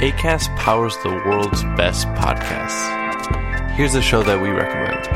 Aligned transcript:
ACAST 0.00 0.56
powers 0.56 0.96
the 1.02 1.10
world's 1.10 1.62
best 1.76 2.06
podcasts. 2.14 3.70
Here's 3.72 3.94
a 3.94 4.00
show 4.00 4.22
that 4.22 4.40
we 4.40 4.48
recommend. 4.48 5.06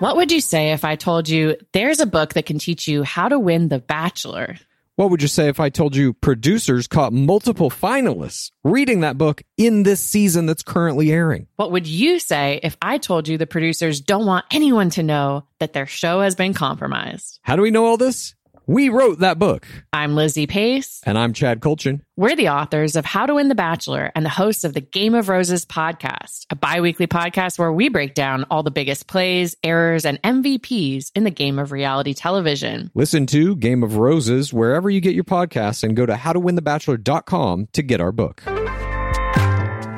What 0.00 0.16
would 0.16 0.32
you 0.32 0.40
say 0.40 0.72
if 0.72 0.84
I 0.84 0.96
told 0.96 1.28
you 1.28 1.56
there's 1.72 2.00
a 2.00 2.06
book 2.06 2.34
that 2.34 2.46
can 2.46 2.58
teach 2.58 2.88
you 2.88 3.04
how 3.04 3.28
to 3.28 3.38
win 3.38 3.68
The 3.68 3.78
Bachelor? 3.78 4.56
What 4.96 5.10
would 5.10 5.22
you 5.22 5.28
say 5.28 5.46
if 5.46 5.60
I 5.60 5.68
told 5.68 5.94
you 5.94 6.12
producers 6.12 6.88
caught 6.88 7.12
multiple 7.12 7.70
finalists 7.70 8.50
reading 8.64 9.02
that 9.02 9.16
book 9.16 9.44
in 9.56 9.84
this 9.84 10.02
season 10.02 10.46
that's 10.46 10.64
currently 10.64 11.12
airing? 11.12 11.46
What 11.54 11.70
would 11.70 11.86
you 11.86 12.18
say 12.18 12.58
if 12.64 12.76
I 12.82 12.98
told 12.98 13.28
you 13.28 13.38
the 13.38 13.46
producers 13.46 14.00
don't 14.00 14.26
want 14.26 14.46
anyone 14.50 14.90
to 14.90 15.04
know 15.04 15.44
that 15.60 15.72
their 15.72 15.86
show 15.86 16.20
has 16.22 16.34
been 16.34 16.52
compromised? 16.52 17.38
How 17.42 17.54
do 17.54 17.62
we 17.62 17.70
know 17.70 17.86
all 17.86 17.96
this? 17.96 18.34
We 18.68 18.90
wrote 18.90 19.20
that 19.20 19.38
book. 19.38 19.66
I'm 19.94 20.14
Lizzie 20.14 20.46
Pace. 20.46 21.00
And 21.06 21.16
I'm 21.16 21.32
Chad 21.32 21.60
Kultgen. 21.60 22.02
We're 22.16 22.36
the 22.36 22.50
authors 22.50 22.96
of 22.96 23.06
How 23.06 23.24
to 23.24 23.36
Win 23.36 23.48
the 23.48 23.54
Bachelor 23.54 24.12
and 24.14 24.26
the 24.26 24.30
hosts 24.30 24.62
of 24.62 24.74
the 24.74 24.82
Game 24.82 25.14
of 25.14 25.30
Roses 25.30 25.64
podcast, 25.64 26.44
a 26.50 26.54
bi-weekly 26.54 27.06
podcast 27.06 27.58
where 27.58 27.72
we 27.72 27.88
break 27.88 28.12
down 28.12 28.44
all 28.50 28.62
the 28.62 28.70
biggest 28.70 29.06
plays, 29.06 29.56
errors, 29.64 30.04
and 30.04 30.20
MVPs 30.20 31.12
in 31.14 31.24
the 31.24 31.30
game 31.30 31.58
of 31.58 31.72
reality 31.72 32.12
television. 32.12 32.90
Listen 32.94 33.24
to 33.28 33.56
Game 33.56 33.82
of 33.82 33.96
Roses 33.96 34.52
wherever 34.52 34.90
you 34.90 35.00
get 35.00 35.14
your 35.14 35.24
podcasts 35.24 35.82
and 35.82 35.96
go 35.96 36.04
to 36.04 36.12
howtowinthebachelor.com 36.12 37.68
to 37.72 37.82
get 37.82 38.02
our 38.02 38.12
book. 38.12 38.42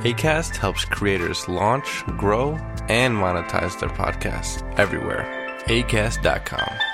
ACAST 0.05 0.55
helps 0.55 0.85
creators 0.85 1.49
launch, 1.49 2.05
grow, 2.17 2.53
and 2.89 3.17
monetize 3.17 3.81
their 3.81 3.91
podcasts 3.91 4.63
everywhere. 4.79 5.27
ACAST.com. 5.67 6.90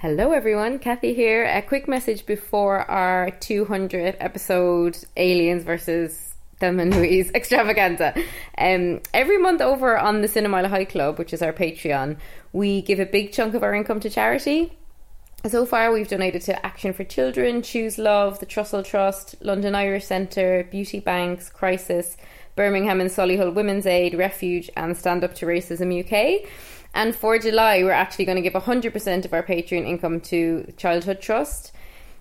Hello, 0.00 0.30
everyone. 0.30 0.78
Cathy 0.78 1.12
here. 1.12 1.44
A 1.44 1.60
quick 1.60 1.88
message 1.88 2.24
before 2.24 2.88
our 2.88 3.32
200th 3.40 4.14
episode 4.20 4.96
Aliens 5.16 5.64
versus 5.64 6.36
Thelma 6.60 6.82
and 6.82 6.94
Louise 6.94 7.32
extravaganza. 7.34 8.14
Um, 8.56 9.00
every 9.12 9.38
month 9.38 9.60
over 9.60 9.98
on 9.98 10.20
the 10.22 10.28
Cinemile 10.28 10.68
High 10.68 10.84
Club, 10.84 11.18
which 11.18 11.32
is 11.32 11.42
our 11.42 11.52
Patreon, 11.52 12.16
we 12.52 12.80
give 12.80 13.00
a 13.00 13.06
big 13.06 13.32
chunk 13.32 13.54
of 13.54 13.64
our 13.64 13.74
income 13.74 13.98
to 13.98 14.08
charity. 14.08 14.72
So 15.48 15.66
far, 15.66 15.90
we've 15.90 16.06
donated 16.06 16.42
to 16.42 16.64
Action 16.64 16.92
for 16.92 17.02
Children, 17.02 17.62
Choose 17.62 17.98
Love, 17.98 18.38
the 18.38 18.46
Trussell 18.46 18.84
Trust, 18.84 19.34
London 19.40 19.74
Irish 19.74 20.04
Centre, 20.04 20.68
Beauty 20.70 21.00
Banks, 21.00 21.50
Crisis, 21.50 22.16
Birmingham 22.54 23.00
and 23.00 23.10
Solihull 23.10 23.54
Women's 23.54 23.86
Aid, 23.86 24.14
Refuge, 24.14 24.70
and 24.76 24.96
Stand 24.96 25.24
Up 25.24 25.34
to 25.34 25.46
Racism 25.46 25.90
UK. 26.04 26.48
And 26.94 27.14
for 27.14 27.38
July, 27.38 27.82
we're 27.82 27.92
actually 27.92 28.24
going 28.24 28.36
to 28.36 28.42
give 28.42 28.54
100% 28.54 29.24
of 29.24 29.32
our 29.32 29.42
Patreon 29.42 29.86
income 29.86 30.20
to 30.22 30.72
Childhood 30.76 31.20
Trust. 31.20 31.72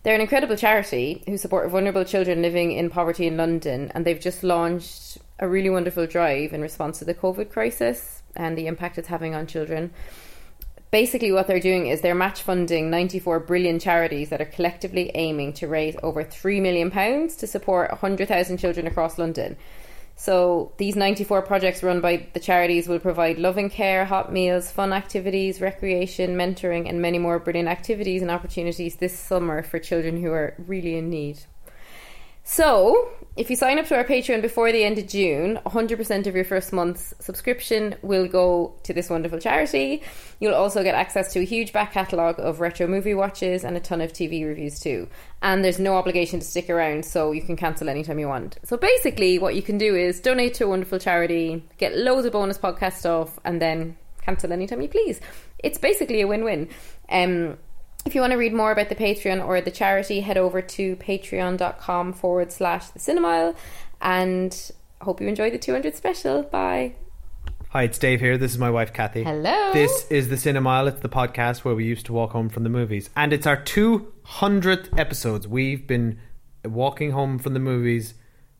They're 0.03 0.15
an 0.15 0.21
incredible 0.21 0.55
charity 0.55 1.23
who 1.25 1.37
support 1.37 1.69
vulnerable 1.69 2.05
children 2.05 2.41
living 2.41 2.71
in 2.71 2.89
poverty 2.89 3.27
in 3.27 3.37
London, 3.37 3.91
and 3.93 4.05
they've 4.05 4.19
just 4.19 4.43
launched 4.43 5.17
a 5.39 5.47
really 5.47 5.69
wonderful 5.69 6.07
drive 6.07 6.53
in 6.53 6.61
response 6.61 6.99
to 6.99 7.05
the 7.05 7.13
COVID 7.13 7.49
crisis 7.49 8.23
and 8.35 8.57
the 8.57 8.67
impact 8.67 8.97
it's 8.97 9.07
having 9.07 9.35
on 9.35 9.47
children. 9.47 9.91
Basically, 10.91 11.31
what 11.31 11.47
they're 11.47 11.59
doing 11.59 11.87
is 11.87 11.99
they're 12.01 12.15
match 12.15 12.41
funding 12.41 12.89
94 12.89 13.41
brilliant 13.41 13.81
charities 13.81 14.29
that 14.29 14.41
are 14.41 14.45
collectively 14.45 15.11
aiming 15.15 15.53
to 15.53 15.67
raise 15.67 15.97
over 16.01 16.23
£3 16.23 16.61
million 16.61 16.89
to 17.27 17.47
support 17.47 17.91
100,000 17.91 18.57
children 18.57 18.87
across 18.87 19.17
London. 19.17 19.57
So 20.19 20.71
these 20.77 20.95
94 20.95 21.43
projects 21.43 21.83
run 21.83 22.01
by 22.01 22.25
the 22.33 22.39
charities 22.39 22.87
will 22.87 22.97
provide 22.97 23.37
loving 23.37 23.69
care, 23.69 24.03
hot 24.03 24.33
meals, 24.33 24.71
fun 24.71 24.91
activities, 24.91 25.61
recreation, 25.61 26.35
mentoring, 26.35 26.89
and 26.89 26.99
many 26.99 27.19
more 27.19 27.37
brilliant 27.37 27.69
activities 27.69 28.23
and 28.23 28.31
opportunities 28.31 28.95
this 28.95 29.17
summer 29.17 29.61
for 29.61 29.77
children 29.77 30.19
who 30.19 30.31
are 30.31 30.55
really 30.57 30.97
in 30.97 31.11
need. 31.11 31.45
So, 32.49 33.09
if 33.35 33.49
you 33.49 33.57
sign 33.57 33.77
up 33.77 33.87
to 33.87 33.95
our 33.97 34.05
Patreon 34.05 34.41
before 34.41 34.71
the 34.71 34.85
end 34.85 34.97
of 34.97 35.07
June, 35.07 35.59
100% 35.65 36.27
of 36.27 36.33
your 36.33 36.45
first 36.45 36.71
month's 36.71 37.13
subscription 37.19 37.95
will 38.01 38.25
go 38.25 38.73
to 38.83 38.93
this 38.93 39.09
wonderful 39.09 39.37
charity. 39.37 40.01
You'll 40.39 40.55
also 40.55 40.81
get 40.81 40.95
access 40.95 41.33
to 41.33 41.41
a 41.41 41.43
huge 41.43 41.73
back 41.73 41.91
catalogue 41.91 42.39
of 42.39 42.61
retro 42.61 42.87
movie 42.87 43.13
watches 43.13 43.65
and 43.65 43.75
a 43.75 43.81
ton 43.81 43.99
of 43.99 44.13
TV 44.13 44.47
reviews 44.47 44.79
too. 44.79 45.09
And 45.41 45.61
there's 45.61 45.77
no 45.77 45.97
obligation 45.97 46.39
to 46.39 46.45
stick 46.45 46.69
around, 46.69 47.03
so 47.03 47.33
you 47.33 47.41
can 47.41 47.57
cancel 47.57 47.89
anytime 47.89 48.17
you 48.17 48.29
want. 48.29 48.57
So 48.63 48.77
basically, 48.77 49.39
what 49.39 49.53
you 49.53 49.61
can 49.61 49.77
do 49.77 49.93
is 49.93 50.21
donate 50.21 50.53
to 50.55 50.63
a 50.63 50.69
wonderful 50.69 50.99
charity, 50.99 51.65
get 51.77 51.97
loads 51.97 52.25
of 52.25 52.31
bonus 52.31 52.57
podcast 52.57 52.93
stuff, 52.93 53.37
and 53.43 53.61
then 53.61 53.97
cancel 54.21 54.53
anytime 54.53 54.81
you 54.81 54.87
please. 54.87 55.19
It's 55.59 55.77
basically 55.77 56.21
a 56.21 56.27
win 56.27 56.45
win. 56.45 56.69
Um, 57.09 57.57
if 58.07 58.15
you 58.15 58.21
want 58.21 58.31
to 58.31 58.37
read 58.37 58.53
more 58.53 58.71
about 58.71 58.87
the 58.89 58.95
Patreon 58.95 59.45
or 59.45 59.59
the 59.61 59.69
charity, 59.69 60.21
head 60.21 60.37
over 60.37 60.61
to 60.61 60.95
patreon.com 60.95 62.13
forward 62.13 62.51
slash 62.51 62.87
the 62.87 62.99
cinemile 62.99 63.53
and 64.01 64.71
hope 65.01 65.19
you 65.21 65.27
enjoy 65.27 65.51
the 65.51 65.57
200 65.57 65.93
special. 65.95 66.41
Bye. 66.43 66.95
Hi, 67.69 67.83
it's 67.83 67.99
Dave 67.99 68.21
here. 68.21 68.37
This 68.37 68.53
is 68.53 68.57
my 68.57 68.71
wife, 68.71 68.93
Cathy. 68.93 69.23
Hello. 69.23 69.73
This 69.73 70.07
is 70.09 70.29
the 70.29 70.37
Cinemile. 70.37 70.87
It's 70.87 71.01
the 71.01 71.09
podcast 71.09 71.65
where 71.65 71.75
we 71.75 71.83
used 71.83 72.05
to 72.05 72.13
walk 72.13 72.31
home 72.31 72.47
from 72.47 72.63
the 72.63 72.69
movies. 72.69 73.09
And 73.15 73.33
it's 73.33 73.45
our 73.45 73.57
200th 73.57 74.97
episodes. 74.97 75.45
We've 75.47 75.85
been 75.85 76.17
walking 76.63 77.11
home 77.11 77.39
from 77.39 77.53
the 77.53 77.59
movies 77.59 78.13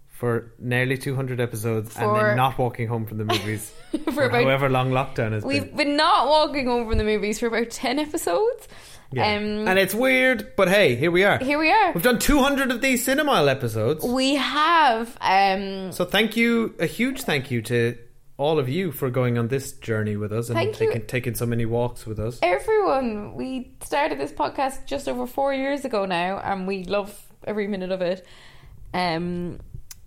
for 0.10 0.52
nearly 0.60 0.98
200 0.98 1.40
episodes 1.40 1.96
and 1.96 2.14
then 2.16 2.36
not 2.36 2.58
walking 2.58 2.88
home 2.88 3.06
from 3.06 3.18
the 3.20 3.26
movies 3.26 3.72
for, 4.04 4.12
For 4.12 4.24
about- 4.26 4.44
however 4.44 4.68
long 4.68 4.92
lockdown 4.92 5.32
has 5.32 5.46
We've 5.46 5.64
been. 5.68 5.78
been 5.78 5.96
not 5.96 6.28
walking 6.28 6.66
home 6.68 6.90
from 6.90 6.98
the 6.98 7.04
movies 7.06 7.40
for 7.40 7.48
about 7.48 7.70
10 7.70 8.00
episodes. 8.00 8.68
Yeah. 9.12 9.38
Um, 9.38 9.68
and 9.68 9.80
it's 9.80 9.94
weird, 9.96 10.54
but 10.58 10.68
hey, 10.68 10.96
here 10.96 11.12
we 11.12 11.24
are. 11.24 11.38
here 11.38 11.58
we 11.58 11.72
are. 11.72 11.94
We've 11.94 12.04
done 12.04 12.20
200 12.20 12.72
of 12.72 12.82
these 12.82 13.06
Cinemile 13.06 13.50
episodes. 13.50 14.04
We 14.04 14.36
have. 14.36 15.16
Um, 15.22 15.92
So 15.94 16.04
thank 16.06 16.36
you, 16.36 16.76
a 16.80 16.86
huge 16.86 17.22
thank 17.24 17.50
you 17.50 17.62
to 17.64 17.98
all 18.38 18.60
of 18.60 18.70
you 18.70 18.92
for 18.92 19.10
going 19.10 19.38
on 19.38 19.48
this 19.48 19.72
journey 19.72 20.16
with 20.16 20.32
us 20.32 20.50
and 20.50 20.74
taking, 20.76 21.06
taking 21.08 21.34
so 21.36 21.46
many 21.46 21.66
walks 21.66 22.06
with 22.06 22.20
us. 22.20 22.38
everyone, 22.44 23.34
we 23.34 23.72
started 23.82 24.20
this 24.20 24.32
podcast 24.32 24.86
just 24.86 25.08
over 25.10 25.26
four 25.26 25.54
years 25.54 25.86
ago 25.86 26.06
now, 26.06 26.38
and 26.40 26.68
we 26.68 26.84
love 26.84 27.20
every 27.46 27.68
minute 27.68 27.92
of 27.92 28.02
it. 28.02 28.26
Um, 28.94 29.60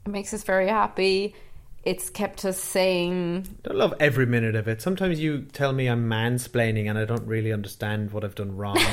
it 0.06 0.10
makes 0.10 0.32
us 0.32 0.42
very 0.44 0.68
happy. 0.68 1.34
It's 1.82 2.10
kept 2.10 2.44
us 2.44 2.58
sane. 2.58 3.44
I 3.68 3.72
love 3.72 3.94
every 4.00 4.26
minute 4.26 4.54
of 4.54 4.68
it. 4.68 4.82
Sometimes 4.82 5.18
you 5.18 5.42
tell 5.52 5.72
me 5.72 5.86
I'm 5.86 6.10
mansplaining 6.10 6.90
and 6.90 6.98
I 6.98 7.06
don't 7.06 7.26
really 7.26 7.52
understand 7.52 8.12
what 8.12 8.22
I've 8.22 8.34
done 8.34 8.56
wrong. 8.56 8.78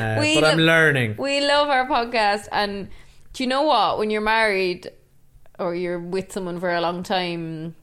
Uh, 0.00 0.16
but 0.34 0.44
I'm 0.44 0.58
learning. 0.58 1.16
We 1.18 1.46
love 1.46 1.68
our 1.68 1.86
podcast, 1.86 2.48
and 2.50 2.88
do 3.34 3.42
you 3.42 3.48
know 3.48 3.62
what? 3.62 3.98
When 3.98 4.08
you're 4.08 4.22
married 4.22 4.90
or 5.58 5.74
you're 5.74 5.98
with 5.98 6.32
someone 6.32 6.58
for 6.58 6.72
a 6.72 6.80
long 6.80 7.02
time, 7.02 7.74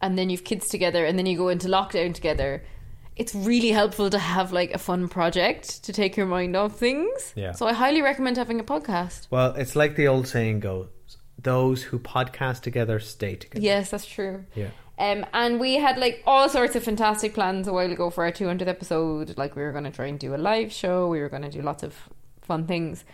and 0.00 0.18
then 0.18 0.28
you've 0.28 0.42
kids 0.42 0.68
together, 0.68 1.04
and 1.04 1.16
then 1.16 1.26
you 1.26 1.36
go 1.36 1.50
into 1.50 1.68
lockdown 1.68 2.14
together, 2.14 2.64
it's 3.14 3.32
really 3.32 3.70
helpful 3.70 4.10
to 4.10 4.18
have 4.18 4.52
like 4.52 4.72
a 4.72 4.78
fun 4.78 5.08
project 5.08 5.84
to 5.84 5.92
take 5.92 6.16
your 6.16 6.26
mind 6.26 6.56
off 6.56 6.76
things. 6.80 7.32
Yeah. 7.36 7.52
So 7.52 7.68
I 7.68 7.74
highly 7.74 8.02
recommend 8.02 8.38
having 8.38 8.58
a 8.58 8.64
podcast. 8.64 9.28
Well, 9.30 9.54
it's 9.54 9.76
like 9.76 9.94
the 9.94 10.08
old 10.08 10.26
saying 10.26 10.60
goes 10.60 10.88
those 11.42 11.84
who 11.84 11.98
podcast 11.98 12.60
together 12.62 12.98
stay 13.00 13.34
together. 13.34 13.64
Yes, 13.64 13.90
that's 13.90 14.06
true. 14.06 14.44
Yeah. 14.54 14.68
Um, 14.98 15.26
and 15.32 15.58
we 15.58 15.74
had 15.74 15.98
like 15.98 16.22
all 16.26 16.48
sorts 16.48 16.76
of 16.76 16.84
fantastic 16.84 17.34
plans 17.34 17.66
a 17.66 17.72
while 17.72 17.90
ago 17.90 18.10
for 18.10 18.24
our 18.24 18.30
200th 18.32 18.66
episode. 18.68 19.36
Like 19.36 19.56
we 19.56 19.62
were 19.62 19.72
going 19.72 19.84
to 19.84 19.90
try 19.90 20.06
and 20.06 20.18
do 20.18 20.34
a 20.34 20.36
live 20.36 20.72
show. 20.72 21.08
We 21.08 21.20
were 21.20 21.28
going 21.28 21.42
to 21.42 21.50
do 21.50 21.62
lots 21.62 21.82
of 21.82 21.94
fun 22.42 22.66
things. 22.66 23.04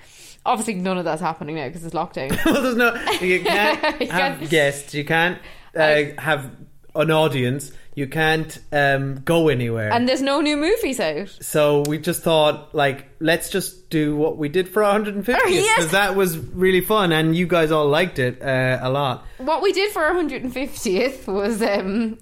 Obviously, 0.45 0.75
none 0.75 0.99
of 0.99 1.05
that's 1.05 1.21
happening 1.23 1.57
now 1.57 1.67
because 1.69 1.85
it's 1.85 1.95
lockdown. 1.95 2.31
well, 2.45 2.63
there's 2.63 2.77
no. 2.77 2.95
You 3.21 3.41
can't 3.43 3.81
You 4.01 4.07
have 4.09 4.39
can't- 4.39 4.51
guests. 4.51 4.95
You 4.95 5.05
can't 5.05 5.39
uh, 5.77 5.83
I- 5.83 6.15
have 6.19 6.51
an 6.95 7.11
audience. 7.11 7.73
You 7.99 8.07
can't 8.07 8.57
um, 8.71 9.23
go 9.25 9.49
anywhere. 9.49 9.91
and 9.93 10.09
there's 10.09 10.23
no 10.23 10.41
new 10.41 10.57
movies 10.57 11.01
out. 11.01 11.31
so 11.41 11.83
we 11.89 11.99
just 11.99 12.23
thought, 12.23 12.73
like, 12.73 13.09
let's 13.19 13.51
just 13.51 13.91
do 13.91 14.15
what 14.15 14.37
we 14.37 14.49
did 14.49 14.69
for 14.69 14.85
our 14.85 15.01
150th 15.01 15.25
because 15.27 15.51
Yes. 15.51 15.91
that 15.91 16.15
was 16.15 16.39
really 16.39 16.81
fun, 16.81 17.11
and 17.11 17.35
you 17.35 17.47
guys 17.49 17.73
all 17.73 17.89
liked 17.89 18.21
it 18.21 18.41
uh, 18.41 18.79
a 18.81 18.89
lot. 18.89 19.25
What 19.39 19.63
we 19.63 19.73
did 19.73 19.91
for 19.93 20.03
our 20.05 20.15
150th 20.15 21.27
was 21.27 21.61
um, 21.61 22.19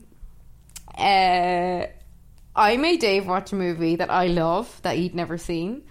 uh, 0.97 1.87
I 2.56 2.77
made 2.79 3.00
Dave 3.00 3.27
watch 3.27 3.53
a 3.53 3.56
movie 3.56 3.97
that 3.97 4.11
I 4.11 4.29
love 4.29 4.81
that 4.83 4.97
he'd 4.97 5.15
never 5.15 5.37
seen, 5.37 5.83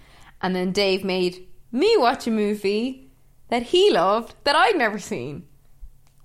and 0.42 0.54
then 0.56 0.72
Dave 0.72 1.04
made 1.04 1.46
me 1.70 1.96
watch 1.96 2.26
a 2.26 2.30
movie 2.32 3.08
that 3.50 3.62
he 3.62 3.92
loved 3.92 4.34
that 4.42 4.56
I'd 4.56 4.76
never 4.76 4.98
seen. 4.98 5.46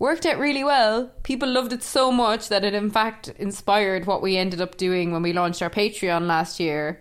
Worked 0.02 0.26
out 0.26 0.40
really 0.40 0.64
well. 0.64 1.12
People 1.22 1.48
loved 1.50 1.72
it 1.74 1.84
so 1.84 2.12
much 2.12 2.50
that 2.50 2.64
it, 2.64 2.74
in 2.74 2.90
fact, 2.90 3.30
inspired 3.38 4.08
what 4.08 4.22
we 4.24 4.36
ended 4.36 4.60
up 4.60 4.76
doing 4.76 5.12
when 5.12 5.22
we 5.22 5.32
launched 5.32 5.62
our 5.62 5.70
Patreon 5.70 6.26
last 6.26 6.60
year, 6.60 7.00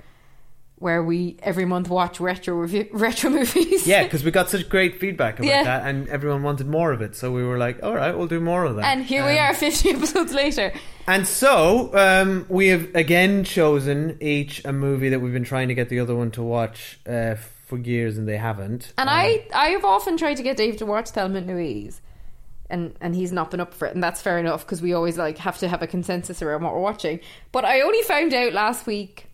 where 0.77 1.03
we 1.03 1.39
every 1.43 1.65
month 1.65 1.89
watch 1.89 2.21
retro 2.21 2.55
review, 2.55 2.87
retro 2.93 3.31
movies. 3.31 3.87
Yeah, 3.87 4.03
because 4.05 4.23
we 4.23 4.31
got 4.31 4.51
such 4.51 4.69
great 4.69 5.01
feedback 5.01 5.39
about 5.39 5.49
Yeah. 5.49 5.65
that, 5.65 5.87
and 5.87 6.09
everyone 6.11 6.43
wanted 6.43 6.67
more 6.67 6.93
of 6.93 7.01
it. 7.01 7.17
So 7.17 7.33
we 7.33 7.43
were 7.43 7.57
like, 7.57 7.83
"All 7.83 7.95
right, 7.95 8.15
we'll 8.15 8.27
do 8.27 8.39
more 8.41 8.65
of 8.65 8.77
that." 8.77 8.85
and 8.85 9.03
here 9.05 9.25
we 9.25 9.39
Um, 9.39 9.51
are, 9.51 9.55
50 9.69 9.91
episodes 9.91 10.35
later. 10.35 10.71
And 11.07 11.27
so 11.27 11.91
um, 11.95 12.45
we 12.51 12.69
have 12.69 12.95
again 12.95 13.45
chosen 13.45 14.19
each 14.21 14.63
a 14.67 14.75
movie 14.75 15.09
that 15.09 15.21
we've 15.21 15.33
been 15.33 15.45
trying 15.45 15.69
to 15.69 15.75
get 15.75 15.89
the 15.89 16.01
other 16.01 16.15
one 16.15 16.31
to 16.33 16.43
watch 16.43 17.01
uh, 17.09 17.37
for 17.67 17.79
years 17.79 18.19
and 18.19 18.29
they 18.29 18.37
haven't. 18.37 18.93
And 18.99 19.09
Um, 19.09 19.17
I, 19.17 19.47
I 19.55 19.69
have 19.71 19.87
often 19.87 20.19
tried 20.19 20.35
to 20.37 20.43
get 20.43 20.59
Dave 20.59 20.77
to 20.77 20.85
watch 20.87 21.09
Thelma 21.11 21.39
and 21.39 21.47
Louise, 21.47 22.01
and 22.71 22.95
and 23.01 23.15
he's 23.15 23.33
not 23.33 23.51
been 23.51 23.61
up 23.61 23.75
for 23.75 23.87
it, 23.87 23.95
and 23.95 24.03
that's 24.03 24.23
fair 24.23 24.39
enough 24.39 24.65
because 24.65 24.81
we 24.81 24.93
always 24.93 25.19
like 25.19 25.39
have 25.39 25.59
to 25.59 25.69
have 25.69 25.83
a 25.83 25.87
consensus 25.87 26.41
around 26.43 26.63
what 26.63 26.73
we're 26.75 26.81
watching. 26.81 27.21
But 27.53 27.65
I 27.65 27.81
only 27.83 28.03
found 28.03 28.33
out 28.33 28.53
last 28.53 28.87
week 28.87 29.27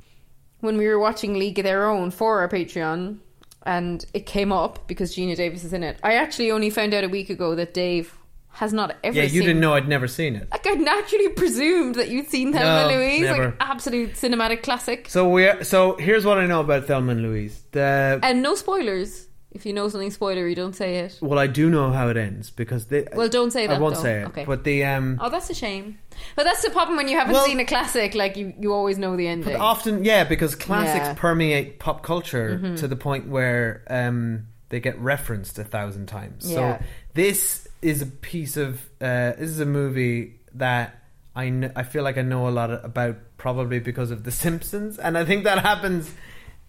when 0.61 0.77
we 0.77 0.87
were 0.88 0.99
watching 0.99 1.35
League 1.38 1.59
of 1.59 1.65
Their 1.65 1.87
Own 1.87 2.11
for 2.11 2.41
our 2.41 2.49
Patreon, 2.49 3.19
and 3.65 4.05
it 4.15 4.27
came 4.27 4.53
up 4.53 4.87
because 4.88 5.15
Geena 5.15 5.37
Davis 5.37 5.65
is 5.65 5.73
in 5.73 5.83
it. 5.83 5.99
I 6.03 6.15
actually 6.15 6.50
only 6.50 6.71
found 6.71 6.94
out 6.94 7.05
a 7.05 7.09
week 7.09 7.31
ago 7.31 7.55
that 7.55 7.75
Dave 7.75 8.17
has 8.50 8.73
not 8.73 8.97
ever. 9.05 9.15
Seen 9.15 9.23
it. 9.23 9.27
Yeah, 9.29 9.35
you 9.35 9.43
didn't 9.43 9.61
know 9.61 9.75
I'd 9.75 9.87
never 9.87 10.09
seen 10.09 10.35
it. 10.35 10.49
Like 10.50 10.67
I 10.67 10.71
naturally 10.71 11.29
presumed 11.29 11.97
that 11.97 12.09
you'd 12.09 12.29
seen 12.29 12.55
Thelma 12.55 12.65
No, 12.65 12.88
and 12.88 12.99
Louise, 12.99 13.21
never. 13.23 13.44
like 13.47 13.56
absolute 13.61 14.15
cinematic 14.15 14.62
classic. 14.62 15.11
So 15.11 15.29
we 15.29 15.47
are, 15.47 15.62
so 15.62 15.97
here's 15.97 16.25
what 16.25 16.38
I 16.38 16.47
know 16.47 16.61
about 16.61 16.87
Thelma 16.87 17.12
and 17.12 17.23
Louise. 17.23 17.62
The 17.73 18.19
And 18.23 18.43
no 18.43 18.55
spoilers. 18.55 19.25
If 19.56 19.67
you 19.67 19.73
know 19.73 19.88
something 19.88 20.11
spoilery, 20.11 20.55
don't 20.55 20.76
say 20.76 20.99
it. 20.99 21.19
well, 21.20 21.38
I 21.38 21.47
do 21.47 21.69
know 21.70 21.91
how 21.91 22.08
it 22.08 22.17
ends 22.17 22.50
because 22.50 22.87
they. 22.87 23.06
Well, 23.14 23.29
don't 23.29 23.50
say 23.50 23.67
that. 23.67 23.76
I 23.76 23.79
won't 23.81 23.97
though. 23.97 24.03
say 24.03 24.20
it. 24.20 24.26
Okay. 24.26 24.44
But 24.44 24.62
the 24.64 24.85
um. 24.85 25.19
Oh, 25.20 25.31
that's 25.31 25.49
a 25.50 25.55
shame. 25.55 25.99
But 26.37 26.44
that's 26.44 26.62
the 26.62 26.70
problem 26.70 26.97
when 26.97 27.08
you 27.08 27.17
haven't 27.19 27.32
Well- 27.32 27.47
seen 27.47 27.58
a 27.58 27.64
classic. 27.64 28.14
Like 28.14 28.37
you, 28.37 28.53
you 28.61 28.73
always 28.73 28.99
know 28.99 29.17
the 29.17 29.26
ending. 29.26 29.53
But 29.55 29.61
Often, 29.61 30.05
yeah, 30.05 30.25
because 30.25 30.55
classics 30.55 30.97
Yeah. 30.97 31.08
Mm-hmm. 31.12 31.19
permeate 31.20 31.79
pop 31.81 32.03
culture 32.03 32.76
to 32.76 32.87
the 32.87 32.97
point 32.97 33.29
where 33.29 33.82
um, 33.88 34.47
they 34.69 34.79
get 34.81 34.99
referenced 35.00 35.59
a 35.59 35.64
thousand 35.64 36.06
times. 36.06 36.50
Yeah. 36.50 36.79
So 36.79 36.85
this 37.14 37.67
is 37.82 38.02
a 38.02 38.06
piece 38.06 38.56
of 38.56 38.81
uh, 39.00 39.32
this 39.38 39.50
is 39.50 39.61
a 39.61 39.67
movie 39.67 40.35
that 40.55 40.94
I 41.35 41.44
kn- 41.44 41.73
I 41.76 41.82
feel 41.82 42.02
like 42.02 42.19
I 42.19 42.23
know 42.23 42.49
a 42.49 42.50
lot 42.50 42.70
about 42.85 43.17
probably 43.37 43.79
because 43.79 44.11
of 44.11 44.25
The 44.25 44.31
Simpsons, 44.32 44.99
and 44.99 45.17
I 45.17 45.25
think 45.25 45.44
that 45.44 45.59
happens. 45.61 46.11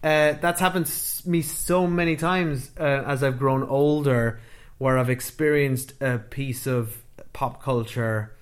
Uh, 0.02 0.32
that's 0.40 0.60
happened 0.60 0.86
s- 0.86 1.26
me 1.26 1.42
so 1.42 1.86
many 1.86 2.16
times 2.16 2.70
uh, 2.78 2.82
as 2.82 3.22
I've 3.22 3.38
grown 3.38 3.62
older, 3.64 4.40
where 4.78 4.96
I've 4.98 5.10
experienced 5.10 5.92
a 6.00 6.18
piece 6.18 6.66
of 6.66 6.96
pop 7.32 7.62
culture 7.62 8.34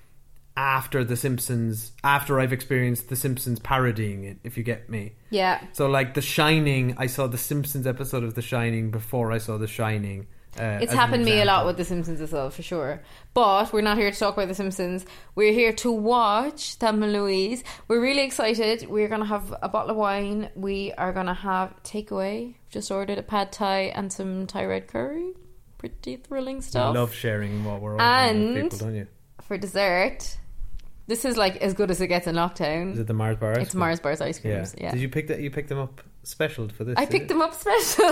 after 0.55 1.03
The 1.03 1.15
Simpsons, 1.15 1.91
after 2.03 2.39
I've 2.39 2.53
experienced 2.53 3.09
The 3.09 3.15
Simpsons 3.15 3.59
parodying 3.59 4.23
it, 4.23 4.37
if 4.43 4.57
you 4.57 4.63
get 4.63 4.89
me. 4.89 5.13
yeah. 5.29 5.63
So, 5.73 5.87
like 5.87 6.13
The 6.15 6.21
Shining, 6.21 6.95
I 6.97 7.07
saw 7.07 7.27
The 7.27 7.37
Simpsons 7.37 7.85
episode 7.87 8.23
of 8.23 8.33
The 8.35 8.41
Shining 8.41 8.89
before 8.91 9.31
I 9.31 9.37
saw 9.39 9.57
The 9.57 9.67
Shining. 9.67 10.27
Uh, 10.59 10.79
It's 10.81 10.93
happened 10.93 11.23
me 11.25 11.39
a 11.41 11.45
lot 11.45 11.65
with 11.65 11.77
The 11.77 11.85
Simpsons 11.85 12.19
as 12.21 12.31
well, 12.31 12.49
for 12.49 12.63
sure. 12.63 13.01
But 13.33 13.71
we're 13.73 13.81
not 13.81 13.97
here 13.97 14.09
to 14.11 14.17
talk 14.17 14.33
about 14.35 14.47
The 14.47 14.55
Simpsons. 14.55 15.05
We're 15.35 15.53
here 15.53 15.73
to 15.73 15.91
watch 15.91 16.75
Thelma 16.75 17.03
and 17.05 17.13
Louise. 17.13 17.63
We're 17.87 18.01
really 18.01 18.23
excited. 18.23 18.87
We're 18.89 19.07
going 19.07 19.21
to 19.21 19.27
have 19.27 19.53
a 19.61 19.69
bottle 19.69 19.91
of 19.91 19.97
wine. 19.97 20.49
We 20.55 20.93
are 20.93 21.13
going 21.13 21.27
to 21.27 21.33
have 21.35 21.73
takeaway. 21.83 22.55
Just 22.69 22.89
ordered 22.91 23.17
a 23.19 23.23
pad 23.23 23.51
thai 23.51 23.91
and 23.95 24.11
some 24.11 24.47
Thai 24.47 24.65
red 24.65 24.87
curry. 24.87 25.33
Pretty 25.77 26.15
thrilling 26.17 26.61
stuff. 26.61 26.95
love 26.95 27.13
sharing 27.13 27.63
what 27.63 27.81
we're 27.81 27.91
ordering 27.93 28.39
with 28.53 28.57
And- 28.57 28.71
people, 28.71 28.87
don't 28.87 28.95
you? 28.95 29.07
For 29.43 29.57
dessert, 29.59 30.37
this 31.05 31.23
is 31.23 31.37
like 31.37 31.57
as 31.57 31.73
good 31.73 31.91
as 31.91 32.01
it 32.01 32.07
gets 32.07 32.25
in 32.27 32.35
lockdown. 32.35 32.93
Is 32.93 32.99
it 32.99 33.07
the 33.07 33.13
Mars 33.13 33.37
bars? 33.37 33.59
It's? 33.59 33.75
Mars 33.75 33.99
bars 33.99 34.19
ice 34.21 34.39
Yeah. 34.43 34.51
creams. 34.55 34.75
Yeah. 34.77 34.91
Did 34.91 34.99
you 35.01 35.07
pick 35.09 35.27
that? 35.27 35.39
You 35.39 35.51
picked 35.51 35.69
them 35.69 35.77
up 35.77 36.01
special 36.27 36.67
for 36.69 36.83
this? 36.83 36.95
I 36.97 37.05
picked 37.05 37.27
them 37.29 37.41
up 37.41 37.53
special. 37.53 38.11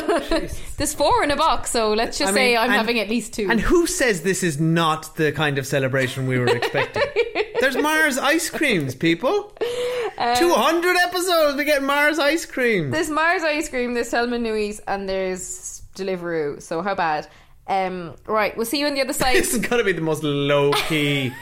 There's 0.77 0.94
four 0.94 1.23
in 1.23 1.31
a 1.31 1.35
box, 1.35 1.71
so 1.71 1.94
let's 1.94 2.17
just 2.17 2.31
I 2.31 2.35
say 2.35 2.47
mean, 2.50 2.57
I'm 2.57 2.65
and- 2.69 2.73
having 2.73 3.00
at 3.00 3.09
least 3.09 3.33
two. 3.33 3.47
And 3.50 3.59
who 3.59 3.85
says 3.88 4.21
this 4.21 4.44
is 4.44 4.59
not 4.59 5.15
the 5.15 5.31
kind 5.31 5.57
of 5.57 5.67
celebration 5.67 6.27
we 6.27 6.39
were 6.39 6.47
expecting? 6.47 7.03
There's 7.59 7.77
Mars 7.77 8.17
ice 8.17 8.50
creams, 8.50 8.95
people. 8.95 9.53
Um, 10.17 10.35
200 10.38 10.95
episodes, 10.97 11.57
we 11.57 11.63
get 11.65 11.83
Mars 11.83 12.19
ice 12.19 12.45
cream. 12.45 12.91
There's 12.91 13.09
Mars 13.09 13.44
ice 13.44 13.69
cream, 13.69 13.94
there's 13.94 14.09
Thelma 14.09 14.38
Louise, 14.38 14.79
and 14.88 15.07
there's 15.09 15.81
Deliveroo. 15.95 16.62
So 16.62 16.81
how 16.81 16.95
bad? 16.95 17.27
Um, 17.67 18.15
right, 18.27 18.56
we'll 18.56 18.65
see 18.65 18.79
you 18.79 18.85
on 18.88 18.94
the 18.94 19.01
other 19.01 19.13
side. 19.21 19.35
This 19.35 19.53
is 19.53 19.59
going 19.59 19.79
to 19.79 19.83
be 19.83 19.94
the 19.94 20.01
most 20.01 20.23
low 20.23 20.71
key 20.88 21.33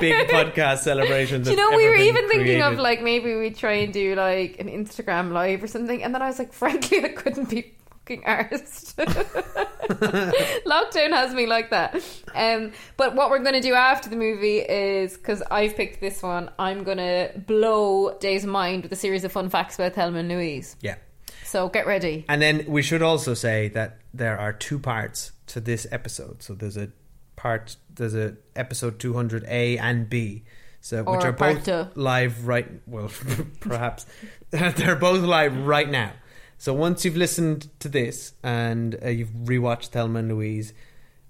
big 0.00 0.28
podcast 0.28 0.78
celebration. 0.78 1.42
Do 1.42 1.50
you 1.50 1.56
know, 1.56 1.76
we 1.76 1.86
were 1.88 1.96
even 1.96 2.28
thinking 2.28 2.62
of 2.62 2.78
like 2.78 3.02
maybe 3.02 3.34
we 3.36 3.50
try 3.50 3.72
and 3.74 3.92
do 3.92 4.14
like 4.14 4.58
an 4.58 4.68
Instagram 4.68 5.32
live 5.32 5.62
or 5.62 5.66
something, 5.66 6.02
and 6.02 6.14
then 6.14 6.22
I 6.22 6.28
was 6.28 6.38
like, 6.38 6.52
frankly, 6.52 7.04
I 7.04 7.08
couldn't 7.08 7.50
be 7.50 7.74
fucking 8.04 8.22
arsed. 8.22 8.94
Lockdown 10.64 11.10
has 11.10 11.34
me 11.34 11.46
like 11.46 11.70
that. 11.70 11.94
Um, 12.34 12.72
but 12.96 13.14
what 13.14 13.30
we're 13.30 13.40
going 13.40 13.54
to 13.54 13.60
do 13.60 13.74
after 13.74 14.08
the 14.08 14.16
movie 14.16 14.58
is 14.58 15.16
because 15.16 15.42
I've 15.50 15.76
picked 15.76 16.00
this 16.00 16.22
one, 16.22 16.50
I'm 16.58 16.84
going 16.84 16.98
to 16.98 17.32
blow 17.46 18.16
Dave's 18.18 18.46
mind 18.46 18.82
with 18.82 18.92
a 18.92 18.96
series 18.96 19.24
of 19.24 19.32
fun 19.32 19.48
facts 19.48 19.76
about 19.76 19.94
Thelma 19.94 20.18
and 20.18 20.28
Louise. 20.28 20.76
Yeah. 20.80 20.96
So 21.44 21.68
get 21.68 21.86
ready. 21.86 22.24
And 22.28 22.42
then 22.42 22.64
we 22.66 22.82
should 22.82 23.02
also 23.02 23.34
say 23.34 23.68
that 23.70 23.98
there 24.12 24.38
are 24.38 24.52
two 24.52 24.78
parts 24.78 25.32
to 25.48 25.60
this 25.60 25.86
episode. 25.90 26.42
So 26.42 26.54
there's 26.54 26.76
a 26.76 26.88
part, 27.36 27.76
there's 27.96 28.14
a 28.14 28.36
episode 28.56 28.98
200A 28.98 29.78
and 29.80 30.08
B. 30.08 30.44
So 30.80 30.98
which 31.02 31.24
Or 31.24 31.28
are 31.28 31.32
both 31.32 31.64
two. 31.64 31.86
live 31.94 32.46
right. 32.46 32.68
Well, 32.86 33.10
perhaps 33.60 34.06
they're 34.50 34.96
both 34.96 35.22
live 35.22 35.56
right 35.66 35.88
now. 35.90 36.12
So 36.58 36.72
once 36.74 37.04
you've 37.04 37.16
listened 37.16 37.68
to 37.80 37.88
this 37.88 38.32
and 38.42 38.96
uh, 39.02 39.08
you've 39.08 39.30
rewatched 39.30 39.88
Thelma 39.88 40.18
and 40.20 40.28
Louise, 40.28 40.72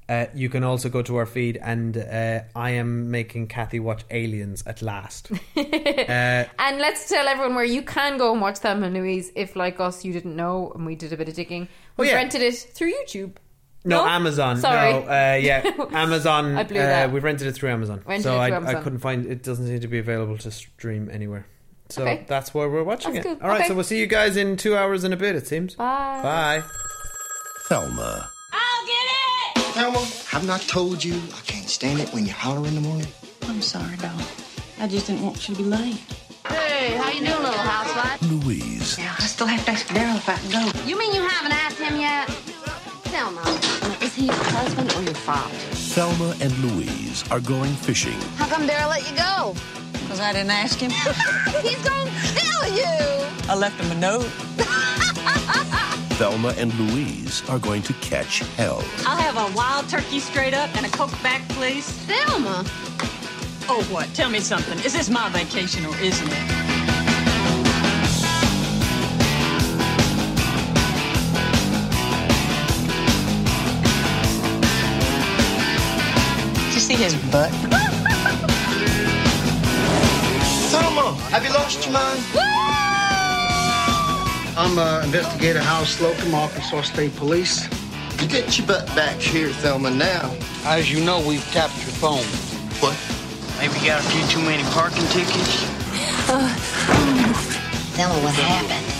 uh, 0.08 0.26
you 0.34 0.48
can 0.50 0.62
also 0.64 0.88
go 0.88 1.00
to 1.02 1.16
our 1.16 1.24
feed 1.24 1.56
and 1.62 1.96
uh, 1.96 2.40
I 2.54 2.70
am 2.72 3.10
making 3.10 3.46
Cathy 3.46 3.80
watch 3.80 4.04
Aliens 4.10 4.62
at 4.66 4.82
last. 4.82 5.30
uh, 5.56 5.60
And 6.58 6.78
let's 6.78 7.08
tell 7.08 7.26
everyone 7.26 7.54
where 7.54 7.64
you 7.64 7.82
can 7.82 8.18
go 8.18 8.32
and 8.32 8.40
watch 8.40 8.58
Thelma 8.58 8.86
and 8.86 8.94
Louise 8.96 9.32
if, 9.34 9.56
like 9.56 9.80
us, 9.80 10.04
you 10.04 10.12
didn't 10.12 10.36
know 10.36 10.72
and 10.74 10.84
we 10.84 10.94
did 10.94 11.12
a 11.12 11.16
bit 11.16 11.28
of 11.28 11.34
digging. 11.34 11.68
We 11.96 12.06
Oh, 12.08 12.10
yeah. 12.10 12.16
rented 12.16 12.42
it 12.42 12.54
through 12.54 12.92
YouTube. 12.92 13.36
No, 13.84 14.02
No? 14.04 14.08
Amazon. 14.10 14.56
Sorry. 14.58 14.92
No, 14.92 14.98
uh, 15.00 15.38
yeah, 15.40 15.62
Amazon. 15.92 16.56
I 16.56 16.62
blew 16.64 16.80
uh, 16.80 16.86
that. 16.86 17.12
We've 17.12 17.22
rented 17.22 17.46
it 17.46 17.52
through 17.52 17.70
Amazon, 17.70 18.02
Rented 18.06 18.24
so 18.24 18.34
it 18.34 18.38
I, 18.38 18.46
through 18.48 18.54
I 18.54 18.56
Amazon. 18.58 18.82
couldn't 18.82 18.98
find. 19.00 19.26
It 19.26 19.42
doesn't 19.42 19.66
seem 19.66 19.80
to 19.80 19.88
be 19.88 19.98
available 19.98 20.38
to 20.38 20.50
stream 20.50 21.10
anywhere. 21.12 21.46
So 21.90 22.02
Okay. 22.02 22.24
that's 22.26 22.54
where 22.54 22.68
we're 22.70 22.82
watching 22.82 23.12
That's 23.12 23.26
it. 23.26 23.28
good. 23.28 23.42
All 23.42 23.48
right, 23.48 23.58
Okay. 23.60 23.68
so 23.68 23.74
we'll 23.74 23.84
see 23.84 24.00
you 24.00 24.06
guys 24.06 24.38
in 24.38 24.56
two 24.56 24.74
hours 24.74 25.04
and 25.04 25.12
a 25.12 25.18
bit. 25.18 25.36
It 25.36 25.46
seems. 25.46 25.74
Bye. 25.74 26.20
Bye. 26.22 26.62
Thelma. 27.68 28.30
I'll 28.52 28.86
get 28.86 29.04
it! 29.56 29.74
Thelma, 29.74 29.98
I've 30.32 30.46
not 30.46 30.62
told 30.62 31.04
you 31.04 31.14
I 31.34 31.40
can't 31.46 31.68
stand 31.68 32.00
it 32.00 32.08
when 32.14 32.24
you 32.26 32.32
holler 32.32 32.66
in 32.66 32.74
the 32.74 32.80
morning. 32.80 33.06
I'm 33.42 33.60
sorry, 33.60 33.96
doll. 33.98 34.12
I 34.80 34.88
just 34.88 35.06
didn't 35.06 35.22
want 35.22 35.46
you 35.48 35.54
to 35.54 35.62
be 35.62 35.68
late. 35.68 36.00
Hey, 36.48 36.96
how 36.96 37.08
you 37.10 37.20
doing, 37.20 37.30
little 37.42 37.52
housewife? 37.52 38.22
Louise. 38.30 38.98
Now, 38.98 39.14
I 39.18 39.22
still 39.24 39.46
have 39.46 39.64
to 39.66 39.70
ask 39.70 39.86
Daryl 39.88 40.16
if 40.16 40.28
I 40.28 40.36
can 40.36 40.50
go. 40.72 40.80
You 40.88 40.98
mean 40.98 41.14
you 41.14 41.22
haven't 41.26 41.52
asked 41.52 41.78
him 41.78 41.98
yet? 42.00 42.28
Thelma, 43.14 43.42
is 44.02 44.12
he 44.16 44.24
your 44.24 44.34
husband 44.34 44.92
or 44.94 45.02
your 45.02 45.14
father? 45.14 45.54
Thelma 45.94 46.34
and 46.40 46.52
Louise 46.58 47.22
are 47.30 47.38
going 47.38 47.72
fishing. 47.74 48.20
How 48.34 48.48
come 48.48 48.66
Daryl 48.66 48.88
let 48.88 49.08
you 49.08 49.16
go? 49.16 49.54
Because 49.92 50.18
I 50.18 50.32
didn't 50.32 50.50
ask 50.50 50.80
him. 50.80 50.90
He's 51.62 51.80
gonna 51.88 52.10
kill 52.34 52.74
you! 52.74 53.24
I 53.48 53.54
left 53.56 53.80
him 53.80 53.92
a 53.92 54.00
note. 54.00 54.24
Thelma 56.18 56.54
and 56.58 56.74
Louise 56.74 57.48
are 57.48 57.60
going 57.60 57.82
to 57.82 57.92
catch 57.92 58.40
hell. 58.56 58.82
I'll 59.06 59.16
have 59.16 59.36
a 59.36 59.56
wild 59.56 59.88
turkey 59.88 60.18
straight 60.18 60.52
up 60.52 60.74
and 60.76 60.84
a 60.84 60.88
Coke 60.88 61.12
back, 61.22 61.48
please. 61.50 61.86
Thelma! 61.86 62.64
Oh, 63.68 63.86
what? 63.92 64.12
Tell 64.12 64.28
me 64.28 64.40
something. 64.40 64.76
Is 64.80 64.92
this 64.92 65.08
my 65.08 65.28
vacation 65.28 65.86
or 65.86 65.96
isn't 65.98 66.32
it? 66.32 66.63
See 76.84 76.96
his 76.96 77.14
butt? 77.32 77.50
Thelma, 80.68 81.14
have 81.30 81.42
you 81.42 81.50
lost 81.54 81.82
your 81.82 81.94
mind? 81.94 82.20
I'm 84.54 84.78
uh, 84.78 85.02
investigator 85.02 85.60
Hal 85.60 85.86
Slocum, 85.86 86.34
Arkansas 86.34 86.82
State 86.82 87.16
Police. 87.16 87.66
You 88.20 88.28
get 88.28 88.58
your 88.58 88.66
butt 88.66 88.86
back 88.88 89.16
here, 89.16 89.48
Thelma, 89.48 89.90
now. 89.92 90.36
As 90.66 90.92
you 90.92 91.02
know, 91.02 91.26
we've 91.26 91.42
tapped 91.52 91.74
your 91.78 91.94
phone. 91.96 92.26
What? 92.80 92.94
Maybe 93.58 93.80
you 93.80 93.86
got 93.86 94.04
a 94.04 94.08
few 94.10 94.26
too 94.28 94.44
many 94.44 94.62
parking 94.64 95.06
tickets. 95.06 95.64
Thelma, 97.96 98.14
what 98.22 98.34
happened? 98.34 98.90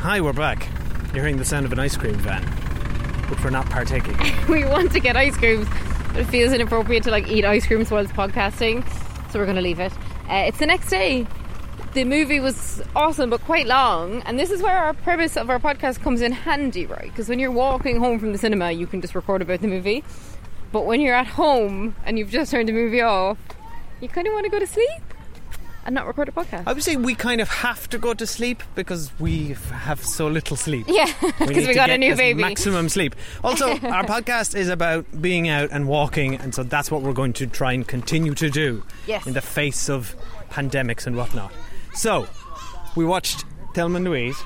Hi, 0.00 0.22
we're 0.22 0.32
back. 0.32 0.66
You're 1.12 1.22
hearing 1.24 1.36
the 1.36 1.44
sound 1.44 1.66
of 1.66 1.72
an 1.72 1.78
ice 1.78 1.98
cream 1.98 2.14
van, 2.14 2.42
which 3.30 3.42
we're 3.42 3.50
not 3.50 3.68
partaking. 3.70 4.16
we 4.48 4.64
want 4.64 4.92
to 4.92 5.00
get 5.00 5.16
ice 5.16 5.36
creams, 5.36 5.68
but 6.08 6.18
it 6.18 6.24
feels 6.26 6.52
inappropriate 6.52 7.04
to 7.04 7.10
like 7.10 7.28
eat 7.28 7.44
ice 7.44 7.66
creams 7.66 7.90
whilst 7.90 8.12
podcasting, 8.12 8.86
so 9.30 9.38
we're 9.38 9.46
going 9.46 9.56
to 9.56 9.62
leave 9.62 9.80
it. 9.80 9.92
Uh, 10.28 10.44
it's 10.46 10.58
the 10.58 10.66
next 10.66 10.90
day. 10.90 11.26
The 11.94 12.04
movie 12.04 12.38
was 12.38 12.82
awesome, 12.94 13.30
but 13.30 13.40
quite 13.40 13.66
long, 13.66 14.22
and 14.22 14.38
this 14.38 14.50
is 14.50 14.62
where 14.62 14.76
our 14.76 14.94
premise 14.94 15.36
of 15.36 15.50
our 15.50 15.58
podcast 15.58 16.00
comes 16.00 16.20
in 16.20 16.30
handy, 16.30 16.86
right? 16.86 17.04
Because 17.04 17.28
when 17.28 17.38
you're 17.40 17.50
walking 17.50 17.98
home 17.98 18.18
from 18.18 18.32
the 18.32 18.38
cinema, 18.38 18.70
you 18.70 18.86
can 18.86 19.00
just 19.00 19.14
record 19.14 19.42
about 19.42 19.60
the 19.60 19.66
movie, 19.68 20.04
but 20.72 20.86
when 20.86 21.00
you're 21.00 21.16
at 21.16 21.26
home 21.26 21.96
and 22.04 22.18
you've 22.18 22.30
just 22.30 22.52
turned 22.52 22.68
the 22.68 22.72
movie 22.72 23.00
off, 23.00 23.38
you 24.00 24.08
kind 24.08 24.26
of 24.26 24.32
want 24.32 24.44
to 24.44 24.50
go 24.50 24.58
to 24.60 24.66
sleep. 24.66 25.02
And 25.84 25.94
not 25.94 26.06
record 26.06 26.28
a 26.28 26.32
podcast. 26.32 26.64
I 26.66 26.72
would 26.72 26.82
say 26.82 26.96
we 26.96 27.14
kind 27.14 27.40
of 27.40 27.48
have 27.48 27.88
to 27.90 27.98
go 27.98 28.14
to 28.14 28.26
sleep 28.26 28.62
because 28.74 29.10
we 29.18 29.56
have 29.72 30.04
so 30.04 30.26
little 30.28 30.56
sleep. 30.56 30.86
Yeah, 30.88 31.06
because 31.38 31.66
we 31.66 31.66
to 31.66 31.74
got 31.74 31.90
a 31.90 31.98
new 31.98 32.14
baby. 32.16 32.40
Maximum 32.40 32.88
sleep. 32.88 33.14
Also, 33.42 33.68
our 33.88 34.04
podcast 34.04 34.54
is 34.54 34.68
about 34.68 35.04
being 35.20 35.48
out 35.48 35.70
and 35.72 35.88
walking, 35.88 36.34
and 36.36 36.54
so 36.54 36.62
that's 36.62 36.90
what 36.90 37.02
we're 37.02 37.12
going 37.12 37.32
to 37.34 37.46
try 37.46 37.72
and 37.72 37.86
continue 37.86 38.34
to 38.34 38.50
do 38.50 38.82
Yes. 39.06 39.26
in 39.26 39.32
the 39.32 39.40
face 39.40 39.88
of 39.88 40.14
pandemics 40.50 41.06
and 41.06 41.16
whatnot. 41.16 41.52
So, 41.94 42.26
we 42.96 43.04
watched 43.04 43.44
Thelma 43.74 43.96
and 43.96 44.04
Louise. 44.04 44.36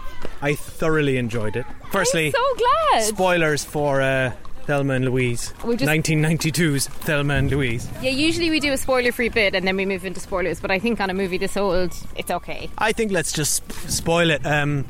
I 0.42 0.54
thoroughly 0.54 1.16
enjoyed 1.16 1.56
it. 1.56 1.66
Firstly, 1.90 2.26
I'm 2.26 2.32
so 2.32 2.54
glad. 2.92 3.02
spoilers 3.04 3.64
for 3.64 4.00
uh, 4.02 4.32
Thelma 4.66 4.94
and 4.94 5.04
Louise. 5.04 5.52
We 5.64 5.76
just- 5.76 5.88
1992's 5.90 6.86
Thelma 6.88 7.34
and 7.34 7.50
Louise. 7.50 7.88
yeah, 8.02 8.10
usually 8.10 8.50
we 8.50 8.60
do 8.60 8.72
a 8.72 8.76
spoiler-free 8.76 9.28
bit 9.30 9.54
and 9.54 9.66
then 9.66 9.76
we 9.76 9.86
move 9.86 10.04
into 10.04 10.20
spoilers, 10.20 10.60
but 10.60 10.70
I 10.70 10.78
think 10.78 11.00
on 11.00 11.10
a 11.10 11.14
movie 11.14 11.38
this 11.38 11.56
old, 11.56 11.92
it's 12.16 12.30
okay. 12.30 12.68
I 12.78 12.92
think 12.92 13.12
let's 13.12 13.32
just 13.32 13.70
spoil 13.90 14.30
it. 14.30 14.44
Um, 14.46 14.86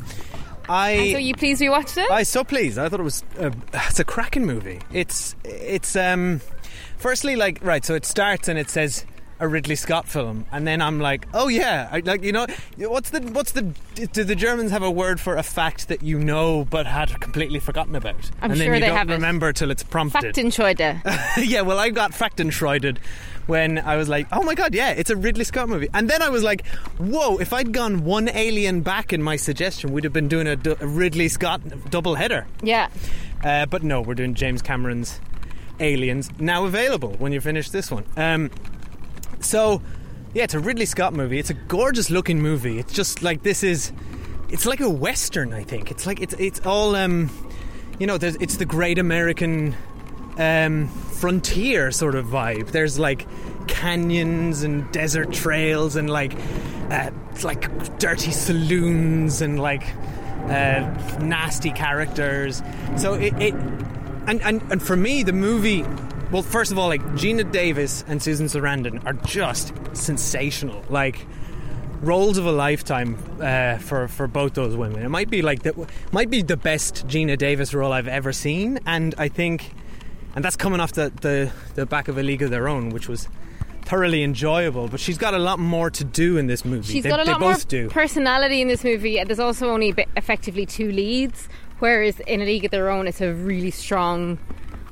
I. 0.68 0.90
And 0.90 1.12
so 1.12 1.18
you 1.18 1.34
pleased 1.34 1.60
we 1.60 1.68
watched 1.68 1.96
it? 1.98 2.10
I 2.10 2.22
so 2.22 2.44
pleased. 2.44 2.78
I 2.78 2.88
thought 2.88 3.00
it 3.00 3.04
was 3.04 3.22
uh, 3.38 3.50
it's 3.74 4.00
a 4.00 4.04
cracking 4.04 4.46
movie. 4.46 4.80
It's 4.92 5.34
it's 5.44 5.94
um 5.96 6.40
firstly 6.96 7.36
like 7.36 7.58
right, 7.62 7.84
so 7.84 7.94
it 7.94 8.06
starts 8.06 8.48
and 8.48 8.58
it 8.58 8.70
says 8.70 9.04
a 9.40 9.48
Ridley 9.48 9.74
Scott 9.76 10.08
film, 10.08 10.46
and 10.52 10.66
then 10.66 10.80
I'm 10.80 11.00
like, 11.00 11.26
oh 11.34 11.48
yeah, 11.48 11.88
I, 11.90 12.00
like 12.00 12.22
you 12.22 12.32
know, 12.32 12.46
what's 12.78 13.10
the 13.10 13.20
what's 13.20 13.52
the 13.52 13.62
do 14.12 14.24
the 14.24 14.34
Germans 14.34 14.70
have 14.70 14.82
a 14.82 14.90
word 14.90 15.20
for 15.20 15.36
a 15.36 15.42
fact 15.42 15.88
that 15.88 16.02
you 16.02 16.18
know 16.18 16.64
but 16.64 16.86
had 16.86 17.20
completely 17.20 17.58
forgotten 17.60 17.96
about? 17.96 18.30
I'm 18.40 18.52
and 18.52 18.60
then 18.60 18.66
sure 18.66 18.74
you 18.74 18.80
they 18.80 18.86
don't 18.86 18.96
have 18.96 19.10
it. 19.10 19.14
remember 19.14 19.52
till 19.52 19.70
it's 19.70 19.82
prompted. 19.82 20.34
Faktenschreude. 20.34 21.00
yeah, 21.48 21.62
well, 21.62 21.78
I 21.78 21.90
got 21.90 22.12
Faktenschreuded 22.12 22.98
when 23.46 23.78
I 23.78 23.96
was 23.96 24.08
like, 24.08 24.26
oh 24.32 24.42
my 24.42 24.54
god, 24.54 24.74
yeah, 24.74 24.90
it's 24.90 25.10
a 25.10 25.16
Ridley 25.16 25.44
Scott 25.44 25.68
movie. 25.68 25.88
And 25.92 26.08
then 26.08 26.22
I 26.22 26.28
was 26.30 26.42
like, 26.42 26.66
whoa, 26.98 27.36
if 27.38 27.52
I'd 27.52 27.72
gone 27.72 28.04
one 28.04 28.28
alien 28.28 28.80
back 28.82 29.12
in 29.12 29.22
my 29.22 29.36
suggestion, 29.36 29.92
we'd 29.92 30.04
have 30.04 30.12
been 30.12 30.28
doing 30.28 30.46
a, 30.46 30.56
du- 30.56 30.82
a 30.82 30.86
Ridley 30.86 31.28
Scott 31.28 31.60
double 31.90 32.14
header. 32.14 32.46
yeah. 32.62 32.88
Uh, 33.42 33.66
but 33.66 33.82
no, 33.82 34.00
we're 34.00 34.14
doing 34.14 34.32
James 34.32 34.62
Cameron's 34.62 35.20
Aliens, 35.78 36.30
now 36.38 36.64
available 36.64 37.12
when 37.18 37.32
you 37.32 37.40
finish 37.42 37.68
this 37.68 37.90
one. 37.90 38.04
Um, 38.16 38.50
so, 39.44 39.82
yeah, 40.34 40.44
it's 40.44 40.54
a 40.54 40.60
Ridley 40.60 40.86
Scott 40.86 41.12
movie. 41.12 41.38
It's 41.38 41.50
a 41.50 41.54
gorgeous 41.54 42.10
looking 42.10 42.40
movie. 42.40 42.78
It's 42.78 42.92
just 42.92 43.22
like 43.22 43.42
this 43.42 43.62
is. 43.62 43.92
It's 44.50 44.66
like 44.66 44.80
a 44.80 44.90
western, 44.90 45.52
I 45.52 45.64
think. 45.64 45.90
It's 45.90 46.06
like 46.06 46.20
it's 46.20 46.34
it's 46.34 46.60
all 46.66 46.94
um, 46.94 47.30
you 47.98 48.06
know, 48.06 48.18
it's 48.20 48.56
the 48.56 48.64
great 48.64 48.98
American 48.98 49.74
um, 50.38 50.88
frontier 50.88 51.90
sort 51.90 52.14
of 52.14 52.26
vibe. 52.26 52.70
There's 52.70 52.98
like 52.98 53.26
canyons 53.66 54.62
and 54.62 54.90
desert 54.92 55.32
trails 55.32 55.96
and 55.96 56.10
like 56.10 56.34
uh, 56.90 57.10
like 57.42 57.98
dirty 57.98 58.30
saloons 58.30 59.40
and 59.40 59.60
like 59.60 59.86
uh, 60.44 61.18
nasty 61.20 61.70
characters. 61.70 62.62
So 62.96 63.14
it, 63.14 63.32
it 63.40 63.54
and, 63.54 64.42
and 64.42 64.62
and 64.70 64.82
for 64.82 64.96
me 64.96 65.22
the 65.22 65.32
movie. 65.32 65.84
Well, 66.34 66.42
first 66.42 66.72
of 66.72 66.78
all, 66.80 66.88
like 66.88 67.00
Geena 67.12 67.48
Davis 67.48 68.04
and 68.08 68.20
Susan 68.20 68.46
Sarandon 68.46 69.06
are 69.06 69.12
just 69.12 69.72
sensational. 69.92 70.84
Like 70.88 71.24
roles 72.00 72.38
of 72.38 72.44
a 72.44 72.50
lifetime 72.50 73.16
uh, 73.40 73.78
for 73.78 74.08
for 74.08 74.26
both 74.26 74.54
those 74.54 74.74
women. 74.74 75.04
It 75.04 75.10
might 75.10 75.30
be 75.30 75.42
like 75.42 75.62
the 75.62 75.86
might 76.10 76.30
be 76.30 76.42
the 76.42 76.56
best 76.56 77.06
Geena 77.06 77.38
Davis 77.38 77.72
role 77.72 77.92
I've 77.92 78.08
ever 78.08 78.32
seen, 78.32 78.80
and 78.84 79.14
I 79.16 79.28
think, 79.28 79.74
and 80.34 80.44
that's 80.44 80.56
coming 80.56 80.80
off 80.80 80.94
the 80.94 81.12
the, 81.20 81.52
the 81.76 81.86
back 81.86 82.08
of 82.08 82.18
a 82.18 82.22
League 82.24 82.42
of 82.42 82.50
Their 82.50 82.66
Own, 82.66 82.88
which 82.88 83.08
was 83.08 83.28
thoroughly 83.82 84.24
enjoyable. 84.24 84.88
But 84.88 84.98
she's 84.98 85.18
got 85.18 85.34
a 85.34 85.38
lot 85.38 85.60
more 85.60 85.88
to 85.88 86.02
do 86.02 86.36
in 86.36 86.48
this 86.48 86.64
movie. 86.64 86.94
She's 86.94 87.04
they, 87.04 87.10
got 87.10 87.20
a 87.20 87.30
lot 87.30 87.38
more 87.38 87.52
both 87.52 87.68
do. 87.68 87.88
personality 87.90 88.60
in 88.60 88.66
this 88.66 88.82
movie, 88.82 89.22
there's 89.22 89.38
also 89.38 89.70
only 89.70 89.94
effectively 90.16 90.66
two 90.66 90.90
leads. 90.90 91.48
Whereas 91.78 92.18
in 92.18 92.40
A 92.40 92.44
League 92.44 92.64
of 92.64 92.72
Their 92.72 92.90
Own, 92.90 93.06
it's 93.06 93.20
a 93.20 93.32
really 93.32 93.70
strong 93.70 94.40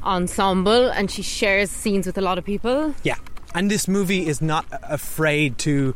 ensemble, 0.05 0.89
and 0.89 1.11
she 1.11 1.23
shares 1.23 1.71
scenes 1.71 2.07
with 2.07 2.19
a 2.19 2.23
lot 2.23 2.39
of 2.39 2.45
people. 2.45 2.95
Yeah, 3.03 3.17
and 3.55 3.71
this 3.71 3.89
movie 3.89 4.27
is 4.27 4.41
not 4.41 4.67
afraid 4.83 5.59
to 5.59 5.95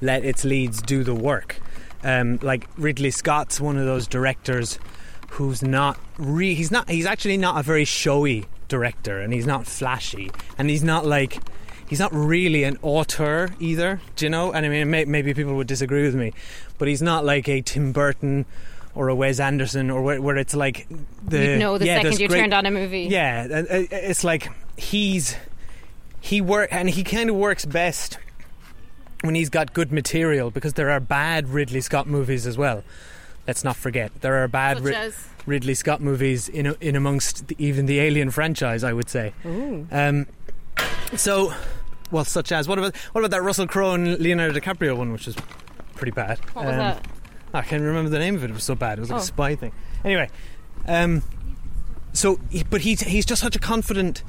let 0.00 0.24
its 0.24 0.44
leads 0.44 0.82
do 0.82 1.04
the 1.04 1.14
work. 1.14 1.60
Um, 2.04 2.38
like 2.42 2.68
Ridley 2.76 3.10
Scott's 3.10 3.60
one 3.60 3.76
of 3.76 3.86
those 3.86 4.06
directors 4.06 4.78
who's 5.30 5.62
not 5.62 5.98
re- 6.18 6.54
he's 6.54 6.70
not 6.70 6.88
he's 6.88 7.06
actually 7.06 7.36
not 7.36 7.58
a 7.58 7.62
very 7.62 7.84
showy 7.84 8.46
director, 8.68 9.20
and 9.20 9.32
he's 9.32 9.46
not 9.46 9.66
flashy, 9.66 10.30
and 10.58 10.70
he's 10.70 10.84
not 10.84 11.04
like 11.06 11.38
he's 11.88 11.98
not 11.98 12.12
really 12.12 12.64
an 12.64 12.78
auteur 12.82 13.50
either. 13.58 14.00
Do 14.16 14.26
you 14.26 14.30
know? 14.30 14.52
And 14.52 14.64
I 14.64 14.68
mean, 14.68 14.90
may- 14.90 15.04
maybe 15.04 15.34
people 15.34 15.54
would 15.56 15.66
disagree 15.66 16.02
with 16.02 16.14
me, 16.14 16.32
but 16.78 16.88
he's 16.88 17.02
not 17.02 17.24
like 17.24 17.48
a 17.48 17.60
Tim 17.62 17.92
Burton. 17.92 18.44
Or 18.96 19.08
a 19.10 19.14
Wes 19.14 19.38
Anderson, 19.40 19.90
or 19.90 20.00
where, 20.00 20.20
where 20.22 20.36
it's 20.38 20.54
like 20.56 20.86
the 21.22 21.38
You'd 21.38 21.58
know 21.58 21.76
the 21.78 21.84
yeah, 21.86 21.96
second 22.00 22.18
you 22.18 22.28
great- 22.28 22.40
turned 22.40 22.54
on 22.54 22.64
a 22.66 22.70
movie. 22.70 23.02
Yeah, 23.02 23.46
uh, 23.50 23.64
it's 23.70 24.24
like 24.24 24.48
he's 24.76 25.36
he 26.18 26.40
work 26.40 26.70
and 26.72 26.88
he 26.88 27.04
kind 27.04 27.28
of 27.30 27.36
works 27.36 27.66
best 27.66 28.18
when 29.20 29.34
he's 29.34 29.50
got 29.50 29.74
good 29.74 29.92
material 29.92 30.50
because 30.50 30.72
there 30.72 30.90
are 30.90 30.98
bad 30.98 31.48
Ridley 31.50 31.82
Scott 31.82 32.06
movies 32.06 32.46
as 32.46 32.56
well. 32.56 32.82
Let's 33.46 33.62
not 33.64 33.76
forget 33.76 34.12
there 34.22 34.42
are 34.42 34.48
bad 34.48 34.82
Ridley 35.44 35.74
Scott 35.74 36.00
movies 36.00 36.48
in 36.48 36.74
in 36.80 36.96
amongst 36.96 37.48
the, 37.48 37.56
even 37.58 37.84
the 37.84 38.00
Alien 38.00 38.30
franchise. 38.30 38.82
I 38.82 38.94
would 38.94 39.10
say. 39.10 39.34
Ooh. 39.44 39.86
Um, 39.92 40.26
so, 41.14 41.52
well, 42.10 42.24
such 42.24 42.50
as 42.50 42.66
what 42.66 42.78
about 42.78 42.96
what 43.12 43.20
about 43.20 43.30
that 43.32 43.42
Russell 43.42 43.66
Crowe 43.66 43.92
and 43.92 44.18
Leonardo 44.18 44.58
DiCaprio 44.58 44.96
one, 44.96 45.12
which 45.12 45.28
is 45.28 45.36
pretty 45.96 46.12
bad. 46.12 46.38
What 46.54 46.64
was 46.64 46.72
Um, 46.72 46.78
that? 46.78 47.06
I 47.58 47.62
can't 47.62 47.82
remember 47.82 48.10
the 48.10 48.18
name 48.18 48.34
of 48.36 48.44
it. 48.44 48.50
It 48.50 48.54
was 48.54 48.64
so 48.64 48.74
bad. 48.74 48.98
It 48.98 49.00
was 49.02 49.10
like 49.10 49.18
Oh. 49.20 49.22
a 49.22 49.26
spy 49.26 49.54
thing. 49.54 49.72
Anyway, 50.04 50.28
um, 50.86 51.22
so 52.12 52.38
but 52.70 52.80
he's 52.82 53.00
he's 53.02 53.26
just 53.26 53.42
such 53.42 53.56
a 53.56 53.58
confident 53.58 54.22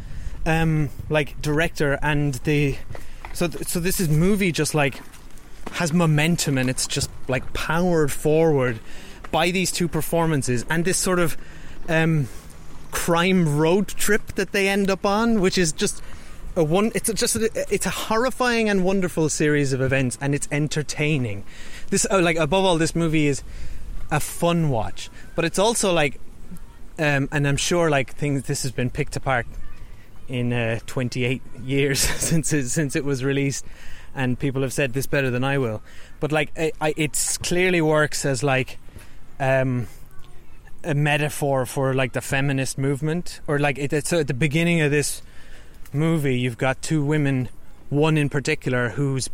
um, 0.46 0.90
like 1.10 1.42
director, 1.42 2.00
and 2.02 2.36
the 2.46 2.76
so 3.34 3.48
th- 3.48 3.68
so 3.68 3.80
this 3.80 4.00
is 4.00 4.10
movie 4.10 4.52
just 4.52 4.74
like 4.76 5.02
has 5.74 5.94
momentum, 5.94 6.58
and 6.58 6.70
it's 6.70 6.88
just 6.88 7.10
like 7.28 7.54
powered 7.54 8.12
forward 8.12 8.80
by 9.32 9.52
these 9.52 9.72
two 9.72 9.88
performances 9.88 10.66
and 10.70 10.86
this 10.86 10.98
sort 10.98 11.20
of 11.20 11.38
um, 11.90 12.28
crime 12.92 13.58
road 13.58 13.88
trip 13.90 14.28
that 14.36 14.52
they 14.54 14.68
end 14.70 14.90
up 14.90 15.06
on, 15.06 15.40
which 15.42 15.58
is 15.58 15.72
just 15.74 16.02
a 16.56 16.64
one. 16.64 16.92
It's 16.96 17.12
just 17.14 17.36
a, 17.36 17.50
it's 17.70 17.86
a 17.86 17.90
horrifying 17.92 18.70
and 18.70 18.84
wonderful 18.84 19.30
series 19.30 19.74
of 19.74 19.82
events, 19.82 20.18
and 20.22 20.34
it's 20.34 20.48
entertaining. 20.52 21.44
This 21.90 22.06
oh, 22.10 22.20
like 22.20 22.38
above 22.38 22.66
all, 22.66 22.78
this 22.78 22.96
movie 22.96 23.28
is 23.28 23.44
a 24.12 24.20
fun 24.20 24.70
watch, 24.70 25.10
but 25.36 25.46
it's 25.46 25.60
also 25.60 25.94
like, 25.94 26.20
um, 27.00 27.30
and 27.32 27.48
I'm 27.48 27.58
sure 27.58 27.90
like 27.90 28.16
things 28.16 28.44
this 28.44 28.64
has 28.64 28.72
been 28.72 28.90
picked 28.90 29.16
apart 29.16 29.46
in 30.28 30.52
uh, 30.52 30.80
28 30.86 31.42
years 31.64 32.00
since 32.00 32.52
it, 32.52 32.70
since 32.70 32.96
it 32.96 33.06
was 33.06 33.24
released, 33.24 33.66
and 34.16 34.38
people 34.38 34.62
have 34.62 34.74
said 34.74 34.94
this 34.94 35.06
better 35.06 35.30
than 35.30 35.44
I 35.44 35.58
will. 35.58 35.82
But 36.20 36.32
like, 36.32 36.52
it 36.56 37.40
clearly 37.44 37.82
works 37.82 38.26
as 38.26 38.44
like. 38.44 38.78
Um, 39.40 39.88
a 40.84 40.94
metaphor 40.94 41.66
for 41.66 41.94
like 41.94 42.14
the 42.14 42.22
feminist 42.22 42.78
movement 42.78 43.42
or 43.48 43.60
like 43.60 43.78
it, 43.78 43.92
it's 43.92 44.14
at 44.14 44.28
the 44.28 44.34
beginning 44.34 44.80
of 44.80 44.90
this 44.90 45.22
movie 45.92 46.40
you've 46.40 46.58
got 46.58 46.82
two 46.82 47.04
women 47.04 47.50
one 47.90 48.18
in 48.18 48.30
particular 48.30 48.90
who's 48.90 49.30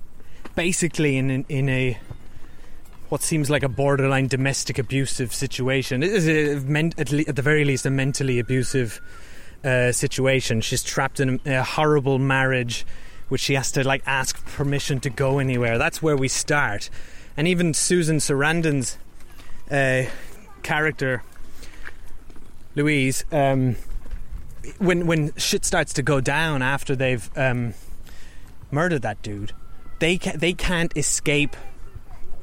basically 0.55 1.17
in 1.17 1.29
in, 1.29 1.45
in 1.49 1.69
a 1.69 1.97
what 3.13 3.21
seems 3.21 3.47
like 3.47 3.61
a 3.61 3.69
borderline 3.69 4.25
domestic 4.25 4.79
abusive 4.79 5.31
situation. 5.31 6.01
It 6.01 6.09
is 6.09 6.27
a, 6.27 6.55
at, 6.97 7.35
the 7.35 7.43
very 7.43 7.63
least 7.63 7.85
a 7.85 7.91
mentally 7.91 8.39
abusive 8.39 8.99
uh, 9.63 9.91
situation. 9.91 10.61
She's 10.61 10.81
trapped 10.81 11.19
in 11.19 11.39
a, 11.45 11.57
a 11.57 11.63
horrible 11.63 12.17
marriage 12.17 12.87
which 13.29 13.39
she 13.39 13.53
has 13.53 13.71
to 13.73 13.83
like 13.83 14.01
ask 14.07 14.43
permission 14.55 14.99
to 15.01 15.11
go 15.11 15.37
anywhere. 15.37 15.77
That's 15.77 16.01
where 16.01 16.17
we 16.17 16.27
start. 16.27 16.89
And 17.37 17.47
even 17.47 17.75
Susan 17.75 18.17
Sarandon's 18.17 18.97
uh, 19.69 20.09
character 20.63 21.21
Louise, 22.73 23.25
um, 23.31 23.75
when 24.79 25.05
when 25.05 25.35
shit 25.35 25.65
starts 25.65 25.93
to 25.93 26.01
go 26.01 26.19
down 26.19 26.63
after 26.63 26.95
they've 26.95 27.29
um, 27.37 27.75
murdered 28.71 29.03
that 29.03 29.21
dude, 29.21 29.53
they 29.99 30.17
ca- 30.17 30.35
they 30.35 30.53
can't 30.53 30.97
escape 30.97 31.55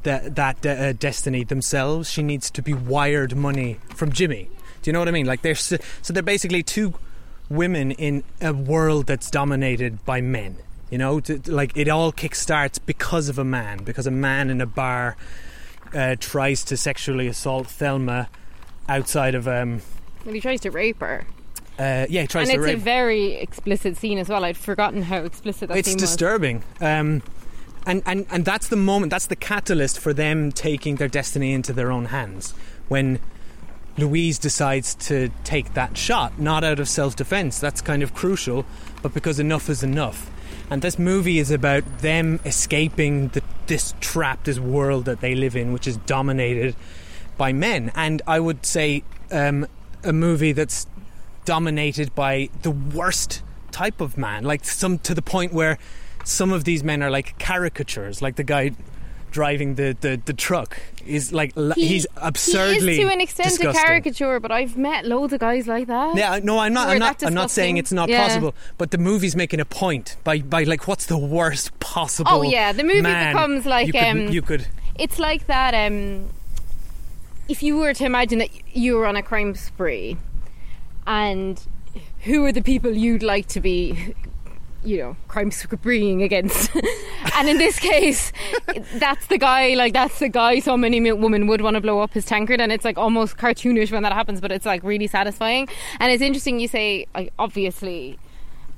that 0.04 0.34
that 0.36 0.64
uh, 0.66 0.92
destiny 0.92 1.44
themselves. 1.44 2.10
She 2.10 2.22
needs 2.22 2.50
to 2.52 2.62
be 2.62 2.72
wired 2.74 3.36
money 3.36 3.78
from 3.94 4.12
Jimmy. 4.12 4.48
Do 4.82 4.88
you 4.88 4.92
know 4.92 4.98
what 4.98 5.08
I 5.08 5.12
mean? 5.12 5.26
Like 5.26 5.42
they're 5.42 5.54
so 5.54 5.76
they're 6.08 6.22
basically 6.22 6.62
two 6.62 6.94
women 7.48 7.90
in 7.92 8.22
a 8.40 8.52
world 8.52 9.06
that's 9.06 9.30
dominated 9.30 10.04
by 10.04 10.20
men. 10.20 10.56
You 10.90 10.98
know, 10.98 11.20
to, 11.20 11.40
like 11.46 11.76
it 11.76 11.88
all 11.88 12.12
kickstarts 12.12 12.78
because 12.84 13.28
of 13.28 13.38
a 13.38 13.44
man, 13.44 13.84
because 13.84 14.06
a 14.06 14.10
man 14.10 14.50
in 14.50 14.60
a 14.60 14.66
bar 14.66 15.16
uh, 15.94 16.16
tries 16.18 16.64
to 16.64 16.76
sexually 16.76 17.28
assault 17.28 17.68
Thelma 17.68 18.28
outside 18.88 19.34
of 19.36 19.46
um, 19.46 19.82
Well, 20.24 20.34
he 20.34 20.40
tries 20.40 20.60
to 20.62 20.70
rape 20.70 20.98
her. 21.00 21.26
uh, 21.78 22.06
yeah, 22.08 22.22
he 22.22 22.26
tries 22.26 22.48
and 22.48 22.60
to 22.60 22.64
it's 22.64 22.74
a 22.74 22.84
very 22.84 23.34
explicit 23.34 23.96
scene 23.98 24.18
as 24.18 24.28
well. 24.28 24.44
I'd 24.44 24.56
forgotten 24.56 25.02
how 25.02 25.18
explicit 25.18 25.68
that 25.68 25.78
it's 25.78 25.88
scene 25.88 25.94
was. 25.96 26.10
disturbing. 26.10 26.64
Um, 26.80 27.22
and, 27.86 28.02
and 28.06 28.26
and 28.30 28.44
that's 28.44 28.68
the 28.68 28.76
moment. 28.76 29.10
That's 29.10 29.26
the 29.26 29.36
catalyst 29.36 29.98
for 29.98 30.12
them 30.12 30.52
taking 30.52 30.96
their 30.96 31.08
destiny 31.08 31.52
into 31.52 31.72
their 31.72 31.90
own 31.90 32.06
hands 32.06 32.52
when 32.88 33.20
Louise 33.96 34.38
decides 34.38 34.94
to 34.94 35.30
take 35.44 35.74
that 35.74 35.96
shot, 35.96 36.38
not 36.38 36.64
out 36.64 36.80
of 36.80 36.88
self 36.88 37.16
defense. 37.16 37.58
That's 37.58 37.80
kind 37.80 38.02
of 38.02 38.14
crucial, 38.14 38.64
but 39.02 39.14
because 39.14 39.38
enough 39.38 39.68
is 39.68 39.82
enough. 39.82 40.30
And 40.70 40.82
this 40.82 40.98
movie 40.98 41.38
is 41.38 41.50
about 41.50 41.98
them 41.98 42.38
escaping 42.44 43.28
the, 43.28 43.42
this 43.66 43.94
trap, 44.00 44.44
this 44.44 44.60
world 44.60 45.04
that 45.06 45.20
they 45.20 45.34
live 45.34 45.56
in, 45.56 45.72
which 45.72 45.86
is 45.86 45.96
dominated 45.98 46.76
by 47.36 47.52
men. 47.52 47.90
And 47.94 48.22
I 48.26 48.38
would 48.38 48.64
say 48.64 49.02
um, 49.32 49.66
a 50.04 50.12
movie 50.12 50.52
that's 50.52 50.86
dominated 51.44 52.14
by 52.14 52.50
the 52.62 52.70
worst 52.70 53.42
type 53.72 54.00
of 54.00 54.16
man, 54.16 54.44
like 54.44 54.64
some 54.64 54.98
to 55.00 55.14
the 55.14 55.22
point 55.22 55.52
where 55.52 55.78
some 56.30 56.52
of 56.52 56.64
these 56.64 56.82
men 56.84 57.02
are 57.02 57.10
like 57.10 57.38
caricatures, 57.38 58.22
like 58.22 58.36
the 58.36 58.44
guy 58.44 58.72
driving 59.32 59.76
the, 59.76 59.96
the, 60.00 60.20
the 60.24 60.32
truck 60.32 60.76
is 61.06 61.32
like 61.32 61.54
He- 61.76 61.86
he's 61.86 62.06
absurdly 62.16 62.96
He 62.96 63.02
is 63.02 63.06
to 63.08 63.12
an 63.14 63.20
extent 63.20 63.48
disgusting. 63.50 63.80
a 63.80 63.86
caricature, 63.86 64.40
but 64.40 64.50
I've 64.50 64.76
met 64.76 65.04
loads 65.04 65.32
of 65.32 65.38
guys 65.40 65.68
like 65.68 65.86
that. 65.86 66.16
Yeah, 66.16 66.40
no, 66.42 66.58
I'm 66.58 66.72
not. 66.72 66.88
I'm 66.88 66.98
not. 66.98 67.22
I'm 67.22 67.34
not 67.34 67.50
saying 67.50 67.76
it's 67.76 67.92
not 67.92 68.08
Yeah. 68.08 68.26
possible, 68.26 68.54
but 68.76 68.90
the 68.90 68.98
movie's 68.98 69.36
making 69.36 69.60
a 69.60 69.64
point 69.64 70.16
by 70.24 70.40
by 70.40 70.64
like 70.64 70.88
what's 70.88 71.06
the 71.06 71.18
worst 71.18 71.78
possible. 71.78 72.30
Oh 72.32 72.42
yeah, 72.42 72.72
the 72.72 72.82
movie 72.84 73.02
becomes 73.02 73.66
like 73.66 73.86
you 73.86 73.92
could, 73.92 74.02
um, 74.04 74.28
you 74.28 74.42
could 74.42 74.66
It's 74.98 75.18
like 75.18 75.46
that. 75.46 75.74
Um, 75.74 76.28
if 77.48 77.62
you 77.62 77.76
were 77.76 77.94
to 77.94 78.04
imagine 78.04 78.38
that 78.40 78.50
you 78.76 78.96
were 78.96 79.06
on 79.06 79.16
a 79.16 79.22
crime 79.22 79.54
spree, 79.54 80.16
and 81.06 81.60
who 82.22 82.44
are 82.44 82.52
the 82.52 82.62
people 82.62 82.90
you'd 82.92 83.22
like 83.22 83.46
to 83.48 83.60
be, 83.60 84.14
you 84.84 84.98
know, 84.98 85.16
crime 85.28 85.50
spreeing 85.50 86.22
against? 86.22 86.70
and 87.36 87.48
in 87.48 87.58
this 87.58 87.78
case, 87.78 88.32
that's 88.94 89.26
the 89.26 89.38
guy. 89.38 89.74
Like 89.74 89.92
that's 89.92 90.18
the 90.18 90.28
guy. 90.28 90.60
So 90.60 90.76
many 90.76 91.12
women 91.12 91.46
would 91.46 91.60
want 91.60 91.74
to 91.74 91.80
blow 91.80 92.00
up 92.00 92.12
his 92.12 92.24
tankard, 92.24 92.60
and 92.60 92.72
it's 92.72 92.84
like 92.84 92.98
almost 92.98 93.36
cartoonish 93.36 93.92
when 93.92 94.02
that 94.02 94.12
happens, 94.12 94.40
but 94.40 94.52
it's 94.52 94.66
like 94.66 94.82
really 94.82 95.06
satisfying. 95.06 95.68
And 95.98 96.12
it's 96.12 96.22
interesting. 96.22 96.60
You 96.60 96.68
say, 96.68 97.06
like, 97.14 97.32
obviously 97.38 98.18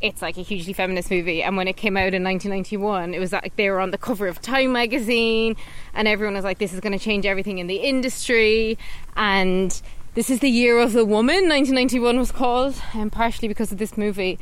it's 0.03 0.21
like 0.21 0.37
a 0.37 0.43
hugely 0.43 0.73
feminist 0.73 1.11
movie 1.11 1.43
and 1.43 1.57
when 1.57 1.69
it 1.69 1.77
came 1.77 1.97
out 1.97 2.13
in 2.13 2.25
1991 2.25 3.15
it 3.15 3.21
was 3.21 3.33
like 3.33 3.55
they 3.55 3.71
were 3.71 3.79
on 3.79 3.93
the 3.93 3.99
cover 3.99 4.27
of 4.27 4.43
time 4.43 4.73
magazine 4.73 5.55
and 5.95 6.09
everyone 6.09 6.35
was 6.35 6.45
like 6.45 6.59
this 6.59 6.75
is 6.75 6.81
going 6.81 6.93
to 6.93 6.99
change 6.99 7.25
everything 7.25 7.59
in 7.59 7.69
the 7.69 7.77
industry 7.77 8.77
and 9.17 9.81
this 10.15 10.29
is 10.29 10.41
the 10.41 10.51
year 10.51 10.79
of 10.79 10.93
the 10.93 11.05
woman. 11.05 11.49
1991 11.49 12.19
was 12.19 12.33
called 12.33 12.81
and 12.95 13.11
partially 13.11 13.49
because 13.49 13.73
of 13.73 13.79
this 13.79 13.97
movie. 13.97 14.39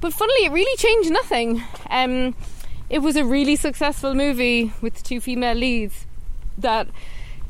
But 0.00 0.12
funnily 0.12 0.44
it 0.44 0.52
really 0.52 0.76
changed 0.76 1.10
nothing. 1.10 1.62
Um, 1.88 2.34
it 2.90 2.98
was 2.98 3.16
a 3.16 3.24
really 3.24 3.56
successful 3.56 4.14
movie 4.14 4.72
with 4.82 5.02
two 5.02 5.20
female 5.20 5.54
leads 5.54 6.06
that 6.58 6.88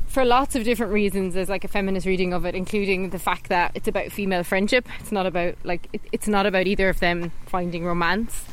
for 0.07 0.23
lots 0.23 0.55
of 0.55 0.63
different 0.63 0.93
reasons 0.93 1.33
there's 1.33 1.49
like 1.49 1.65
a 1.65 1.67
feminist 1.67 2.05
reading 2.07 2.31
of 2.31 2.45
it 2.45 2.55
including 2.55 3.09
the 3.09 3.19
fact 3.19 3.49
that 3.49 3.71
it's 3.75 3.87
about 3.87 4.11
female 4.11 4.43
friendship. 4.43 4.87
It's 4.99 5.11
not 5.11 5.25
about 5.25 5.55
like 5.65 5.89
it, 5.91 6.01
it's 6.13 6.27
not 6.29 6.45
about 6.45 6.67
either 6.67 6.87
of 6.87 7.01
them 7.01 7.33
finding 7.45 7.85
romance. 7.85 8.45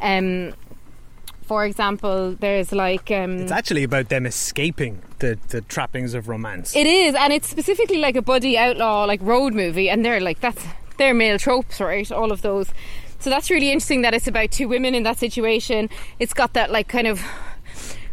Um 0.00 0.52
for 1.48 1.64
example 1.64 2.36
there's 2.38 2.70
like 2.72 3.10
um 3.10 3.38
It's 3.38 3.50
actually 3.52 3.82
about 3.82 4.08
them 4.10 4.26
escaping 4.26 5.02
the, 5.18 5.38
the 5.48 5.62
trappings 5.62 6.14
of 6.14 6.28
romance. 6.28 6.76
it 6.76 6.86
is 6.86 7.14
and 7.14 7.32
it's 7.32 7.48
specifically 7.48 7.98
like 7.98 8.16
a 8.16 8.22
buddy 8.22 8.56
outlaw 8.56 9.04
like 9.04 9.20
road 9.22 9.54
movie 9.54 9.88
and 9.90 10.04
they're 10.04 10.20
like 10.20 10.40
that's 10.40 10.62
they're 10.98 11.14
male 11.14 11.38
tropes 11.38 11.80
right 11.80 12.12
all 12.12 12.30
of 12.30 12.42
those 12.42 12.68
so 13.18 13.30
that's 13.30 13.50
really 13.50 13.70
interesting 13.72 14.02
that 14.02 14.14
it's 14.14 14.28
about 14.28 14.50
two 14.52 14.68
women 14.68 14.94
in 14.94 15.02
that 15.02 15.18
situation 15.18 15.88
it's 16.20 16.34
got 16.34 16.52
that 16.52 16.70
like 16.70 16.86
kind 16.86 17.06
of 17.06 17.20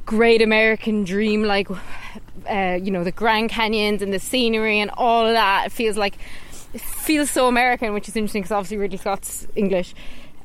great 0.06 0.42
American 0.42 1.04
dream, 1.04 1.44
like 1.44 1.68
uh, 2.48 2.78
you 2.82 2.92
know 2.92 3.04
the 3.04 3.12
Grand 3.12 3.50
Canyons 3.50 4.02
and 4.04 4.14
the 4.14 4.20
scenery 4.20 4.80
and 4.80 4.92
all 4.98 5.26
that. 5.34 5.68
It 5.68 5.72
feels 5.72 5.98
like 5.98 6.18
it 6.74 6.82
feels 6.82 7.32
so 7.32 7.48
American, 7.48 7.94
which 7.94 8.08
is 8.08 8.16
interesting 8.16 8.44
because 8.44 8.52
obviously 8.52 8.78
Ridley 8.78 8.98
Scott's 8.98 9.48
English. 9.56 9.96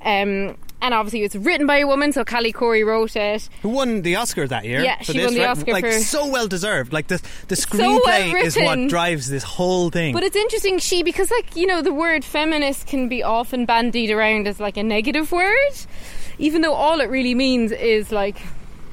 Um, 0.03 0.57
and 0.83 0.95
obviously 0.95 1.23
it's 1.23 1.37
written 1.37 1.67
by 1.67 1.79
a 1.79 1.87
woman, 1.87 2.13
so 2.13 2.25
Callie 2.25 2.53
Khouri 2.53 2.85
wrote 2.85 3.17
it. 3.17 3.49
Who 3.63 3.71
won 3.71 4.03
the 4.03 4.17
Oscar 4.17 4.47
that 4.47 4.65
year? 4.65 4.83
Yeah, 4.83 5.01
she 5.03 5.13
this, 5.15 5.25
won 5.27 5.35
the 5.35 5.41
right? 5.41 5.49
Oscar 5.51 5.73
like 5.73 5.85
for- 5.85 5.93
so 5.93 6.29
well 6.29 6.49
deserved. 6.49 6.93
Like 6.93 7.09
the 7.09 7.23
the 7.49 7.57
so 7.57 7.77
well 7.79 8.01
screenplay 8.01 8.43
is 8.45 8.57
what 8.57 8.89
drives 8.89 9.29
this 9.29 9.43
whole 9.43 9.91
thing. 9.91 10.15
But 10.15 10.23
it's 10.23 10.37
interesting, 10.37 10.79
she 10.79 11.03
because 11.03 11.31
like 11.31 11.57
you 11.57 11.67
know 11.67 11.83
the 11.83 11.93
word 11.93 12.25
feminist 12.25 12.87
can 12.87 13.09
be 13.09 13.23
often 13.23 13.67
bandied 13.67 14.11
around 14.11 14.47
as 14.47 14.61
like 14.61 14.77
a 14.77 14.83
negative 14.83 15.33
word, 15.33 15.73
even 16.39 16.63
though 16.63 16.75
all 16.75 17.01
it 17.01 17.11
really 17.11 17.35
means 17.35 17.73
is 17.73 18.11
like 18.11 18.37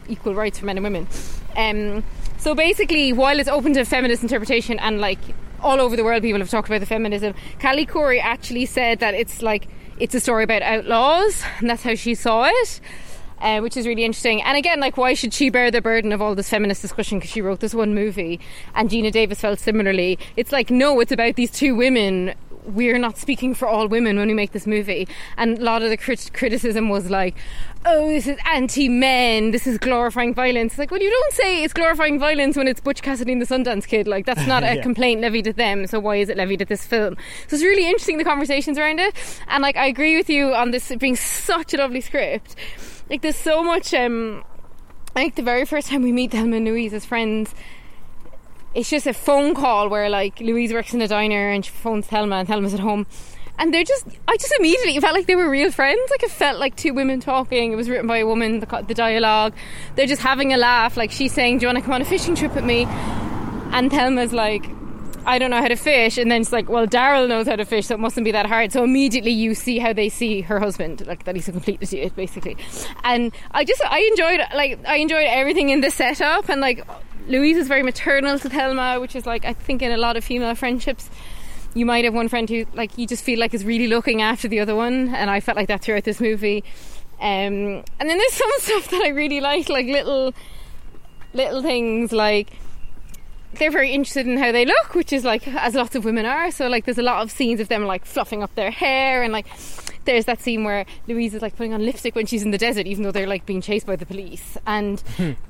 equal 0.10 0.36
rights 0.36 0.60
for 0.60 0.66
men 0.66 0.78
and 0.78 0.84
women. 0.84 1.08
Um, 1.56 2.04
so 2.38 2.54
basically, 2.54 3.14
while 3.14 3.40
it's 3.40 3.50
open 3.50 3.74
to 3.74 3.84
feminist 3.84 4.22
interpretation 4.24 4.80
and 4.80 5.02
like 5.02 5.20
all 5.60 5.82
over 5.82 5.96
the 5.96 6.04
world, 6.04 6.22
people 6.22 6.40
have 6.40 6.50
talked 6.50 6.68
about 6.70 6.80
the 6.80 6.86
feminism. 6.86 7.34
Callie 7.60 7.86
Khouri 7.86 8.22
actually 8.22 8.66
said 8.66 9.00
that 9.00 9.14
it's 9.14 9.42
like 9.42 9.68
it's 10.00 10.16
a 10.16 10.20
story 10.20 10.44
about 10.44 10.62
outlaws, 10.62 11.44
and 11.60 11.70
that's 11.70 11.84
how 11.84 11.96
she 11.96 12.16
saw 12.16 12.46
it. 12.46 12.82
Uh, 13.40 13.60
which 13.60 13.78
is 13.78 13.86
really 13.86 14.04
interesting. 14.04 14.42
And 14.42 14.58
again, 14.58 14.80
like, 14.80 14.98
why 14.98 15.14
should 15.14 15.32
she 15.32 15.52
bear 15.52 15.70
the 15.70 15.80
burden 15.80 16.12
of 16.12 16.24
all 16.24 16.34
this 16.34 16.50
feminist 16.50 16.82
discussion? 16.82 17.20
Because 17.20 17.30
she 17.30 17.40
wrote 17.40 17.60
this 17.60 17.76
one 17.76 17.94
movie, 17.94 18.40
and 18.74 18.90
Geena 18.90 19.12
Davis 19.12 19.42
felt 19.42 19.60
similarly. 19.60 20.18
It's 20.36 20.52
like, 20.52 20.72
no, 20.72 21.00
it's 21.02 21.12
about 21.12 21.36
these 21.36 21.52
two 21.52 21.76
women. 21.76 22.34
We're 22.68 22.98
not 22.98 23.18
speaking 23.18 23.54
for 23.56 23.68
all 23.68 23.88
women 23.88 24.18
when 24.18 24.28
we 24.28 24.34
make 24.34 24.52
this 24.52 24.68
movie. 24.68 25.08
And 25.38 25.58
a 25.58 25.62
lot 25.64 25.82
of 25.84 25.90
the 25.90 25.98
crit- 25.98 26.32
criticism 26.34 26.90
was 26.90 27.10
like, 27.10 27.36
oh, 27.86 28.10
this 28.10 28.28
is 28.28 28.38
anti 28.46 28.90
men, 28.90 29.52
this 29.52 29.66
is 29.66 29.78
glorifying 29.78 30.34
violence. 30.34 30.74
It's 30.74 30.80
Like, 30.80 30.92
well, 30.92 31.02
you 31.02 31.10
don't 31.10 31.34
say 31.34 31.64
it's 31.64 31.74
glorifying 31.74 32.20
violence 32.20 32.58
when 32.58 32.68
it's 32.68 32.82
Butch 32.82 33.02
Cassidy 33.02 33.32
and 33.32 33.42
the 33.42 33.46
Sundance 33.46 33.88
Kid. 33.88 34.08
Like, 34.08 34.26
that's 34.26 34.46
not 34.54 34.64
a 34.64 34.76
Yeah. 34.76 34.82
complaint 34.82 35.22
levied 35.22 35.48
at 35.48 35.56
them, 35.56 35.88
so 35.88 36.00
why 36.00 36.18
is 36.18 36.30
it 36.30 36.38
levied 36.38 36.62
at 36.62 36.68
this 36.68 36.86
film? 36.86 37.16
So 37.48 37.56
it's 37.56 37.64
really 37.64 37.86
interesting 37.86 38.18
the 38.18 38.24
conversations 38.26 38.78
around 38.78 39.00
it. 39.00 39.16
And 39.48 39.62
like, 39.62 39.78
I 39.78 39.86
agree 39.88 40.18
with 40.18 40.30
you 40.30 40.54
on 40.54 40.72
this 40.72 40.92
being 41.00 41.16
such 41.16 41.74
a 41.74 41.78
lovely 41.78 42.02
script. 42.02 42.56
Like, 43.10 43.22
there's 43.22 43.38
so 43.38 43.64
much. 43.64 43.94
Um, 43.94 44.44
I 45.16 45.22
think 45.22 45.36
the 45.36 45.42
very 45.42 45.66
first 45.66 45.88
time 45.88 46.04
we 46.04 46.12
meet 46.12 46.32
Thelma 46.32 46.58
and 46.58 46.66
Louise 46.66 46.94
as 46.94 47.06
friends, 47.06 47.56
it's 48.78 48.92
just 48.92 49.08
a 49.08 49.14
phone 49.14 49.56
call 49.56 49.90
where 49.90 50.08
like 50.08 50.40
Louise 50.40 50.72
works 50.72 50.94
in 50.94 51.02
a 51.02 51.08
diner 51.08 51.50
and 51.50 51.66
she 51.66 51.72
phones 51.72 52.06
Thelma 52.06 52.36
and 52.36 52.48
Thelma's 52.48 52.76
at 52.76 52.80
home. 52.80 53.08
And 53.58 53.74
they're 53.74 53.84
just, 53.84 54.06
I 54.28 54.38
just 54.38 54.54
immediately 54.60 55.00
felt 55.00 55.16
like 55.16 55.26
they 55.26 55.36
were 55.36 55.50
real 55.50 55.72
friends. 55.72 56.00
Like 56.12 56.22
it 56.22 56.30
felt 56.30 56.60
like 56.60 56.76
two 56.76 56.94
women 56.94 57.20
talking. 57.20 57.74
It 57.74 57.76
was 57.76 57.90
written 57.90 58.06
by 58.06 58.20
a 58.20 58.28
woman, 58.28 58.60
the, 58.60 58.86
the 58.88 58.94
dialogue. 58.94 59.56
They're 59.96 60.06
just 60.06 60.22
having 60.22 60.54
a 60.54 60.58
laugh. 60.58 60.96
Like 60.96 61.10
she's 61.10 61.34
saying, 61.34 61.58
Do 61.58 61.64
you 61.64 61.68
want 61.70 61.80
to 61.80 61.84
come 61.84 61.96
on 61.96 62.04
a 62.04 62.06
fishing 62.06 62.36
trip 62.36 62.54
with 62.54 62.66
me? 62.66 62.84
And 62.84 63.90
Thelma's 63.90 64.32
like, 64.32 64.64
I 65.26 65.40
don't 65.40 65.50
know 65.50 65.58
how 65.58 65.70
to 65.70 65.76
fish. 65.76 66.20
And 66.20 66.30
then 66.30 66.42
it's 66.42 66.52
like, 66.52 66.70
Well, 66.70 66.86
Daryl 66.86 67.28
knows 67.28 67.48
how 67.48 67.56
to 67.56 67.66
fish, 67.66 67.88
so 67.88 67.96
it 67.96 68.00
mustn't 68.00 68.26
be 68.26 68.32
that 68.32 68.46
hard. 68.46 68.72
So 68.72 68.84
immediately 68.84 69.32
you 69.32 69.56
see 69.56 69.80
how 69.80 69.92
they 69.92 70.10
see 70.10 70.42
her 70.42 70.60
husband, 70.60 71.08
like 71.08 71.24
that 71.24 71.36
he's 71.36 71.48
a 71.48 71.52
complete 71.52 71.80
idiot, 71.82 72.16
basically. 72.16 72.58
And 73.04 73.34
I 73.50 73.66
just, 73.66 73.84
I 73.84 74.08
enjoyed, 74.12 74.40
like, 74.54 74.86
I 74.86 74.98
enjoyed 74.98 75.26
everything 75.26 75.70
in 75.70 75.82
the 75.82 75.90
setup. 75.90 76.48
And 76.48 76.62
like, 76.62 76.86
Louise 77.28 77.58
is 77.58 77.68
very 77.68 77.84
maternal 77.84 78.40
to 78.40 78.50
Thelma, 78.50 79.00
which 79.00 79.16
is 79.16 79.26
like, 79.26 79.46
I 79.46 79.54
think 79.54 79.82
in 79.82 79.92
a 79.92 79.98
lot 79.98 80.16
of 80.18 80.24
female 80.24 80.56
friendships, 80.56 81.10
you 81.74 81.86
might 81.86 82.06
have 82.06 82.14
one 82.14 82.28
friend 82.28 82.50
who 82.50 82.66
like 82.74 82.98
you 82.98 83.06
just 83.06 83.24
feel 83.24 83.40
like 83.40 83.54
is 83.54 83.64
really 83.64 83.88
looking 83.88 84.22
after 84.22 84.48
the 84.48 84.60
other 84.60 84.76
one 84.76 85.14
and 85.14 85.30
I 85.30 85.40
felt 85.40 85.56
like 85.56 85.68
that 85.68 85.82
throughout 85.82 86.04
this 86.06 86.20
movie. 86.20 86.64
Um, 87.20 87.84
and 88.00 88.10
then 88.10 88.18
there's 88.18 88.34
some 88.34 88.52
stuff 88.58 88.90
that 88.92 89.02
I 89.04 89.10
really 89.10 89.42
like 89.42 89.70
like 89.70 89.86
little 89.86 90.34
little 91.34 91.62
things 91.62 92.12
like 92.12 92.50
they're 93.54 93.72
very 93.72 93.92
interested 93.92 94.28
in 94.28 94.38
how 94.38 94.52
they 94.52 94.66
look 94.66 94.94
which 94.94 95.12
is 95.12 95.24
like 95.24 95.48
as 95.48 95.74
lots 95.74 95.96
of 95.96 96.06
women 96.06 96.26
are 96.26 96.52
so 96.52 96.68
like 96.68 96.86
there's 96.86 96.98
a 96.98 97.04
lot 97.04 97.22
of 97.22 97.32
scenes 97.32 97.60
of 97.60 97.68
them 97.70 97.86
like 97.86 98.06
fluffing 98.06 98.44
up 98.44 98.54
their 98.56 98.72
hair 98.72 99.24
and 99.24 99.34
like 99.34 99.48
there's 100.08 100.26
that 100.26 100.42
scene 100.42 100.64
where 100.64 100.86
Louise 101.08 101.36
is 101.36 101.44
like 101.44 101.56
putting 101.56 101.74
on 101.74 101.86
lipstick 101.86 102.16
when 102.16 102.26
she's 102.26 102.42
in 102.42 102.50
the 102.50 102.58
desert 102.58 102.88
even 102.88 103.04
though 103.04 103.12
they're 103.12 103.28
like 103.28 103.46
being 103.46 103.62
chased 103.62 103.86
by 103.86 103.96
the 103.96 104.06
police 104.06 104.58
and 104.66 105.04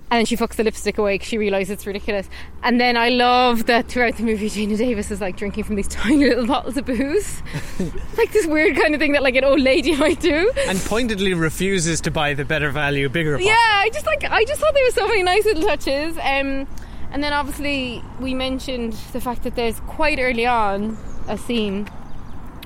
and 0.09 0.19
then 0.19 0.25
she 0.25 0.37
fucks 0.37 0.55
the 0.55 0.63
lipstick 0.63 0.97
away 0.97 1.15
because 1.15 1.27
she 1.27 1.37
realizes 1.37 1.71
it's 1.71 1.85
ridiculous. 1.85 2.29
And 2.63 2.79
then 2.79 2.95
I 2.95 3.09
love 3.09 3.65
that 3.65 3.89
throughout 3.89 4.15
the 4.15 4.23
movie, 4.23 4.49
Geena 4.49 4.77
Davis 4.77 5.11
is 5.11 5.19
like 5.19 5.35
drinking 5.35 5.65
from 5.65 5.75
these 5.75 5.87
tiny 5.89 6.29
little 6.29 6.47
bottles 6.47 6.77
of 6.77 6.85
booze, 6.85 7.41
like 8.17 8.31
this 8.31 8.47
weird 8.47 8.77
kind 8.77 8.93
of 8.93 9.01
thing 9.01 9.11
that 9.13 9.23
like 9.23 9.35
an 9.35 9.43
old 9.43 9.59
lady 9.59 9.95
might 9.97 10.21
do. 10.21 10.51
and 10.67 10.79
pointedly 10.79 11.33
refuses 11.33 11.99
to 12.01 12.11
buy 12.11 12.33
the 12.33 12.45
better 12.45 12.71
value, 12.71 13.09
bigger 13.09 13.33
bottle. 13.33 13.47
Yeah, 13.47 13.53
I 13.55 13.89
just 13.93 14.05
like 14.05 14.23
I 14.23 14.45
just 14.45 14.61
thought 14.61 14.73
there 14.73 14.85
were 14.85 14.91
so 14.91 15.07
many 15.07 15.23
nice 15.23 15.43
little 15.43 15.63
touches. 15.63 16.17
Um, 16.17 16.67
and 17.11 17.23
then 17.23 17.33
obviously 17.33 18.01
we 18.21 18.33
mentioned 18.33 18.93
the 19.11 19.19
fact 19.19 19.43
that 19.43 19.55
there's 19.55 19.79
quite 19.81 20.19
early 20.19 20.45
on 20.45 20.97
a 21.27 21.37
scene 21.37 21.85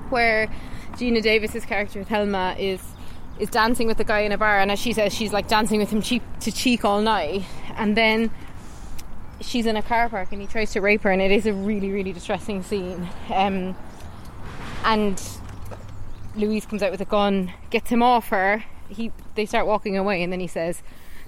where 0.10 0.48
Geena 1.02 1.20
Davis's 1.20 1.66
character 1.66 2.04
Thelma 2.04 2.56
is 2.60 2.80
is 3.40 3.50
dancing 3.50 3.88
with 3.88 3.98
the 3.98 4.04
guy 4.04 4.20
in 4.20 4.32
a 4.32 4.38
bar, 4.38 4.60
and 4.60 4.72
as 4.72 4.78
she 4.78 4.94
says, 4.94 5.12
she's 5.12 5.34
like 5.34 5.48
dancing 5.48 5.80
with 5.80 5.90
him 5.90 6.00
cheek 6.00 6.22
to 6.42 6.52
cheek 6.52 6.86
all 6.86 7.02
night, 7.02 7.44
and 7.76 7.98
then 7.98 8.30
she's 9.40 9.66
in 9.66 9.76
a 9.76 9.82
car 9.82 10.10
park 10.10 10.32
and 10.32 10.40
he 10.40 10.46
tries 10.46 10.72
to 10.74 10.80
rape 10.80 11.02
her, 11.02 11.10
and 11.10 11.20
it 11.20 11.32
is 11.32 11.48
a 11.48 11.54
really 11.54 11.90
really 11.90 12.14
distressing 12.14 12.62
scene. 12.62 13.10
Um, 13.34 13.76
and 14.86 15.20
Louise 16.36 16.68
comes 16.68 16.84
out 16.84 16.92
with 16.92 17.02
a 17.02 17.06
gun, 17.06 17.52
gets 17.72 17.90
him 17.90 18.04
off 18.04 18.28
her. 18.28 18.64
He 18.88 19.12
they 19.34 19.48
start 19.48 19.66
walking 19.66 19.98
away, 19.98 20.22
and 20.22 20.32
then 20.32 20.40
he 20.40 20.46
says, 20.46 20.84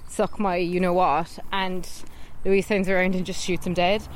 suck 0.06 0.38
my 0.38 0.54
you 0.54 0.78
know 0.78 0.92
what, 0.92 1.40
and 1.50 1.88
Louise 2.44 2.68
turns 2.68 2.88
around 2.88 3.16
and 3.16 3.26
just 3.26 3.44
shoots 3.44 3.66
him 3.66 3.74
dead. 3.74 4.06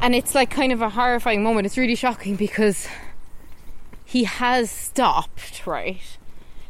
And 0.00 0.16
it's 0.16 0.34
like 0.34 0.50
kind 0.50 0.72
of 0.72 0.82
a 0.82 0.88
horrifying 0.88 1.44
moment. 1.44 1.64
It's 1.64 1.78
really 1.78 1.94
shocking 1.94 2.34
because 2.34 2.88
he 4.14 4.24
has 4.24 4.70
stopped, 4.70 5.66
right? 5.66 6.00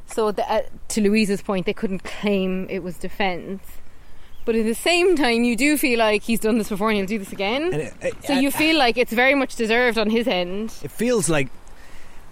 So 0.07 0.33
the, 0.33 0.45
uh, 0.51 0.63
to 0.89 1.01
Louise's 1.01 1.43
point, 1.43 1.67
they 1.67 1.75
couldn't 1.75 2.03
claim 2.05 2.67
it 2.71 2.83
was 2.83 2.97
defence. 2.97 3.63
But 4.47 4.55
at 4.55 4.65
the 4.65 4.75
same 4.75 5.15
time, 5.17 5.45
you 5.45 5.55
do 5.57 5.77
feel 5.77 5.99
like 5.99 6.23
he's 6.23 6.41
done 6.41 6.57
this 6.59 6.69
before 6.71 6.89
and 6.91 6.97
he'll 6.99 7.07
do 7.07 7.19
this 7.19 7.33
again. 7.33 7.73
It- 7.73 7.95
it- 8.01 8.25
so 8.25 8.33
you 8.33 8.51
feel 8.51 8.77
like 8.79 8.97
it's 8.99 9.13
very 9.13 9.35
much 9.35 9.57
deserved 9.57 9.99
on 9.99 10.09
his 10.11 10.27
end. 10.27 10.73
It 10.83 10.91
feels 10.91 11.29
like, 11.29 11.49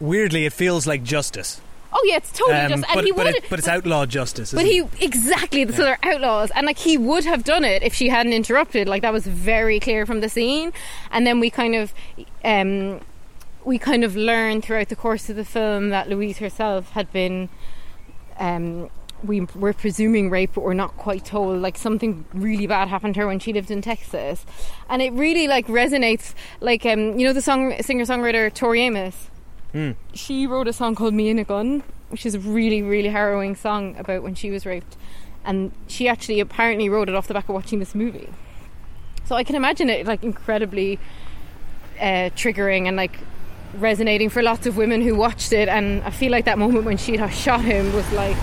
weirdly, 0.00 0.46
it 0.46 0.52
feels 0.52 0.86
like 0.86 1.02
justice. 1.02 1.60
Oh 1.94 2.02
yeah, 2.06 2.16
it's 2.16 2.32
totally 2.32 2.58
Um, 2.58 2.68
just. 2.70 2.84
And 2.88 2.94
but, 2.94 3.04
he 3.04 3.12
but, 3.12 3.26
it, 3.26 3.44
but 3.50 3.58
it's 3.58 3.68
outlaw 3.68 4.06
justice. 4.06 4.52
But 4.52 4.64
he 4.64 4.78
exactly 5.00 5.66
so 5.66 5.82
they're 5.84 5.98
outlaws, 6.02 6.50
and 6.54 6.64
like 6.66 6.78
he 6.78 6.96
would 6.96 7.26
have 7.26 7.44
done 7.44 7.64
it 7.64 7.82
if 7.82 7.92
she 7.92 8.08
hadn't 8.08 8.32
interrupted. 8.32 8.88
Like 8.88 9.02
that 9.02 9.12
was 9.12 9.26
very 9.26 9.78
clear 9.78 10.06
from 10.06 10.20
the 10.20 10.30
scene, 10.30 10.72
and 11.10 11.26
then 11.26 11.38
we 11.38 11.50
kind 11.50 11.74
of, 11.74 11.92
um, 12.46 13.00
we 13.64 13.78
kind 13.78 14.04
of 14.04 14.16
learned 14.16 14.64
throughout 14.64 14.88
the 14.88 14.96
course 14.96 15.28
of 15.30 15.36
the 15.36 15.44
film 15.44 15.90
that 15.90 16.08
Louise 16.08 16.38
herself 16.38 16.90
had 16.90 17.12
been, 17.12 17.48
um, 18.38 18.90
we 19.22 19.40
were 19.54 19.72
presuming 19.72 20.30
rape, 20.30 20.50
but 20.54 20.64
we're 20.64 20.74
not 20.74 20.96
quite 20.96 21.24
told. 21.24 21.60
Like 21.60 21.78
something 21.78 22.24
really 22.32 22.66
bad 22.66 22.88
happened 22.88 23.14
to 23.14 23.20
her 23.20 23.26
when 23.26 23.38
she 23.38 23.52
lived 23.52 23.70
in 23.70 23.80
Texas, 23.82 24.44
and 24.88 25.00
it 25.00 25.12
really 25.12 25.46
like 25.46 25.66
resonates. 25.68 26.34
Like 26.60 26.84
um, 26.84 27.18
you 27.18 27.26
know 27.26 27.32
the 27.32 27.42
song 27.42 27.80
singer 27.82 28.04
songwriter 28.04 28.52
Tori 28.52 28.82
Amos 28.82 29.28
Hmm. 29.72 29.92
she 30.12 30.46
wrote 30.46 30.68
a 30.68 30.72
song 30.72 30.94
called 30.94 31.14
Me 31.14 31.30
and 31.30 31.40
a 31.40 31.44
Gun, 31.44 31.82
which 32.10 32.26
is 32.26 32.34
a 32.34 32.38
really, 32.38 32.82
really 32.82 33.08
harrowing 33.08 33.56
song 33.56 33.96
about 33.96 34.22
when 34.22 34.34
she 34.34 34.50
was 34.50 34.66
raped. 34.66 34.98
And 35.46 35.72
she 35.86 36.08
actually 36.08 36.40
apparently 36.40 36.90
wrote 36.90 37.08
it 37.08 37.14
off 37.14 37.26
the 37.26 37.32
back 37.32 37.48
of 37.48 37.54
watching 37.54 37.78
this 37.78 37.94
movie. 37.94 38.28
So 39.24 39.34
I 39.34 39.44
can 39.44 39.56
imagine 39.56 39.88
it 39.88 40.06
like 40.06 40.22
incredibly 40.22 40.98
uh, 41.98 42.28
triggering 42.36 42.86
and 42.86 42.98
like 42.98 43.16
resonating 43.74 44.28
for 44.28 44.42
lots 44.42 44.66
of 44.66 44.76
women 44.76 45.02
who 45.02 45.14
watched 45.14 45.52
it. 45.52 45.68
And 45.68 46.02
I 46.02 46.10
feel 46.10 46.30
like 46.30 46.44
that 46.44 46.58
moment 46.58 46.84
when 46.84 46.96
she 46.96 47.16
shot 47.30 47.62
him 47.62 47.92
was 47.92 48.10
like 48.12 48.36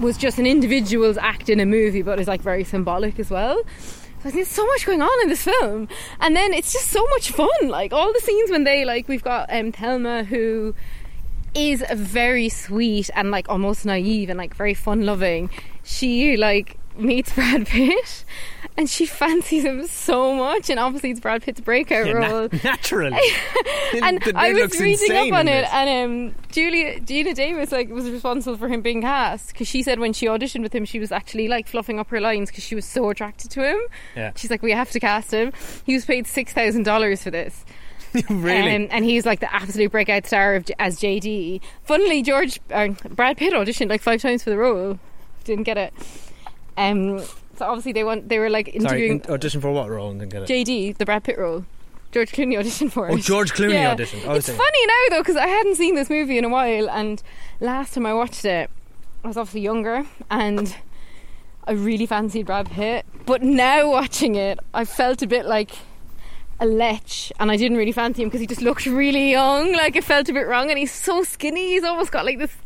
was 0.00 0.16
just 0.16 0.38
an 0.38 0.46
individual's 0.46 1.16
act 1.18 1.48
in 1.48 1.58
a 1.60 1.66
movie, 1.66 2.02
but 2.02 2.20
is 2.20 2.28
like 2.28 2.40
very 2.40 2.64
symbolic 2.64 3.18
as 3.18 3.30
well. 3.30 3.60
So 4.22 4.30
there's 4.30 4.48
so 4.48 4.66
much 4.66 4.84
going 4.84 5.02
on 5.02 5.22
in 5.22 5.28
this 5.28 5.44
film, 5.44 5.88
and 6.20 6.34
then 6.34 6.52
it's 6.52 6.72
just 6.72 6.88
so 6.88 7.04
much 7.10 7.30
fun. 7.30 7.48
Like 7.62 7.92
all 7.92 8.12
the 8.12 8.20
scenes 8.20 8.50
when 8.50 8.64
they 8.64 8.84
like 8.84 9.08
we've 9.08 9.22
got 9.22 9.52
um, 9.52 9.72
Thelma 9.72 10.24
who 10.24 10.74
is 11.54 11.84
very 11.92 12.48
sweet 12.48 13.10
and 13.14 13.30
like 13.30 13.48
almost 13.48 13.86
naive 13.86 14.28
and 14.28 14.38
like 14.38 14.54
very 14.54 14.74
fun 14.74 15.06
loving. 15.06 15.50
She 15.82 16.36
like 16.36 16.77
meets 16.98 17.32
Brad 17.32 17.66
Pitt 17.66 18.24
and 18.76 18.88
she 18.88 19.06
fancies 19.06 19.64
him 19.64 19.86
so 19.86 20.34
much 20.34 20.70
and 20.70 20.78
obviously 20.78 21.10
it's 21.10 21.20
Brad 21.20 21.42
Pitt's 21.42 21.60
breakout 21.60 22.06
Yeah, 22.06 22.12
na- 22.14 22.26
role. 22.28 22.48
naturally. 22.64 23.18
and 24.02 24.22
I 24.34 24.52
was 24.52 24.78
reading 24.80 25.16
up 25.16 25.32
on 25.38 25.48
it, 25.48 25.62
this. 25.62 25.70
and 25.72 26.30
um, 26.30 26.34
Julia 26.50 27.00
Geena 27.00 27.34
Davis 27.34 27.72
like 27.72 27.88
was 27.88 28.08
responsible 28.10 28.56
for 28.56 28.68
him 28.68 28.80
being 28.82 29.02
cast 29.02 29.52
because 29.52 29.68
she 29.68 29.82
said 29.82 29.98
when 30.00 30.12
she 30.12 30.26
auditioned 30.26 30.62
with 30.62 30.74
him, 30.74 30.84
she 30.84 30.98
was 30.98 31.12
actually 31.12 31.48
like 31.48 31.66
fluffing 31.68 31.98
up 31.98 32.08
her 32.10 32.20
lines 32.20 32.50
because 32.50 32.64
she 32.64 32.74
was 32.74 32.84
so 32.84 33.08
attracted 33.10 33.50
to 33.52 33.62
him. 33.68 33.78
Yeah. 34.16 34.32
She's 34.36 34.50
like, 34.50 34.62
we 34.62 34.72
have 34.72 34.90
to 34.90 35.00
cast 35.00 35.30
him. 35.32 35.52
He 35.84 35.94
was 35.94 36.04
paid 36.04 36.26
six 36.26 36.52
thousand 36.52 36.84
dollars 36.84 37.22
for 37.22 37.30
this. 37.30 37.64
really? 38.30 38.74
Um, 38.74 38.88
and 38.90 39.04
he's 39.04 39.26
like 39.26 39.40
the 39.40 39.54
absolute 39.54 39.92
breakout 39.92 40.26
star 40.26 40.54
of, 40.54 40.66
as 40.78 40.98
JD. 40.98 41.60
Funnily, 41.84 42.22
George 42.22 42.58
uh, 42.70 42.88
Brad 43.10 43.36
Pitt 43.36 43.52
auditioned 43.52 43.90
like 43.90 44.00
five 44.00 44.22
times 44.22 44.42
for 44.42 44.48
the 44.50 44.56
role, 44.56 44.98
didn't 45.44 45.64
get 45.64 45.76
it. 45.76 45.92
Um, 46.78 47.20
so 47.56 47.66
obviously 47.66 47.92
they 47.92 48.04
want 48.04 48.28
they 48.28 48.38
were 48.38 48.48
like 48.50 48.66
Sorry, 48.66 48.76
interviewing 48.78 49.20
in- 49.26 49.30
audition 49.32 49.60
for 49.60 49.70
what 49.72 49.90
role? 49.90 50.10
And 50.10 50.20
then 50.20 50.28
get 50.28 50.42
it. 50.42 50.48
JD, 50.48 50.96
the 50.98 51.04
Brad 51.04 51.24
Pitt 51.24 51.38
role. 51.38 51.64
George 52.10 52.32
Clooney 52.32 52.58
auditioned 52.58 52.92
for 52.92 53.08
it. 53.08 53.12
Oh, 53.12 53.18
George 53.18 53.52
Clooney 53.52 53.72
Yeah. 53.74 53.94
auditioned. 53.94 54.22
Oh, 54.26 54.32
I 54.32 54.36
it's 54.36 54.48
funny 54.48 54.86
now 54.86 55.04
though 55.10 55.20
because 55.20 55.36
I 55.36 55.46
hadn't 55.46 55.74
seen 55.76 55.94
this 55.94 56.08
movie 56.08 56.38
in 56.38 56.44
a 56.44 56.48
while, 56.48 56.88
and 56.88 57.22
last 57.60 57.92
time 57.94 58.06
I 58.06 58.14
watched 58.14 58.44
it, 58.46 58.70
I 59.24 59.28
was 59.28 59.36
obviously 59.36 59.60
younger, 59.60 60.06
and 60.30 60.74
I 61.66 61.72
really 61.72 62.06
fancied 62.06 62.46
Brad 62.46 62.70
Pitt. 62.70 63.04
But 63.26 63.42
now 63.42 63.90
watching 63.90 64.36
it, 64.36 64.58
I 64.72 64.86
felt 64.86 65.20
a 65.20 65.26
bit 65.26 65.44
like 65.44 65.72
a 66.60 66.64
lech, 66.66 67.30
and 67.38 67.50
I 67.50 67.56
didn't 67.56 67.76
really 67.76 67.92
fancy 67.92 68.22
him 68.22 68.28
because 68.28 68.40
he 68.40 68.46
just 68.46 68.62
looked 68.62 68.86
really 68.86 69.30
young. 69.32 69.72
Like 69.74 69.94
it 69.94 70.04
felt 70.04 70.28
a 70.30 70.32
bit 70.32 70.46
wrong, 70.46 70.70
and 70.70 70.78
he's 70.78 70.92
so 70.92 71.22
skinny. 71.24 71.72
He's 71.72 71.84
almost 71.84 72.10
got 72.10 72.24
like 72.24 72.38
this 72.38 72.56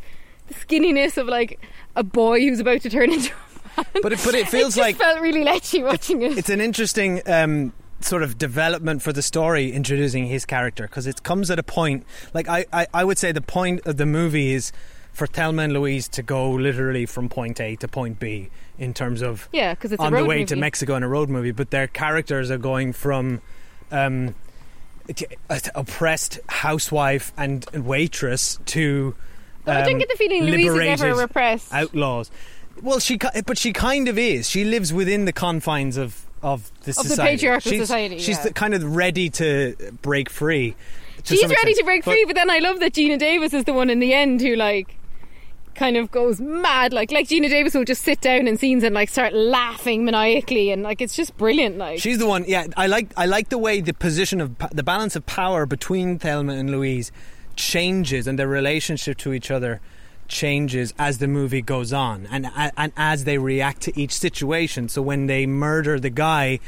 the 0.47 0.55
skinniness 0.55 1.17
of 1.17 1.27
like 1.27 1.59
a 1.97 2.05
boy 2.05 2.41
who's 2.41 2.61
about 2.61 2.83
to 2.83 2.91
turn 2.91 3.13
into. 3.13 3.33
a. 3.33 3.52
But 3.77 4.13
it, 4.13 4.21
but 4.25 4.35
it 4.35 4.49
feels 4.49 4.75
just 4.75 4.79
like 4.79 4.97
felt 4.97 5.21
really 5.21 5.45
lechy 5.45 5.83
watching 5.85 6.23
it. 6.23 6.37
it's 6.39 6.51
an 6.51 6.61
interesting 6.61 7.23
um, 7.27 7.73
sort 8.01 8.23
of 8.23 8.37
development 8.39 9.03
for 9.03 9.13
the 9.13 9.23
story 9.23 9.73
introducing 9.73 10.27
his 10.27 10.45
character 10.45 10.85
because 10.85 11.07
it 11.07 11.23
comes 11.23 11.51
at 11.51 11.59
a 11.59 11.63
point 11.63 12.05
like 12.35 12.49
I, 12.49 12.67
I, 12.73 12.87
I 12.93 13.05
would 13.05 13.19
say 13.19 13.33
the 13.33 13.41
point 13.41 13.87
of 13.87 13.97
the 13.97 14.07
movie 14.07 14.53
is 14.53 14.73
for 15.13 15.27
Thelma 15.27 15.63
and 15.63 15.73
Louise 15.73 16.09
to 16.09 16.23
go 16.23 16.51
literally 16.53 17.07
from 17.07 17.29
point 17.29 17.61
A 17.61 17.77
to 17.77 17.89
point 17.89 18.19
B 18.19 18.51
in 18.79 18.93
terms 18.95 19.23
of 19.23 19.49
yeah 19.53 19.75
because 19.75 19.93
it's 19.93 20.03
a 20.03 20.07
on 20.07 20.13
the 20.13 20.25
way 20.25 20.45
to. 20.45 20.57
Mexico 20.57 20.97
in 20.97 21.03
a 21.03 21.09
road 21.09 21.29
movie 21.29 21.53
but 21.53 21.71
their 21.71 21.87
characters 21.87 22.51
are 22.51 22.59
going 22.59 22.93
from 22.93 23.41
um, 23.91 24.35
oppressed 25.75 26.39
housewife 26.49 27.33
and 27.37 27.65
waitress 27.73 28.59
to 28.67 29.15
But 29.65 29.77
I 29.77 29.83
don't 29.83 29.95
um, 29.95 29.99
get 29.99 30.09
the 30.09 30.17
feeling 30.17 30.45
Louise 30.45 30.73
is 30.73 31.03
ever 31.03 31.15
repressed. 31.15 31.73
outlaws. 31.73 32.31
Well, 32.83 32.99
she 32.99 33.17
but 33.47 33.57
she 33.59 33.73
kind 33.73 34.09
of 34.09 34.19
is. 34.19 34.49
She 34.51 34.65
lives 34.65 34.93
within 34.93 35.25
the 35.25 35.33
confines 35.33 35.97
of 35.97 36.27
of 36.43 36.71
the 36.83 36.91
Of 36.91 36.97
the 36.97 37.03
society. 37.05 37.31
patriarchal 37.37 37.71
she's, 37.71 37.81
society, 37.81 38.19
She's 38.19 38.37
yeah. 38.39 38.43
the, 38.45 38.53
kind 38.53 38.75
of 38.75 38.97
ready 38.97 39.31
to 39.31 39.77
break 40.03 40.29
free. 40.29 40.75
to 41.23 41.37
She's 41.37 41.43
ready 41.43 41.53
extent. 41.53 41.77
to 41.79 41.85
break 41.85 42.05
But- 42.05 42.11
free, 42.15 42.25
but 42.27 42.35
then 42.35 42.51
I 42.51 42.59
love 42.59 42.81
that 42.81 42.93
Geena 42.95 43.17
Davis 43.19 43.55
is 43.55 43.63
the 43.65 43.73
one 43.73 43.89
in 43.91 44.01
the 44.01 44.13
end 44.13 44.41
who 44.41 44.57
like 44.57 44.97
kind 45.77 45.97
of 45.97 46.11
goes 46.11 46.41
mad. 46.41 46.93
Like 46.93 47.13
like 47.13 47.29
Geena 47.29 47.49
Davis 47.49 47.75
will 47.75 47.85
just 47.85 48.03
sit 48.03 48.21
down 48.21 48.49
in 48.49 48.57
scenes 48.59 48.83
and 48.83 48.93
like 48.95 49.09
start 49.09 49.33
laughing 49.33 50.05
maniacally, 50.05 50.73
and 50.73 50.83
like 50.83 51.01
it's 51.01 51.15
just 51.15 51.37
brilliant. 51.37 51.79
Like 51.79 52.01
She's 52.01 52.19
the 52.19 52.27
one. 52.27 52.45
Yeah, 52.49 52.67
I 52.77 52.89
like. 52.89 53.13
I 53.17 53.27
like 53.27 53.49
the 53.51 53.59
way 53.59 53.81
the 53.81 53.95
position 53.95 54.41
of 54.41 54.57
the 54.73 54.83
balance 54.83 55.15
of 55.15 55.25
power 55.27 55.65
between 55.65 56.19
Thelma 56.19 56.55
and 56.55 56.71
Louise 56.73 57.13
changes, 57.55 58.27
and 58.27 58.37
their 58.39 58.49
relationship 58.49 59.17
to 59.19 59.33
each 59.33 59.51
other 59.53 59.81
changes 60.29 60.95
as 60.99 61.19
the 61.19 61.29
movie 61.29 61.63
goes 61.63 61.93
on, 61.93 62.27
and 62.31 62.47
and 62.77 62.93
as 62.97 63.25
they 63.25 63.39
react 63.39 63.83
to 63.83 63.99
each 64.01 64.13
situation. 64.13 64.89
So 64.89 65.03
when 65.03 65.27
they 65.27 65.47
murder 65.47 66.01
the 66.01 66.11
guy, 66.11 66.61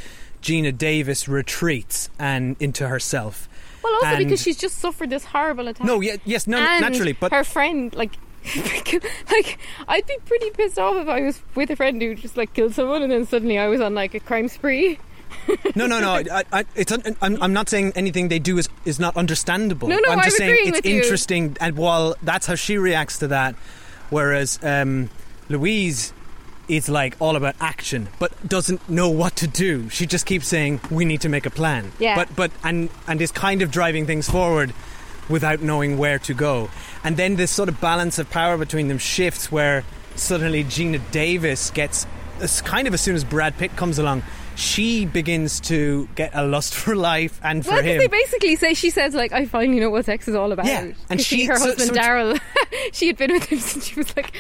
Geena 0.43 0.77
Davis 0.77 1.29
retreats 1.29 2.11
and 2.19 2.57
into 2.61 2.89
herself. 2.89 3.49
well, 3.83 3.95
also 3.95 4.07
And- 4.07 4.19
because 4.25 4.43
she's 4.43 4.57
just 4.57 4.79
suffered 4.79 5.11
this 5.11 5.25
horrible 5.25 5.69
attack. 5.69 5.87
No, 5.87 6.01
yeah, 6.01 6.17
yes, 6.25 6.47
no, 6.47 6.59
and 6.59 6.81
naturally, 6.83 7.13
but 7.13 7.33
her 7.33 7.45
friend 7.45 7.95
like. 7.95 8.13
like 9.33 9.59
I'd 9.89 10.07
be 10.07 10.17
pretty 10.27 10.51
pissed 10.51 10.79
off 10.79 10.97
if 10.97 11.09
I 11.09 11.23
was 11.23 11.41
with 11.55 11.71
a 11.71 11.77
friend 11.77 12.03
who 12.03 12.15
just 12.15 12.37
like 12.37 12.53
killed 12.53 12.75
someone 12.75 13.03
and 13.03 13.11
then 13.11 13.27
suddenly 13.27 13.59
I 13.59 13.69
was 13.69 13.81
on 13.81 13.95
like 13.95 14.13
a 14.13 14.21
crime 14.21 14.49
spree. 14.49 14.99
no, 15.75 15.87
no, 15.87 16.01
no. 16.01 16.15
I, 16.31 16.45
I, 16.53 16.65
it's 16.75 16.93
un, 16.93 17.03
I'm, 17.21 17.43
I'm 17.43 17.53
not 17.53 17.69
saying 17.69 17.93
anything 17.97 18.29
they 18.29 18.39
do 18.39 18.59
is, 18.59 18.69
is 18.85 18.99
not 18.99 19.17
understandable. 19.17 19.89
No, 19.89 19.99
no, 19.99 20.11
I'm 20.11 20.23
just 20.23 20.41
I'm 20.41 20.49
saying 20.49 20.69
it's 20.69 20.79
with 20.79 20.87
you. 20.87 20.97
interesting, 20.97 21.57
and 21.61 21.77
while 21.77 22.17
that's 22.23 22.47
how 22.47 22.55
she 22.55 22.79
reacts 22.79 23.19
to 23.19 23.29
that, 23.29 23.55
whereas 24.11 24.59
um, 24.63 25.11
Louise 25.49 26.13
is 26.69 26.89
like 26.89 27.17
all 27.21 27.37
about 27.37 27.55
action, 27.61 28.09
but 28.19 28.33
doesn't 28.49 28.89
know 28.89 29.09
what 29.09 29.37
to 29.37 29.47
do. 29.47 29.89
She 29.91 30.07
just 30.07 30.27
keeps 30.27 30.49
saying, 30.49 30.81
"We 30.91 31.05
need 31.05 31.21
to 31.23 31.29
make 31.29 31.47
a 31.47 31.51
plan." 31.51 31.93
Yeah. 31.99 32.17
But 32.17 32.35
but 32.35 32.51
and 32.63 32.89
and 33.07 33.21
is 33.21 33.31
kind 33.31 33.63
of 33.63 33.71
driving 33.71 34.07
things 34.07 34.29
forward 34.29 34.73
without 35.29 35.61
knowing 35.63 35.99
where 35.99 36.19
to 36.19 36.35
go. 36.35 36.71
And 37.03 37.17
then 37.17 37.37
this 37.37 37.51
sort 37.51 37.69
of 37.69 37.81
balance 37.81 38.19
of 38.19 38.31
power 38.31 38.57
between 38.57 38.89
them 38.89 38.99
shifts, 38.99 39.51
where 39.51 39.85
suddenly 40.17 40.65
Geena 40.65 41.01
Davis 41.11 41.71
gets, 41.71 42.07
as 42.41 42.61
kind 42.63 42.87
of 42.87 42.95
as 42.95 43.01
soon 43.01 43.15
as 43.15 43.25
Brad 43.25 43.57
Pitt 43.57 43.77
comes 43.77 43.99
along, 43.99 44.23
she 44.57 45.05
begins 45.07 45.61
to 45.61 46.09
get 46.15 46.31
a 46.35 46.47
lust 46.47 46.75
for 46.83 46.95
life 46.97 47.41
and 47.43 47.65
for 47.65 47.73
well, 47.73 47.83
him. 47.83 47.99
they 47.99 48.07
basically 48.07 48.57
say 48.57 48.75
she 48.75 48.91
says 48.91 49.15
like 49.15 49.33
I 49.33 49.47
finally 49.47 49.81
know 49.81 49.91
what 49.91 50.05
sex 50.05 50.29
is 50.29 50.35
all 50.35 50.53
about. 50.53 50.67
Yeah, 50.67 50.81
and 50.83 50.95
'Cause 51.09 51.27
she- 51.27 51.45
her 51.47 51.57
so- 51.57 51.67
husband 51.67 51.89
so 51.89 51.95
Daryl, 51.95 52.41
she 52.93 53.07
had 53.09 53.17
been 53.17 53.33
with 53.33 53.45
him 53.47 53.59
since 53.59 53.87
she 53.87 53.95
was 53.97 54.17
like 54.17 54.33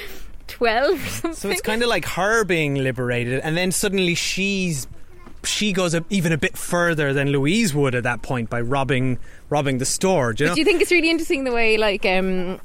twelve 0.46 1.04
or 1.04 1.08
something. 1.08 1.34
So 1.34 1.48
it's 1.50 1.60
kind 1.62 1.82
of 1.82 1.88
like 1.88 2.04
her 2.06 2.44
being 2.44 2.74
liberated, 2.76 3.40
and 3.40 3.56
then 3.56 3.72
suddenly 3.72 4.14
she's 4.14 4.86
she 5.42 5.72
goes 5.74 5.92
a, 5.94 6.02
even 6.08 6.32
a 6.32 6.38
bit 6.38 6.56
further 6.56 7.12
than 7.12 7.28
Louise 7.30 7.74
would 7.74 7.94
at 7.94 8.04
that 8.04 8.22
point 8.22 8.48
by 8.48 8.60
robbing 8.62 9.18
robbing 9.50 9.78
the 9.78 9.84
store. 9.84 10.32
Do 10.32 10.44
you 10.44 10.48
know? 10.48 10.54
do 10.54 10.60
you 10.60 10.64
think 10.64 10.80
it's 10.80 10.90
really 10.90 11.10
interesting 11.10 11.44
the 11.44 11.52
way, 11.52 11.76
like, 11.76 12.06
um, 12.06 12.60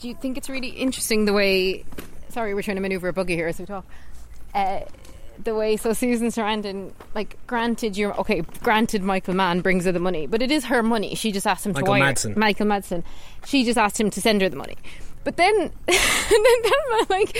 do 0.00 0.08
you 0.08 0.14
think 0.14 0.36
it's 0.36 0.50
really 0.50 0.68
interesting 0.68 1.24
the 1.24 1.32
way? 1.32 1.84
Sorry, 2.28 2.54
we're 2.54 2.62
trying 2.62 2.76
to 2.76 2.82
maneuver 2.82 3.08
a 3.08 3.12
buggy 3.14 3.34
here 3.34 3.46
as 3.48 3.58
we 3.58 3.64
talk. 3.66 3.86
Uh, 4.54 4.80
the 5.44 5.54
way, 5.54 5.76
so 5.76 5.92
Susan 5.92 6.28
Sarandon, 6.28 6.92
like, 7.14 7.36
granted, 7.46 7.96
you're 7.96 8.14
okay. 8.20 8.42
Granted, 8.62 9.02
Michael 9.02 9.34
Mann 9.34 9.60
brings 9.60 9.84
her 9.84 9.92
the 9.92 9.98
money, 10.00 10.26
but 10.26 10.42
it 10.42 10.50
is 10.50 10.64
her 10.66 10.82
money. 10.82 11.14
She 11.14 11.32
just 11.32 11.46
asked 11.46 11.66
him 11.66 11.72
Michael 11.72 11.86
to 11.86 11.90
wire. 11.90 12.12
Madsen. 12.12 12.36
Michael 12.36 12.66
Madsen. 12.66 13.02
She 13.46 13.64
just 13.64 13.78
asked 13.78 13.98
him 14.00 14.10
to 14.10 14.20
send 14.20 14.40
her 14.42 14.48
the 14.48 14.56
money, 14.56 14.76
but 15.24 15.36
then, 15.36 15.54
and 15.60 15.70
then 15.88 16.62
Thelma, 16.62 17.06
like. 17.10 17.36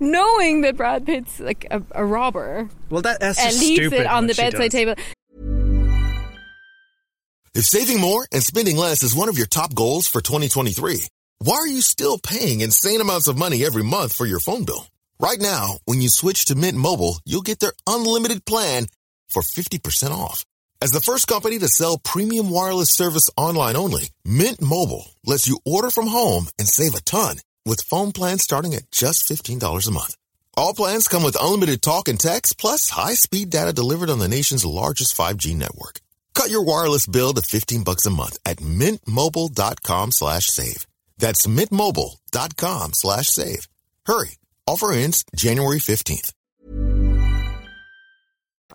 knowing 0.00 0.60
that 0.60 0.76
Brad 0.76 1.04
Pitt's 1.04 1.40
like 1.40 1.66
a, 1.70 1.82
a 1.92 2.04
robber, 2.04 2.68
Well, 2.88 3.02
that, 3.02 3.18
that's 3.20 3.38
and 3.40 3.48
just 3.50 3.60
leaves 3.60 3.80
stupid 3.80 4.00
it 4.02 4.06
on 4.06 4.26
the 4.28 4.34
she 4.34 4.42
bedside 4.42 4.70
does. 4.70 4.72
table. 4.72 4.94
If 7.54 7.64
saving 7.64 8.00
more 8.00 8.26
and 8.30 8.42
spending 8.42 8.76
less 8.76 9.02
is 9.02 9.14
one 9.16 9.28
of 9.28 9.36
your 9.36 9.46
top 9.48 9.74
goals 9.74 10.06
for 10.06 10.20
2023, 10.20 11.02
why 11.40 11.54
are 11.56 11.66
you 11.66 11.80
still 11.82 12.18
paying 12.18 12.60
insane 12.60 13.00
amounts 13.00 13.26
of 13.26 13.36
money 13.36 13.64
every 13.64 13.82
month 13.82 14.12
for 14.12 14.26
your 14.26 14.38
phone 14.38 14.64
bill? 14.64 14.86
Right 15.20 15.40
now, 15.40 15.80
when 15.84 16.00
you 16.00 16.10
switch 16.10 16.44
to 16.46 16.54
Mint 16.54 16.78
Mobile, 16.78 17.18
you'll 17.26 17.42
get 17.42 17.58
their 17.58 17.72
unlimited 17.88 18.44
plan 18.44 18.86
for 19.28 19.42
50% 19.42 20.12
off. 20.12 20.44
As 20.80 20.92
the 20.92 21.00
first 21.00 21.26
company 21.26 21.58
to 21.58 21.66
sell 21.66 21.98
premium 21.98 22.50
wireless 22.50 22.90
service 22.90 23.28
online 23.36 23.74
only, 23.74 24.10
Mint 24.24 24.60
Mobile 24.60 25.06
lets 25.26 25.48
you 25.48 25.58
order 25.64 25.90
from 25.90 26.06
home 26.06 26.46
and 26.56 26.68
save 26.68 26.94
a 26.94 27.00
ton 27.00 27.38
with 27.64 27.80
phone 27.80 28.12
plans 28.12 28.44
starting 28.44 28.74
at 28.74 28.90
just 28.92 29.28
$15 29.28 29.88
a 29.88 29.90
month. 29.90 30.14
All 30.56 30.72
plans 30.72 31.08
come 31.08 31.24
with 31.24 31.36
unlimited 31.40 31.82
talk 31.82 32.06
and 32.06 32.18
text 32.18 32.56
plus 32.56 32.88
high-speed 32.88 33.50
data 33.50 33.72
delivered 33.72 34.10
on 34.10 34.20
the 34.20 34.28
nation's 34.28 34.64
largest 34.64 35.16
5G 35.16 35.56
network. 35.56 36.00
Cut 36.34 36.50
your 36.50 36.64
wireless 36.64 37.06
bill 37.06 37.32
to 37.32 37.42
15 37.42 37.82
bucks 37.82 38.06
a 38.06 38.10
month 38.10 38.38
at 38.44 38.58
mintmobile.com 38.58 40.12
slash 40.12 40.46
save. 40.46 40.86
That's 41.18 41.46
mintmobile.com 41.48 42.92
slash 42.94 43.26
save. 43.26 43.66
Hurry. 44.06 44.38
Offer 44.68 44.92
ends 44.92 45.24
January 45.34 45.78
15th. 45.78 46.34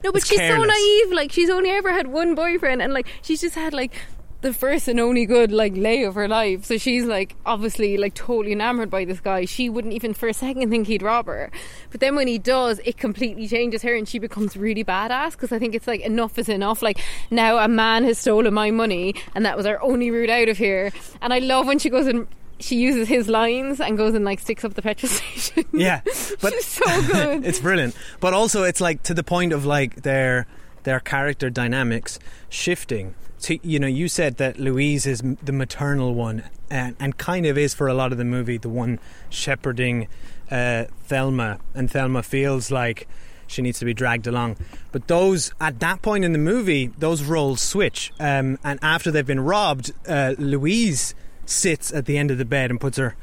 No, 0.03 0.11
but 0.11 0.15
It's 0.15 0.25
she's 0.25 0.39
so 0.39 0.63
naive. 0.63 1.11
Like 1.11 1.31
she's 1.31 1.51
only 1.51 1.69
ever 1.69 1.91
had 1.91 2.07
one 2.07 2.33
boyfriend, 2.33 2.81
and 2.81 2.93
like 2.93 3.05
she's 3.21 3.41
just 3.41 3.53
had 3.53 3.75
like 3.75 3.93
the 4.41 4.53
first 4.53 4.87
and 4.87 4.99
only 4.99 5.27
good 5.27 5.51
like 5.51 5.77
lay 5.77 6.01
of 6.03 6.15
her 6.15 6.27
life. 6.27 6.65
So 6.65 6.79
she's 6.79 7.05
like 7.05 7.35
obviously 7.45 7.97
like 7.97 8.15
totally 8.15 8.53
enamored 8.53 8.89
by 8.89 9.05
this 9.05 9.19
guy. 9.19 9.45
She 9.45 9.69
wouldn't 9.69 9.93
even 9.93 10.15
for 10.15 10.27
a 10.27 10.33
second 10.33 10.71
think 10.71 10.87
he'd 10.87 11.03
rob 11.03 11.27
her. 11.27 11.51
But 11.91 11.99
then 11.99 12.15
when 12.15 12.27
he 12.27 12.39
does, 12.39 12.79
it 12.83 12.97
completely 12.97 13.47
changes 13.47 13.83
her, 13.83 13.93
and 13.93 14.09
she 14.09 14.17
becomes 14.17 14.57
really 14.57 14.83
badass. 14.83 15.33
Because 15.33 15.51
I 15.51 15.59
think 15.59 15.75
it's 15.75 15.85
like 15.85 16.01
enough 16.01 16.39
is 16.39 16.49
enough. 16.49 16.81
Like 16.81 16.99
now 17.29 17.59
a 17.59 17.67
man 17.67 18.03
has 18.05 18.17
stolen 18.17 18.51
my 18.51 18.71
money, 18.71 19.13
and 19.35 19.45
that 19.45 19.55
was 19.55 19.67
our 19.67 19.79
only 19.83 20.09
route 20.09 20.31
out 20.31 20.49
of 20.49 20.57
here. 20.57 20.91
And 21.21 21.31
I 21.31 21.37
love 21.37 21.67
when 21.67 21.77
she 21.77 21.91
goes 21.91 22.07
and. 22.07 22.27
She 22.59 22.77
uses 22.77 23.07
his 23.07 23.27
lines 23.27 23.81
and 23.81 23.97
goes 23.97 24.13
and 24.13 24.23
like 24.23 24.39
sticks 24.39 24.63
up 24.63 24.73
the 24.73 24.81
petrol 24.81 25.09
station. 25.11 25.65
Yeah, 25.73 26.01
but 26.41 26.53
She's 26.53 26.65
so 26.65 27.01
good. 27.07 27.45
it's 27.45 27.59
brilliant. 27.59 27.95
But 28.19 28.33
also, 28.33 28.63
it's 28.63 28.81
like 28.81 29.03
to 29.03 29.13
the 29.13 29.23
point 29.23 29.53
of 29.53 29.65
like 29.65 30.03
their 30.03 30.47
their 30.83 30.99
character 30.99 31.49
dynamics 31.49 32.19
shifting. 32.49 33.15
To, 33.41 33.59
you 33.67 33.77
know, 33.77 33.87
you 33.87 34.07
said 34.07 34.37
that 34.37 34.57
Louise 34.57 35.05
is 35.05 35.21
the 35.43 35.51
maternal 35.51 36.15
one, 36.15 36.43
and, 36.69 36.95
and 36.99 37.17
kind 37.17 37.45
of 37.45 37.57
is 37.57 37.73
for 37.73 37.87
a 37.87 37.93
lot 37.93 38.13
of 38.13 38.17
the 38.17 38.23
movie 38.23 38.57
the 38.57 38.69
one 38.69 38.99
shepherding 39.29 40.07
uh, 40.49 40.85
Thelma, 41.05 41.59
and 41.73 41.91
Thelma 41.91 42.23
feels 42.23 42.71
like 42.71 43.07
she 43.47 43.61
needs 43.61 43.79
to 43.79 43.85
be 43.85 43.93
dragged 43.93 44.27
along. 44.27 44.57
But 44.93 45.07
those 45.07 45.51
at 45.59 45.79
that 45.81 46.01
point 46.01 46.23
in 46.23 46.31
the 46.31 46.39
movie, 46.39 46.87
those 46.97 47.23
roles 47.23 47.61
switch, 47.61 48.13
um, 48.19 48.59
and 48.63 48.79
after 48.81 49.11
they've 49.11 49.25
been 49.25 49.41
robbed, 49.41 49.91
uh, 50.07 50.35
Louise 50.37 51.13
sits 51.45 51.93
at 51.93 52.05
the 52.05 52.17
end 52.17 52.31
of 52.31 52.37
the 52.37 52.45
bed 52.45 52.69
and 52.71 52.79
puts 52.79 52.97
her 52.97 53.15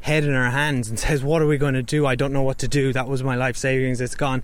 head 0.00 0.24
in 0.24 0.32
her 0.32 0.50
hands 0.50 0.88
and 0.88 0.98
says, 0.98 1.22
"What 1.22 1.42
are 1.42 1.46
we 1.46 1.58
going 1.58 1.74
to 1.74 1.82
do? 1.82 2.06
I 2.06 2.14
don't 2.14 2.32
know 2.32 2.42
what 2.42 2.58
to 2.58 2.68
do. 2.68 2.92
That 2.92 3.08
was 3.08 3.22
my 3.22 3.36
life 3.36 3.56
savings. 3.56 4.00
It's 4.00 4.14
gone." 4.14 4.42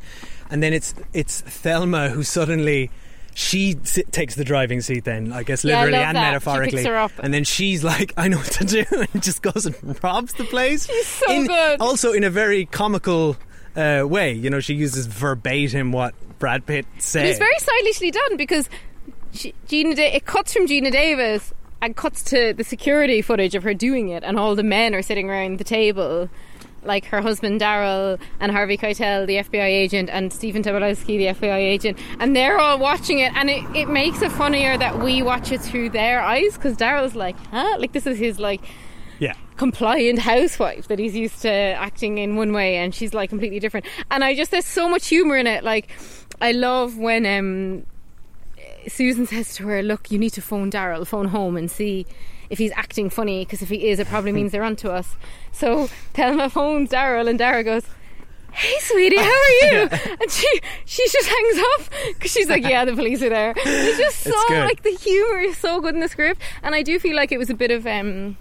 And 0.51 0.63
then 0.63 0.73
it's 0.73 0.95
it's 1.13 1.41
Thelma 1.41 2.09
who 2.11 2.23
suddenly 2.23 2.91
she 3.37 3.77
si- 3.83 4.05
takes 4.05 4.35
the 4.37 4.45
driving 4.45 4.81
seat. 4.81 5.05
Then 5.05 5.33
I 5.33 5.43
guess 5.43 5.65
Yeah, 5.65 5.79
I 5.81 5.85
literally 5.87 6.05
and 6.05 6.17
that. 6.17 6.23
Metaphorically. 6.33 6.71
picks 6.79 6.87
her 6.87 6.97
up. 6.97 7.13
And 7.21 7.33
then 7.35 7.45
she's 7.45 7.83
like, 7.83 8.13
"I 8.17 8.29
know 8.29 8.37
what 8.39 8.53
to 8.53 8.65
do," 8.65 8.85
and 9.13 9.23
just 9.23 9.43
goes 9.43 9.67
and 9.67 10.05
robs 10.05 10.35
the 10.35 10.45
place. 10.45 10.87
She's 10.87 11.07
so 11.07 11.33
In- 11.33 11.47
good. 11.47 11.81
Also 11.81 12.13
in 12.13 12.25
a 12.25 12.31
very 12.31 12.67
comical 12.67 13.37
uh, 13.77 14.03
way. 14.07 14.33
You 14.33 14.51
know, 14.51 14.61
she 14.61 14.75
uses 14.75 15.07
verbatim 15.07 15.91
what 15.93 16.15
Brad 16.39 16.67
Pitt 16.67 16.87
said. 16.99 17.23
But 17.23 17.29
it's 17.31 17.39
very 17.39 17.59
stylishly 17.59 18.11
done 18.13 18.37
because 18.37 18.69
she, 19.33 19.55
Geena 19.67 19.97
da- 19.97 20.15
it 20.15 20.27
cuts 20.27 20.53
from 20.53 20.67
Geena 20.69 20.93
Davis 20.93 21.53
and 21.81 21.97
cuts 21.97 22.23
to 22.25 22.53
the 22.55 22.65
security 22.65 23.23
footage 23.23 23.55
of 23.55 23.63
her 23.63 23.75
doing 23.75 24.09
it, 24.09 24.23
and 24.25 24.39
all 24.39 24.55
the 24.55 24.63
men 24.63 24.95
are 24.95 25.03
sitting 25.03 25.29
around 25.29 25.59
the 25.59 25.65
table. 25.65 26.29
Like 26.83 27.07
her 27.07 27.23
husband 27.23 27.63
Daryl 27.63 28.21
and 28.41 28.53
Harvey 28.53 28.77
Keitel, 28.77 29.27
the 29.27 29.37
FBI 29.37 29.65
agent, 29.65 30.11
and 30.11 30.31
Stephen 30.31 30.63
Tobolowsky, 30.63 31.17
the 31.17 31.27
FBI 31.29 31.57
agent, 31.57 31.99
and 32.21 32.37
they're 32.37 32.59
all 32.59 32.79
watching 32.79 33.21
it, 33.21 33.33
and 33.35 33.49
it, 33.49 33.65
it 33.75 33.89
makes 33.89 34.21
it 34.21 34.31
funnier 34.31 34.77
that 34.77 34.99
we 35.01 35.23
watch 35.23 35.51
it 35.51 35.63
through 35.63 35.89
their 35.91 36.21
eyes 36.21 36.55
because 36.55 36.77
Daryl's 36.77 37.15
like, 37.15 37.37
huh? 37.47 37.77
Like 37.79 37.93
this 37.93 38.07
is 38.07 38.19
his 38.19 38.39
like 38.39 38.61
yeah. 39.19 39.35
compliant 39.57 40.19
housewife 40.19 40.89
that 40.89 40.99
he's 40.99 41.17
used 41.17 41.43
to 41.43 41.51
acting 41.51 42.19
in 42.19 42.37
one 42.37 42.53
way 42.53 42.77
and 42.77 42.95
she's 42.95 43.15
like 43.15 43.31
completely 43.31 43.61
different 43.61 43.87
and 44.11 44.25
i 44.25 44.35
just 44.35 44.51
there's 44.51 44.67
so 44.67 44.89
much 44.89 45.07
humor 45.07 45.37
in 45.37 45.47
it 45.47 45.65
like 45.65 45.89
i 46.41 46.53
love 46.53 46.99
when 46.99 47.25
um 47.27 47.87
susan 48.89 49.27
says 49.27 49.55
to 49.55 49.67
her 49.67 49.83
look 49.83 50.11
you 50.11 50.19
need 50.19 50.31
to 50.31 50.43
phone 50.43 50.71
daryl 50.71 51.07
phone 51.07 51.29
home 51.29 51.57
and 51.57 51.71
see 51.71 52.07
if 52.51 52.59
he's 52.59 52.73
acting 52.73 53.09
funny 53.09 53.45
because 53.45 53.63
if 53.63 53.69
he 53.69 53.89
is 53.89 53.99
it 53.99 54.07
probably 54.07 54.33
means 54.33 54.53
they're 54.53 54.65
onto 54.65 54.89
us 54.89 55.17
so 55.53 55.87
thelma 56.13 56.49
phones 56.49 56.91
daryl 56.91 57.29
and 57.29 57.39
daryl 57.39 57.65
goes 57.65 57.85
Hey 58.55 58.79
sweetie, 58.83 59.17
how 59.17 59.25
are 59.25 59.51
you? 59.63 59.89
And 60.21 60.31
she 60.31 60.49
she 60.85 61.05
just 61.09 61.29
hangs 61.29 61.59
up 61.59 61.91
because 62.13 62.31
she's 62.31 62.49
like, 62.49 62.63
yeah, 62.63 62.85
the 62.85 62.95
police 63.01 63.21
are 63.21 63.29
there. 63.29 63.53
It's 63.57 63.99
just 63.99 64.21
so 64.21 64.31
It's 64.31 64.51
like 64.51 64.83
the 64.85 64.95
humor 64.95 65.41
is 65.41 65.59
so 65.59 65.81
good 65.81 65.95
in 65.95 66.01
the 66.01 66.09
script, 66.09 66.41
and 66.63 66.73
I 66.73 66.83
do 66.83 67.01
feel 67.01 67.17
like 67.17 67.33
it 67.33 67.39
was 67.39 67.51
a 67.51 67.55
bit 67.55 67.73
of 67.73 67.85
um, 67.85 68.37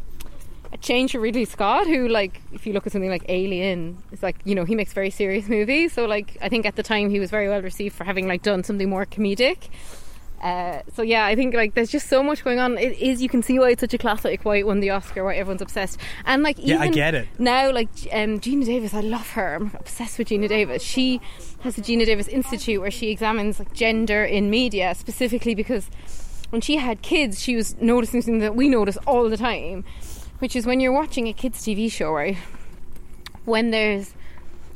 a 0.72 0.78
change 0.78 1.14
for 1.14 1.20
Ridley 1.20 1.46
Scott, 1.46 1.88
who 1.88 2.08
like 2.08 2.42
if 2.52 2.68
you 2.68 2.74
look 2.74 2.86
at 2.86 2.94
something 2.94 3.10
like 3.10 3.26
Alien, 3.28 3.98
it's 4.12 4.22
like 4.22 4.36
you 4.46 4.54
know 4.54 4.66
he 4.66 4.76
makes 4.76 4.94
very 4.94 5.10
serious 5.10 5.50
movies. 5.50 5.94
So 5.94 6.06
like 6.06 6.38
I 6.44 6.48
think 6.48 6.68
at 6.68 6.76
the 6.76 6.84
time 6.84 7.10
he 7.10 7.20
was 7.20 7.32
very 7.32 7.50
well 7.50 7.64
received 7.64 7.96
for 7.96 8.04
having 8.04 8.28
like 8.28 8.44
done 8.44 8.64
something 8.64 8.88
more 8.88 9.08
comedic. 9.08 9.70
Uh, 10.44 10.82
so 10.94 11.02
yeah, 11.02 11.26
I 11.26 11.36
think 11.36 11.54
like 11.56 11.74
there's 11.74 11.90
just 11.90 12.10
so 12.10 12.22
much 12.22 12.44
going 12.44 12.60
on. 12.60 12.78
It 12.78 12.98
is 13.00 13.22
you 13.22 13.30
can 13.30 13.42
see 13.42 13.58
why 13.60 13.70
it's 13.70 13.80
such 13.80 13.94
a 13.94 13.98
classic, 13.98 14.44
why 14.44 14.58
it 14.58 14.68
won 14.68 14.82
the 14.82 14.90
Oscar, 14.90 15.24
why 15.24 15.36
everyone's 15.36 15.62
obsessed, 15.62 15.98
and 16.26 16.44
like 16.44 16.58
Yeah, 16.60 16.76
I 16.76 16.88
even 16.88 16.92
get 16.92 17.16
it. 17.16 17.28
now. 17.40 17.72
Like 17.72 17.88
um, 18.12 18.42
Geena 18.42 18.66
Davis, 18.66 18.94
I 18.94 19.00
love 19.00 19.30
her. 19.32 19.56
I'm 19.56 19.72
obsessed 19.80 20.20
with 20.20 20.28
Geena 20.28 20.50
Davis. 20.50 20.84
She 20.84 21.22
has 21.62 21.78
the 21.78 21.82
Geena 21.82 22.06
Davis 22.06 22.28
Institute 22.28 22.82
where 22.82 22.92
she 22.92 23.10
examines 23.10 23.58
like 23.58 23.74
gender 23.74 24.26
in 24.26 24.50
media 24.50 24.94
specifically 24.96 25.56
because 25.56 25.90
when 26.50 26.60
she 26.60 26.76
had 26.76 27.02
kids, 27.02 27.42
she 27.42 27.56
was 27.56 27.80
noticing 27.80 28.22
something 28.22 28.40
that 28.40 28.54
we 28.54 28.68
notice 28.68 28.98
all 29.08 29.30
the 29.30 29.38
time, 29.38 29.86
which 30.40 30.58
is 30.58 30.66
when 30.66 30.82
you're 30.82 30.92
watching 30.92 31.28
a 31.30 31.34
kids' 31.34 31.62
TV 31.66 31.90
show, 31.90 32.12
right? 32.12 32.38
When 33.46 33.72
there's 33.72 34.14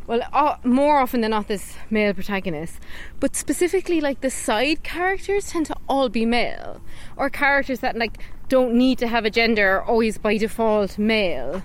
well, 0.08 0.22
uh, 0.32 0.56
more 0.64 1.00
often 1.00 1.22
than 1.22 1.32
not, 1.32 1.48
this 1.48 1.76
male 1.90 2.14
protagonist, 2.14 2.80
but 3.20 3.36
specifically 3.36 4.00
like 4.00 4.22
the 4.22 4.30
side 4.30 4.82
characters 4.84 5.50
tend 5.50 5.66
to 5.66 5.76
all 5.88 6.08
be 6.10 6.26
male, 6.26 6.82
or 7.18 7.30
characters 7.30 7.82
that 7.82 7.98
like 7.98 8.18
don't 8.48 8.74
need 8.74 8.98
to 9.00 9.08
have 9.08 9.26
a 9.26 9.30
gender 9.30 9.78
are 9.78 9.84
always 9.84 10.18
by 10.18 10.38
default 10.38 10.98
male. 10.98 11.62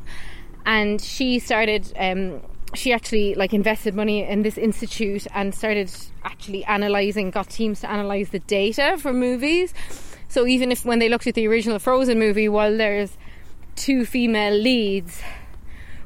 And 0.66 1.00
she 1.00 1.38
started. 1.38 1.92
Um, 1.96 2.42
she 2.74 2.90
actually 2.90 3.34
like 3.34 3.52
invested 3.52 3.94
money 3.94 4.24
in 4.26 4.42
this 4.42 4.56
institute 4.56 5.26
and 5.34 5.54
started 5.54 5.90
actually 6.24 6.64
analyzing, 6.64 7.30
got 7.30 7.50
teams 7.50 7.80
to 7.80 7.90
analyze 7.90 8.30
the 8.30 8.38
data 8.38 8.96
for 8.98 9.12
movies. 9.12 9.74
So 10.28 10.46
even 10.46 10.72
if 10.72 10.84
when 10.84 10.98
they 10.98 11.10
looked 11.10 11.26
at 11.26 11.34
the 11.34 11.46
original 11.46 11.78
Frozen 11.78 12.18
movie, 12.18 12.48
while 12.48 12.74
there's 12.74 13.18
two 13.76 14.06
female 14.06 14.54
leads, 14.54 15.20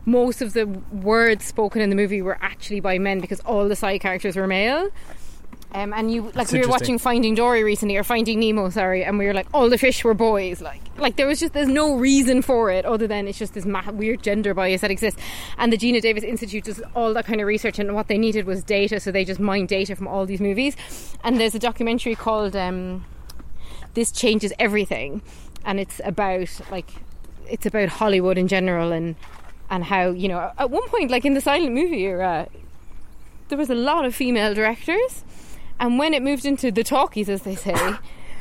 most 0.06 0.40
of 0.40 0.54
the 0.54 0.66
words 0.66 1.44
spoken 1.44 1.82
in 1.82 1.90
the 1.90 1.96
movie 1.96 2.22
were 2.22 2.38
actually 2.40 2.80
by 2.80 2.98
men 2.98 3.20
because 3.20 3.40
all 3.40 3.68
the 3.68 3.76
side 3.76 4.00
characters 4.00 4.36
were 4.36 4.46
male. 4.46 4.88
Um, 5.72 5.92
and 5.92 6.10
you 6.10 6.22
like 6.22 6.34
That's 6.34 6.52
we 6.52 6.60
were 6.60 6.68
watching 6.68 6.96
Finding 6.96 7.34
Dory 7.34 7.64
recently 7.64 7.96
or 7.96 8.04
Finding 8.04 8.38
Nemo, 8.40 8.70
sorry, 8.70 9.04
and 9.04 9.18
we 9.18 9.26
were 9.26 9.34
like 9.34 9.48
all 9.52 9.68
the 9.68 9.76
fish 9.76 10.04
were 10.04 10.14
boys. 10.14 10.62
Like 10.62 10.80
like 10.96 11.16
there 11.16 11.26
was 11.26 11.40
just 11.40 11.52
there's 11.52 11.68
no 11.68 11.96
reason 11.96 12.40
for 12.40 12.70
it 12.70 12.86
other 12.86 13.06
than 13.06 13.26
it's 13.26 13.38
just 13.38 13.52
this 13.52 13.66
ma- 13.66 13.90
weird 13.90 14.22
gender 14.22 14.54
bias 14.54 14.80
that 14.80 14.90
exists. 14.90 15.20
And 15.58 15.72
the 15.72 15.76
Geena 15.76 16.00
Davis 16.00 16.22
Institute 16.22 16.64
does 16.64 16.80
all 16.94 17.12
that 17.14 17.26
kind 17.26 17.40
of 17.40 17.46
research, 17.46 17.78
and 17.78 17.94
what 17.94 18.06
they 18.06 18.16
needed 18.16 18.46
was 18.46 18.62
data, 18.62 19.00
so 19.00 19.10
they 19.10 19.24
just 19.24 19.40
mined 19.40 19.68
data 19.68 19.96
from 19.96 20.06
all 20.06 20.24
these 20.24 20.40
movies. 20.40 20.76
And 21.24 21.38
there's 21.38 21.54
a 21.54 21.58
documentary 21.58 22.14
called 22.14 22.54
um, 22.54 23.04
"This 23.94 24.12
Changes 24.12 24.52
Everything," 24.58 25.20
and 25.64 25.80
it's 25.80 26.00
about 26.04 26.48
like 26.70 26.90
it's 27.48 27.66
about 27.66 27.88
Hollywood 27.88 28.38
in 28.38 28.48
general 28.48 28.92
and 28.92 29.16
and 29.70 29.84
how 29.84 30.10
you 30.10 30.28
know 30.28 30.52
at 30.58 30.70
one 30.70 30.86
point 30.88 31.10
like 31.10 31.24
in 31.24 31.34
the 31.34 31.40
silent 31.40 31.72
movie 31.72 32.02
era 32.04 32.48
there 33.48 33.58
was 33.58 33.70
a 33.70 33.74
lot 33.74 34.04
of 34.04 34.14
female 34.14 34.54
directors 34.54 35.24
and 35.78 35.98
when 35.98 36.14
it 36.14 36.22
moved 36.22 36.44
into 36.44 36.70
the 36.70 36.84
talkies 36.84 37.28
as 37.28 37.42
they 37.42 37.54
say 37.54 37.94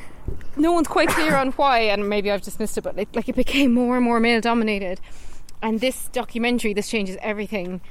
no 0.55 0.71
one's 0.71 0.88
quite 0.88 1.09
clear 1.09 1.35
on 1.35 1.51
why 1.51 1.79
and 1.79 2.07
maybe 2.09 2.31
I've 2.31 2.41
just 2.41 2.59
missed 2.59 2.77
it 2.77 2.81
but 2.81 2.95
like, 2.95 3.15
like 3.15 3.29
it 3.29 3.35
became 3.35 3.73
more 3.73 3.95
and 3.95 4.05
more 4.05 4.19
male 4.19 4.41
dominated 4.41 4.99
and 5.61 5.79
this 5.79 6.07
documentary 6.09 6.73
this 6.73 6.89
changes 6.89 7.17
everything 7.21 7.81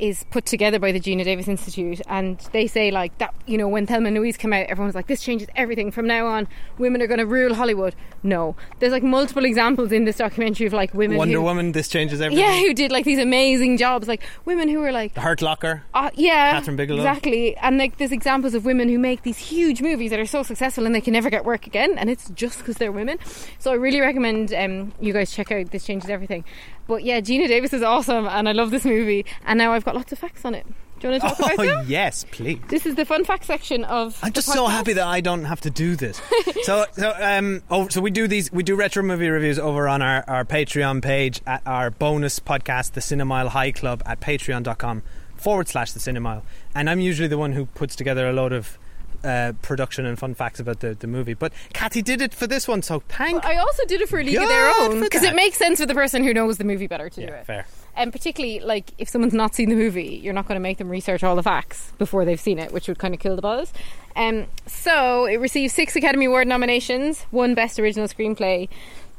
is 0.00 0.24
put 0.30 0.46
together 0.46 0.78
by 0.78 0.92
the 0.92 1.00
Geena 1.00 1.24
Davis 1.24 1.46
Institute, 1.48 2.00
and 2.08 2.38
they 2.52 2.66
say 2.66 2.90
like 2.90 3.16
that. 3.18 3.34
You 3.46 3.58
know, 3.58 3.68
when 3.68 3.86
Thelma 3.86 4.08
and 4.08 4.16
Louise 4.16 4.36
came 4.36 4.52
out, 4.52 4.66
everyone's 4.66 4.94
like, 4.94 5.06
"This 5.06 5.20
changes 5.22 5.48
everything. 5.56 5.90
From 5.90 6.06
now 6.06 6.26
on, 6.26 6.48
women 6.78 7.02
are 7.02 7.06
going 7.06 7.18
to 7.18 7.26
rule 7.26 7.54
Hollywood." 7.54 7.94
No, 8.22 8.54
there's 8.78 8.92
like 8.92 9.02
multiple 9.02 9.44
examples 9.44 9.92
in 9.92 10.04
this 10.04 10.16
documentary 10.16 10.66
of 10.66 10.72
like 10.72 10.92
women. 10.94 11.16
Wonder 11.16 11.38
who, 11.38 11.42
Woman. 11.42 11.72
This 11.72 11.88
changes 11.88 12.20
everything. 12.20 12.44
Yeah, 12.44 12.58
who 12.58 12.74
did 12.74 12.92
like 12.92 13.04
these 13.04 13.18
amazing 13.18 13.76
jobs, 13.76 14.08
like 14.08 14.22
women 14.44 14.68
who 14.68 14.78
were 14.80 14.92
like 14.92 15.14
The 15.14 15.20
Hurt 15.20 15.42
Locker. 15.42 15.82
uh, 15.94 16.10
yeah, 16.14 16.60
Kathryn 16.60 16.76
Bigelow. 16.76 16.98
exactly. 16.98 17.56
And 17.56 17.78
like, 17.78 17.98
there's 17.98 18.12
examples 18.12 18.54
of 18.54 18.64
women 18.64 18.88
who 18.88 18.98
make 18.98 19.22
these 19.22 19.38
huge 19.38 19.80
movies 19.82 20.10
that 20.10 20.20
are 20.20 20.26
so 20.26 20.42
successful 20.42 20.86
and 20.86 20.94
they 20.94 21.00
can 21.00 21.12
never 21.12 21.30
get 21.30 21.44
work 21.44 21.66
again, 21.66 21.96
and 21.98 22.10
it's 22.10 22.30
just 22.30 22.58
because 22.58 22.76
they're 22.76 22.92
women. 22.92 23.18
So 23.58 23.70
I 23.70 23.74
really 23.74 24.00
recommend 24.00 24.52
um, 24.52 24.92
you 25.00 25.12
guys 25.12 25.30
check 25.32 25.50
out 25.52 25.70
This 25.70 25.84
Changes 25.84 26.10
Everything. 26.10 26.44
But 26.90 27.04
yeah, 27.04 27.20
Geena 27.20 27.46
Davis 27.46 27.72
is 27.72 27.82
awesome, 27.82 28.26
and 28.26 28.48
I 28.48 28.52
love 28.52 28.72
this 28.72 28.84
movie. 28.84 29.24
And 29.46 29.58
now 29.58 29.72
I've 29.72 29.84
got 29.84 29.94
lots 29.94 30.10
of 30.10 30.18
facts 30.18 30.44
on 30.44 30.56
it. 30.56 30.66
Do 30.98 31.06
you 31.06 31.12
want 31.12 31.22
to 31.22 31.28
talk 31.28 31.38
about 31.38 31.58
Oh 31.60 31.64
them? 31.64 31.86
yes, 31.88 32.26
please. 32.32 32.58
This 32.66 32.84
is 32.84 32.96
the 32.96 33.04
fun 33.04 33.24
fact 33.24 33.44
section 33.44 33.84
of. 33.84 34.18
I'm 34.24 34.32
just 34.32 34.52
so 34.52 34.66
happy 34.66 34.92
that 34.94 35.06
I 35.06 35.20
don't 35.20 35.44
have 35.44 35.60
to 35.60 35.70
do 35.70 35.94
this. 35.94 36.20
so, 36.64 36.84
so, 36.92 37.14
um, 37.20 37.62
oh, 37.70 37.86
so 37.86 38.00
we 38.00 38.10
do 38.10 38.26
these, 38.26 38.50
we 38.50 38.64
do 38.64 38.74
retro 38.74 39.04
movie 39.04 39.28
reviews 39.28 39.56
over 39.60 39.86
on 39.86 40.02
our, 40.02 40.24
our 40.26 40.44
Patreon 40.44 41.00
page 41.00 41.40
at 41.46 41.62
our 41.64 41.92
bonus 41.92 42.40
podcast, 42.40 42.92
the 42.94 43.00
Cinemile 43.00 43.48
High 43.50 43.70
Club, 43.70 44.02
at 44.04 44.18
patreon.com 44.20 45.02
forward 45.36 45.68
slash 45.68 45.92
the 45.92 46.00
Cinemile. 46.00 46.42
And 46.74 46.90
I'm 46.90 46.98
usually 46.98 47.28
the 47.28 47.38
one 47.38 47.52
who 47.52 47.66
puts 47.66 47.94
together 47.94 48.28
a 48.28 48.32
load 48.32 48.52
of 48.52 48.78
uh, 49.24 49.52
production 49.62 50.06
and 50.06 50.18
fun 50.18 50.34
facts 50.34 50.60
about 50.60 50.80
the, 50.80 50.94
the 50.94 51.06
movie. 51.06 51.34
But 51.34 51.52
Cathy 51.72 52.02
did 52.02 52.20
it 52.20 52.34
for 52.34 52.46
this 52.46 52.66
one, 52.66 52.82
so 52.82 53.00
thank 53.08 53.44
I 53.44 53.56
also 53.56 53.84
did 53.86 54.00
it 54.00 54.08
for 54.08 54.18
a 54.18 54.24
League 54.24 54.36
of 54.36 54.48
Their 54.48 54.70
Own 54.80 55.00
because 55.00 55.22
it 55.22 55.34
makes 55.34 55.58
sense 55.58 55.80
for 55.80 55.86
the 55.86 55.94
person 55.94 56.24
who 56.24 56.32
knows 56.34 56.58
the 56.58 56.64
movie 56.64 56.86
better 56.86 57.08
to 57.10 57.26
do 57.26 57.32
it. 57.32 57.46
fair. 57.46 57.66
And 57.96 58.12
particularly, 58.12 58.60
like, 58.60 58.92
if 58.98 59.08
someone's 59.08 59.34
not 59.34 59.54
seen 59.54 59.68
the 59.68 59.74
movie, 59.74 60.20
you're 60.22 60.32
not 60.32 60.46
going 60.46 60.56
to 60.56 60.62
make 60.62 60.78
them 60.78 60.88
research 60.88 61.24
all 61.24 61.36
the 61.36 61.42
facts 61.42 61.92
before 61.98 62.24
they've 62.24 62.40
seen 62.40 62.58
it, 62.58 62.72
which 62.72 62.88
would 62.88 62.98
kind 62.98 63.12
of 63.14 63.20
kill 63.20 63.36
the 63.36 63.42
buzz. 63.42 63.72
Um, 64.16 64.46
so, 64.66 65.26
it 65.26 65.36
received 65.36 65.74
six 65.74 65.96
Academy 65.96 66.26
Award 66.26 66.46
nominations, 66.46 67.22
one 67.30 67.54
Best 67.54 67.78
Original 67.78 68.06
Screenplay. 68.06 68.68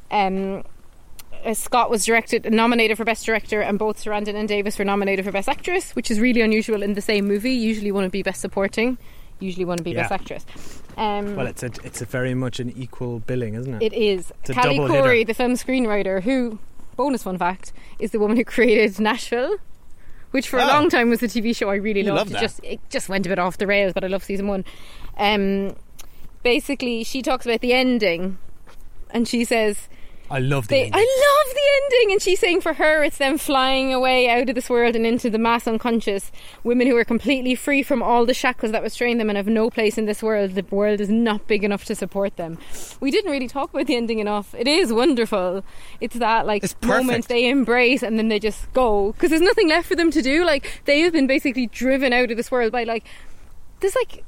Um, 0.10 0.64
uh, 1.44 1.54
Scott 1.54 1.90
was 1.90 2.06
directed, 2.06 2.52
nominated 2.52 2.98
for 2.98 3.04
Best 3.04 3.26
Director, 3.26 3.62
and 3.62 3.78
both 3.78 4.04
Sarandon 4.04 4.36
and 4.36 4.48
Davis 4.48 4.80
were 4.80 4.86
nominated 4.86 5.26
for 5.26 5.32
Best 5.32 5.50
Actress, 5.50 5.96
which 5.96 6.10
is 6.10 6.20
really 6.20 6.42
unusual 6.42 6.82
in 6.82 6.94
the 6.94 7.02
same 7.02 7.28
movie. 7.28 7.54
Usually, 7.54 7.92
one 7.92 8.04
would 8.04 8.12
be 8.12 8.24
Best 8.24 8.42
Supporting. 8.42 8.98
Usually, 9.42 9.66
want 9.66 9.80
to 9.80 9.84
be 9.84 9.92
Yeah. 9.92 10.08
Best 10.08 10.12
Actress. 10.14 10.46
Um, 10.98 11.36
Well, 11.36 11.48
it's 11.48 11.64
a 11.64 11.72
it's 11.84 12.02
a 12.02 12.06
very 12.06 12.34
much 12.34 12.60
an 12.60 12.72
equal 12.78 13.20
billing, 13.20 13.56
isn't 13.56 13.74
it? 13.82 13.92
it 13.92 13.94
is. 13.94 14.32
It's 14.42 14.52
a 14.52 14.54
Callie 14.54 14.78
Khouri, 14.80 15.20
hitter. 15.20 15.26
the 15.26 15.34
film 15.34 15.54
screenwriter, 15.54 16.22
who, 16.22 16.60
bonus 16.96 17.24
fun 17.24 17.38
fact, 17.38 17.74
is 18.00 18.12
the 18.12 18.20
woman 18.20 18.38
who 18.38 18.44
created 18.46 19.00
Nashville, 19.00 19.58
which 20.32 20.48
for 20.48 20.60
a 20.60 20.64
Oh. 20.64 20.68
long 20.68 20.90
time 20.90 21.10
was 21.10 21.20
the 21.20 21.28
TV 21.28 21.54
show 21.56 21.70
I 21.70 21.76
really 21.76 22.02
You 22.02 22.14
loved. 22.14 22.32
love 22.32 22.42
it 22.42 22.46
just 22.46 22.60
it 22.64 22.80
just 22.90 23.10
went 23.10 23.26
a 23.26 23.30
bit 23.30 23.40
off 23.40 23.58
the 23.58 23.68
rails, 23.68 23.94
but 23.94 24.04
I 24.04 24.08
love 24.08 24.24
season 24.24 24.48
one. 24.48 24.64
Um, 25.18 25.76
basically, 26.44 27.04
she 27.04 27.22
talks 27.22 27.46
about 27.46 27.62
the 27.62 27.74
ending, 27.74 28.38
and 29.12 29.28
she 29.28 29.44
says. 29.46 29.88
I 30.32 30.40
love 30.40 30.70
the 30.70 30.76
They, 30.76 30.84
ending. 30.86 30.94
I 30.96 31.44
love 31.46 31.54
the 31.54 31.84
ending, 31.84 32.14
and 32.14 32.22
she's 32.22 32.40
saying 32.40 32.62
for 32.62 32.74
her 32.74 33.04
it's 33.04 33.18
them 33.18 33.38
flying 33.38 33.94
away 33.94 34.30
out 34.30 34.48
of 34.48 34.56
this 34.56 34.70
world 34.70 34.96
and 34.96 35.06
into 35.06 35.30
the 35.30 35.38
mass 35.38 35.68
unconscious. 35.68 36.32
Women 36.64 36.88
who 36.88 36.96
are 36.96 37.04
completely 37.04 37.54
free 37.54 37.84
from 37.84 38.02
all 38.02 38.26
the 38.26 38.34
shackles 38.34 38.72
that 38.72 38.82
restrain 38.82 39.18
them 39.18 39.30
and 39.30 39.36
have 39.36 39.48
no 39.48 39.70
place 39.70 39.98
in 39.98 40.06
this 40.06 40.24
world. 40.24 40.56
The 40.56 40.66
world 40.72 41.02
is 41.02 41.10
not 41.10 41.48
big 41.48 41.66
enough 41.66 41.84
to 41.86 41.96
support 41.96 42.38
them. 42.38 42.58
We 43.02 43.12
didn't 43.12 43.30
really 43.30 43.50
talk 43.50 43.74
about 43.74 43.88
the 43.88 43.96
ending 43.98 44.20
enough. 44.20 44.56
It 44.56 44.68
is 44.68 44.94
wonderful. 44.94 45.66
It's 46.00 46.16
that 46.16 46.46
like 46.46 46.64
It's 46.64 46.76
moment 46.82 47.28
they 47.28 47.50
embrace 47.50 48.02
and 48.02 48.18
then 48.18 48.30
they 48.30 48.40
just 48.40 48.72
go 48.72 49.12
because 49.12 49.32
there's 49.32 49.42
nothing 49.42 49.68
left 49.68 49.88
for 49.88 49.96
them 49.96 50.12
to 50.12 50.22
do. 50.22 50.46
Like 50.46 50.82
they 50.86 51.02
have 51.02 51.12
been 51.12 51.28
basically 51.28 51.68
driven 51.68 52.14
out 52.14 52.32
of 52.32 52.38
this 52.38 52.50
world 52.50 52.72
by 52.72 52.86
like 52.86 53.06
there's 53.82 53.96
like 53.96 54.24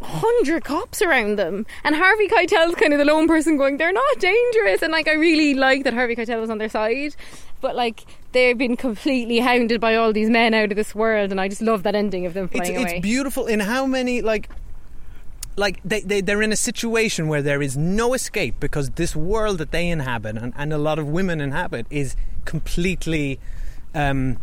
hundred 0.00 0.64
cops 0.64 1.00
around 1.02 1.38
them, 1.38 1.66
and 1.82 1.94
Harvey 1.94 2.28
Keitel's 2.28 2.74
kind 2.74 2.92
of 2.92 2.98
the 2.98 3.04
lone 3.04 3.26
person 3.26 3.56
going, 3.56 3.76
"They're 3.76 3.92
not 3.92 4.18
dangerous," 4.18 4.82
and 4.82 4.92
like 4.92 5.08
I 5.08 5.14
really 5.14 5.54
like 5.54 5.84
that 5.84 5.94
Harvey 5.94 6.16
Keitel 6.16 6.40
was 6.40 6.50
on 6.50 6.58
their 6.58 6.68
side, 6.68 7.16
but 7.60 7.74
like 7.74 8.04
they've 8.32 8.58
been 8.58 8.76
completely 8.76 9.38
hounded 9.38 9.80
by 9.80 9.94
all 9.94 10.12
these 10.12 10.28
men 10.30 10.54
out 10.54 10.70
of 10.70 10.76
this 10.76 10.94
world, 10.94 11.30
and 11.30 11.40
I 11.40 11.48
just 11.48 11.62
love 11.62 11.82
that 11.84 11.94
ending 11.94 12.26
of 12.26 12.34
them 12.34 12.44
it's, 12.52 12.68
flying 12.68 12.82
it's 12.82 12.92
away. 12.92 13.00
beautiful 13.00 13.46
in 13.46 13.60
how 13.60 13.86
many 13.86 14.22
like 14.22 14.48
like 15.56 15.80
they, 15.84 16.00
they 16.00 16.20
they're 16.20 16.42
in 16.42 16.52
a 16.52 16.56
situation 16.56 17.28
where 17.28 17.42
there 17.42 17.62
is 17.62 17.76
no 17.76 18.14
escape 18.14 18.56
because 18.60 18.90
this 18.90 19.14
world 19.14 19.58
that 19.58 19.70
they 19.70 19.88
inhabit 19.88 20.36
and, 20.36 20.52
and 20.56 20.72
a 20.72 20.78
lot 20.78 20.98
of 20.98 21.06
women 21.08 21.40
inhabit 21.40 21.86
is 21.90 22.16
completely 22.44 23.38
um 23.94 24.38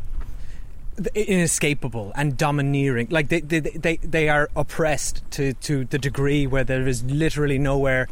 inescapable 1.14 2.12
and 2.16 2.38
domineering. 2.38 3.08
Like 3.10 3.30
they 3.30 3.42
they, 3.42 3.60
they 3.60 3.98
they 3.98 4.30
are 4.30 4.50
oppressed 4.56 5.24
to 5.32 5.54
to 5.54 5.86
the 5.86 5.98
degree 5.98 6.48
where 6.48 6.64
there 6.64 6.88
is 6.88 7.04
literally 7.04 7.58
nowhere 7.58 8.08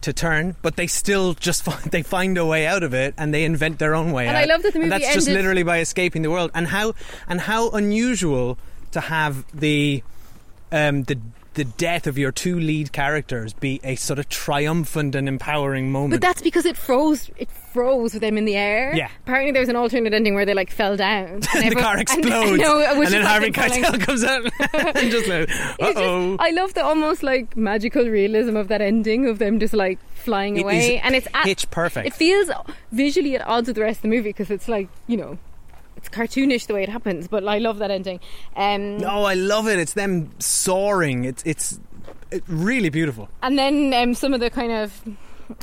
to 0.00 0.12
turn 0.12 0.54
but 0.60 0.76
they 0.76 0.86
still 0.86 1.32
just 1.32 1.62
find, 1.68 1.82
they 1.90 2.02
find 2.02 2.36
a 2.36 2.44
way 2.44 2.66
out 2.66 2.82
of 2.82 2.92
it 2.92 3.14
and 3.16 3.32
they 3.32 3.42
invent 3.42 3.78
their 3.78 3.94
own 3.94 4.12
way 4.12 4.26
And 4.26 4.36
out. 4.36 4.42
I 4.42 4.46
love 4.46 4.62
that 4.62 4.74
the 4.74 4.80
and 4.80 4.90
movie 4.90 5.02
that's 5.02 5.14
just 5.14 5.28
literally 5.28 5.62
by 5.62 5.78
escaping 5.78 6.20
the 6.20 6.30
world. 6.30 6.50
And 6.54 6.66
how 6.66 6.94
and 7.26 7.40
how 7.40 7.70
unusual 7.70 8.58
to 8.92 9.00
have 9.00 9.44
the 9.58 10.02
um 10.70 11.04
the 11.04 11.18
the 11.54 11.64
death 11.64 12.06
of 12.06 12.18
your 12.18 12.32
two 12.32 12.58
lead 12.58 12.92
characters 12.92 13.52
be 13.52 13.80
a 13.84 13.94
sort 13.96 14.18
of 14.18 14.28
triumphant 14.28 15.14
and 15.14 15.28
empowering 15.28 15.90
moment 15.90 16.12
But 16.20 16.20
that's 16.20 16.42
because 16.42 16.66
it 16.66 16.76
froze. 16.76 17.30
It 17.36 17.48
froze 17.50 18.12
with 18.14 18.20
them 18.20 18.36
in 18.38 18.44
the 18.44 18.56
air. 18.56 18.94
Yeah. 18.94 19.08
Apparently, 19.24 19.50
there 19.52 19.60
was 19.62 19.68
an 19.68 19.76
alternate 19.76 20.12
ending 20.12 20.34
where 20.34 20.44
they 20.46 20.54
like 20.54 20.70
fell 20.70 20.96
down. 20.96 21.28
And 21.34 21.42
the 21.42 21.58
everyone- 21.66 21.82
car 21.82 21.92
and- 21.98 22.02
explodes 22.02 22.60
no, 22.60 22.80
and 22.80 23.06
then 23.06 23.22
Harvey 23.22 23.50
Keitel 23.50 24.00
comes 24.00 24.22
out 24.24 24.44
and 24.96 25.10
just 25.10 25.28
like 25.28 25.48
uh-oh 25.80 26.36
I 26.38 26.50
love 26.50 26.74
the 26.74 26.84
almost 26.84 27.22
like 27.22 27.56
magical 27.56 28.06
realism 28.08 28.56
of 28.56 28.68
that 28.68 28.80
ending 28.80 29.26
of 29.28 29.38
them 29.38 29.58
just 29.60 29.74
like 29.74 29.98
flying 30.14 30.56
It 30.56 30.62
away, 30.62 30.98
and 31.00 31.14
it's 31.14 31.28
at, 31.34 31.44
pitch 31.44 31.70
perfect. 31.70 32.06
It 32.06 32.14
feels 32.14 32.50
visually 32.92 33.34
at 33.36 33.46
odds 33.46 33.66
with 33.68 33.76
the 33.76 33.82
rest 33.82 33.98
of 33.98 34.02
the 34.02 34.08
movie 34.08 34.30
because 34.30 34.50
it's 34.50 34.68
like 34.68 34.88
you 35.06 35.16
know, 35.16 35.38
it's 35.96 36.08
cartoonish 36.08 36.66
the 36.66 36.74
way 36.74 36.82
it 36.82 36.88
happens. 36.88 37.28
But 37.28 37.46
I 37.46 37.58
love 37.58 37.78
that 37.78 37.90
ending. 37.90 38.20
Um, 38.56 38.98
no 38.98 39.24
I 39.24 39.34
love 39.34 39.68
it 39.68 39.78
it's 39.78 39.94
them 39.94 40.30
soaring 40.38 41.24
it's 41.24 41.42
it's 41.44 41.78
it's 42.30 42.48
really 42.48 42.88
beautiful 42.88 43.28
And 43.42 43.58
then 43.58 43.92
um, 43.94 44.14
some 44.14 44.34
of 44.34 44.40
the 44.40 44.50
kind 44.50 44.72
of 44.72 45.02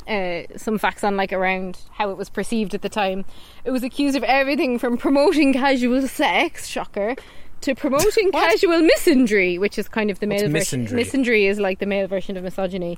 uh, 0.08 0.44
some 0.58 0.78
facts 0.78 1.04
on 1.04 1.18
like 1.18 1.34
around 1.34 1.78
how 1.92 2.10
it 2.12 2.18
was 2.18 2.30
perceived 2.30 2.74
at 2.74 2.82
the 2.82 2.90
time. 2.90 3.26
It 3.66 3.72
was 3.72 3.84
accused 3.84 4.16
of 4.16 4.24
everything 4.24 4.78
from 4.80 4.98
promoting 4.98 5.54
casual 5.54 6.08
sex, 6.08 6.68
shocker, 6.68 7.16
to 7.62 7.76
promoting 7.76 8.32
casual 8.34 8.82
misandry, 8.82 9.60
which 9.60 9.78
is 9.80 9.90
kind 9.90 10.12
of 10.12 10.20
the 10.20 10.28
What's 10.28 10.44
male 10.44 10.52
version. 10.52 10.86
misandry? 10.88 11.02
Misandry 11.02 11.50
is 11.50 11.60
like 11.60 11.80
the 11.80 11.86
male 11.86 12.08
version 12.08 12.38
of 12.38 12.44
misogyny. 12.44 12.98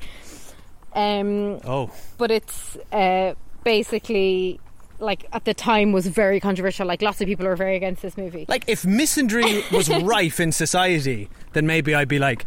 Um, 0.94 1.60
oh 1.66 1.90
but 2.18 2.30
it's 2.30 2.78
uh, 2.92 3.34
basically 3.64 4.60
like 5.00 5.26
at 5.34 5.46
the 5.46 5.54
time 5.54 5.92
was 5.92 6.08
very 6.08 6.40
controversial. 6.40 6.86
Like 6.88 7.02
lots 7.02 7.20
of 7.22 7.28
people 7.28 7.46
were 7.46 7.56
very 7.56 7.76
against 7.76 8.02
this 8.02 8.18
movie. 8.18 8.46
like 8.48 8.64
if 8.68 8.84
misandry 8.84 9.70
was 9.72 9.90
rife 10.04 10.40
in 10.40 10.52
society 10.52 11.30
then 11.54 11.68
maybe 11.68 11.94
I'd 11.96 12.08
be 12.08 12.20
like 12.20 12.46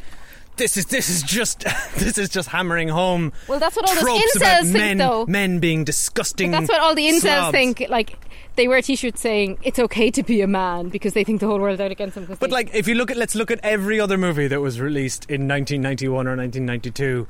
this 0.56 0.76
is 0.78 0.86
this 0.86 1.10
is 1.10 1.22
just 1.22 1.60
this 1.96 2.16
is 2.16 2.28
just 2.30 2.48
hammering 2.48 2.88
home 2.88 3.32
Well, 3.46 3.58
that's 3.58 3.76
what 3.76 3.86
all 3.88 3.94
those 3.94 4.36
about 4.36 4.62
incels 4.62 4.62
think, 4.62 4.72
men 4.72 4.98
though. 4.98 5.26
men 5.26 5.58
being 5.58 5.84
disgusting 5.84 6.50
that's 6.50 6.68
what 6.68 6.80
all 6.80 6.94
the 6.94 7.06
incels 7.06 7.20
slobs. 7.20 7.52
think. 7.52 7.84
Like 7.90 8.18
they 8.56 8.66
wear 8.68 8.80
t-shirts 8.80 9.20
saying 9.20 9.58
it's 9.62 9.78
okay 9.78 10.10
to 10.10 10.22
be 10.22 10.40
a 10.40 10.46
man 10.46 10.88
because 10.88 11.12
they 11.12 11.24
think 11.24 11.40
the 11.40 11.46
whole 11.46 11.58
world's 11.60 11.78
out 11.78 11.90
against 11.90 12.14
them. 12.14 12.24
But 12.26 12.40
they- 12.40 12.46
like, 12.48 12.74
if 12.74 12.88
you 12.88 12.94
look 12.94 13.10
at, 13.10 13.18
let's 13.18 13.34
look 13.34 13.50
at 13.50 13.60
every 13.62 14.00
other 14.00 14.16
movie 14.16 14.48
that 14.48 14.62
was 14.62 14.80
released 14.80 15.24
in 15.26 15.46
1991 15.46 16.26
or 16.26 16.34
1992, 16.36 17.28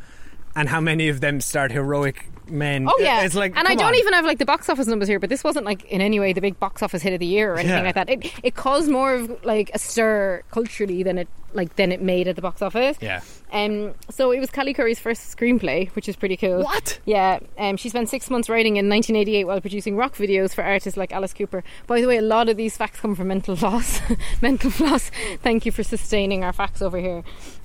and 0.55 0.68
how 0.68 0.81
many 0.81 1.09
of 1.09 1.20
them 1.20 1.40
start 1.40 1.72
heroic 1.72 2.26
men. 2.48 2.87
Oh 2.88 2.96
yeah, 3.00 3.22
it's 3.22 3.35
like, 3.35 3.56
and 3.56 3.66
I 3.66 3.74
don't 3.74 3.88
on. 3.88 3.94
even 3.94 4.12
have 4.12 4.24
like 4.24 4.38
the 4.38 4.46
box 4.46 4.68
office 4.68 4.87
numbers 4.87 5.09
here, 5.09 5.18
but 5.18 5.28
this 5.30 5.42
wasn't 5.44 5.66
like 5.66 5.85
in 5.85 6.00
any 6.00 6.20
way 6.20 6.32
the 6.32 6.40
big 6.40 6.59
box 6.61 6.82
office 6.82 7.02
hit 7.02 7.12
of 7.12 7.20
the 7.20 7.26
year 7.26 7.52
or 7.52 7.59
anything 7.59 7.78
Yeah. 7.78 7.82
like 7.85 7.94
that. 7.94 8.09
It 8.11 8.32
it 8.42 8.54
caused 8.54 8.90
more 8.90 9.14
of 9.14 9.44
like 9.44 9.70
a 9.74 9.78
stir 9.78 10.42
culturally 10.50 11.02
than 11.02 11.18
it 11.18 11.28
like 11.54 11.76
than 11.76 11.90
it 11.92 12.02
made 12.02 12.28
at 12.28 12.37
the 12.37 12.42
box 12.42 12.61
office. 12.61 12.98
Yeah. 13.00 13.20
Um, 13.52 13.94
so 14.11 14.30
it 14.32 14.40
was 14.40 14.50
Callie 14.50 14.74
Khouri's 14.74 14.98
first 14.98 15.35
screenplay, 15.35 15.88
which 15.90 16.09
is 16.09 16.16
pretty 16.16 16.37
cool. 16.37 16.62
What? 16.64 16.98
Yeah. 17.06 17.38
Um, 17.56 17.76
she 17.78 17.88
spent 17.88 18.09
six 18.11 18.28
months 18.28 18.48
writing 18.50 18.76
in 18.76 18.88
1988 18.90 19.44
while 19.44 19.61
producing 19.61 19.96
rock 19.96 20.14
videos 20.16 20.54
for 20.54 20.62
artists 20.62 20.96
like 20.98 21.12
Alice 21.12 21.33
Cooper. 21.33 21.64
By 21.87 22.00
the 22.02 22.08
way, 22.08 22.18
a 22.18 22.23
lot 22.23 22.48
of 22.50 22.56
these 22.58 22.77
facts 22.77 23.00
come 23.00 23.14
from 23.14 23.29
Mental 23.29 23.56
Floss. 23.62 24.00
Mental 24.42 24.71
Floss. 24.71 25.10
Thank 25.42 25.64
you 25.64 25.73
for 25.73 25.83
sustaining 25.83 26.44
our 26.44 26.52
facts 26.52 26.83
over 26.83 26.98
here. 26.98 27.23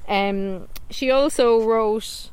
Um, 0.07 0.67
she 0.89 1.11
also 1.11 1.61
wrote 1.63 2.29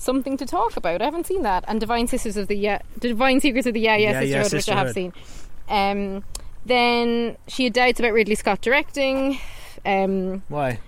something 0.00 0.36
to 0.38 0.46
talk 0.46 0.76
about. 0.76 1.02
I 1.02 1.04
haven't 1.04 1.26
seen 1.26 1.42
that. 1.42 1.64
And 1.68 1.78
Divine 1.80 2.06
Sisters 2.08 2.36
of 2.36 2.48
the 2.48 2.56
Yeah, 2.56 2.80
Divine 2.98 3.40
Secrets 3.40 3.66
of 3.66 3.74
the 3.74 3.80
Yeah 3.80 3.96
Yeah, 3.96 4.10
Yeah, 4.12 4.20
Yeah, 4.22 4.42
Sisterhood, 4.42 4.58
which 4.58 4.68
I 4.68 4.78
have 4.78 4.92
seen. 4.92 5.12
Um, 5.68 6.24
then 6.66 7.36
she 7.48 7.64
had 7.64 7.72
doubts 7.72 8.00
about 8.00 8.12
Ridley 8.12 8.34
Scott 8.34 8.60
directing. 8.60 9.38
Um, 9.84 10.42
Why? 10.48 10.78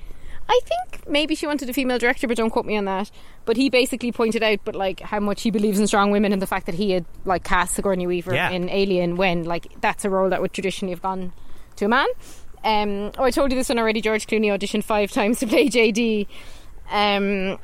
I 0.49 0.61
think 0.65 1.09
maybe 1.09 1.35
she 1.35 1.47
wanted 1.47 1.71
a 1.71 1.73
female 1.73 1.99
director, 1.99 2.27
but 2.27 2.37
don't 2.37 2.51
quote 2.51 2.67
me 2.67 2.77
on 2.77 2.85
that. 2.87 3.11
But 3.45 3.57
he 3.57 3.71
basically 3.71 4.13
pointed 4.13 4.43
out, 4.43 4.59
but 4.65 4.75
like 4.75 5.01
how 5.01 5.19
much 5.21 5.43
he 5.43 5.51
believes 5.51 5.79
in 5.79 5.87
strong 5.87 6.11
women 6.11 6.33
and 6.33 6.43
the 6.43 6.47
fact 6.47 6.67
that 6.67 6.75
he 6.75 6.91
had 6.91 7.05
like 7.25 7.43
cast 7.45 7.75
Sigourney 7.75 8.07
Weaver 8.07 8.35
Yeah. 8.35 8.51
in 8.51 8.69
Alien 8.69 9.17
when 9.17 9.45
like 9.45 9.67
that's 9.81 10.05
a 10.05 10.11
role 10.11 10.29
that 10.31 10.41
would 10.43 10.53
traditionally 10.53 10.93
have 10.93 11.03
gone 11.03 11.33
to 11.77 11.87
a 11.87 11.89
man. 11.89 12.07
Um, 12.65 13.11
oh, 13.19 13.25
I 13.25 13.31
told 13.31 13.51
you 13.51 13.57
this 13.59 13.69
one 13.69 13.79
already. 13.79 14.01
George 14.01 14.27
Clooney 14.27 14.47
auditioned 14.47 14.85
five 14.85 15.11
times 15.11 15.39
to 15.41 15.47
play 15.47 15.69
JD. 15.69 16.27
Um, 16.91 17.59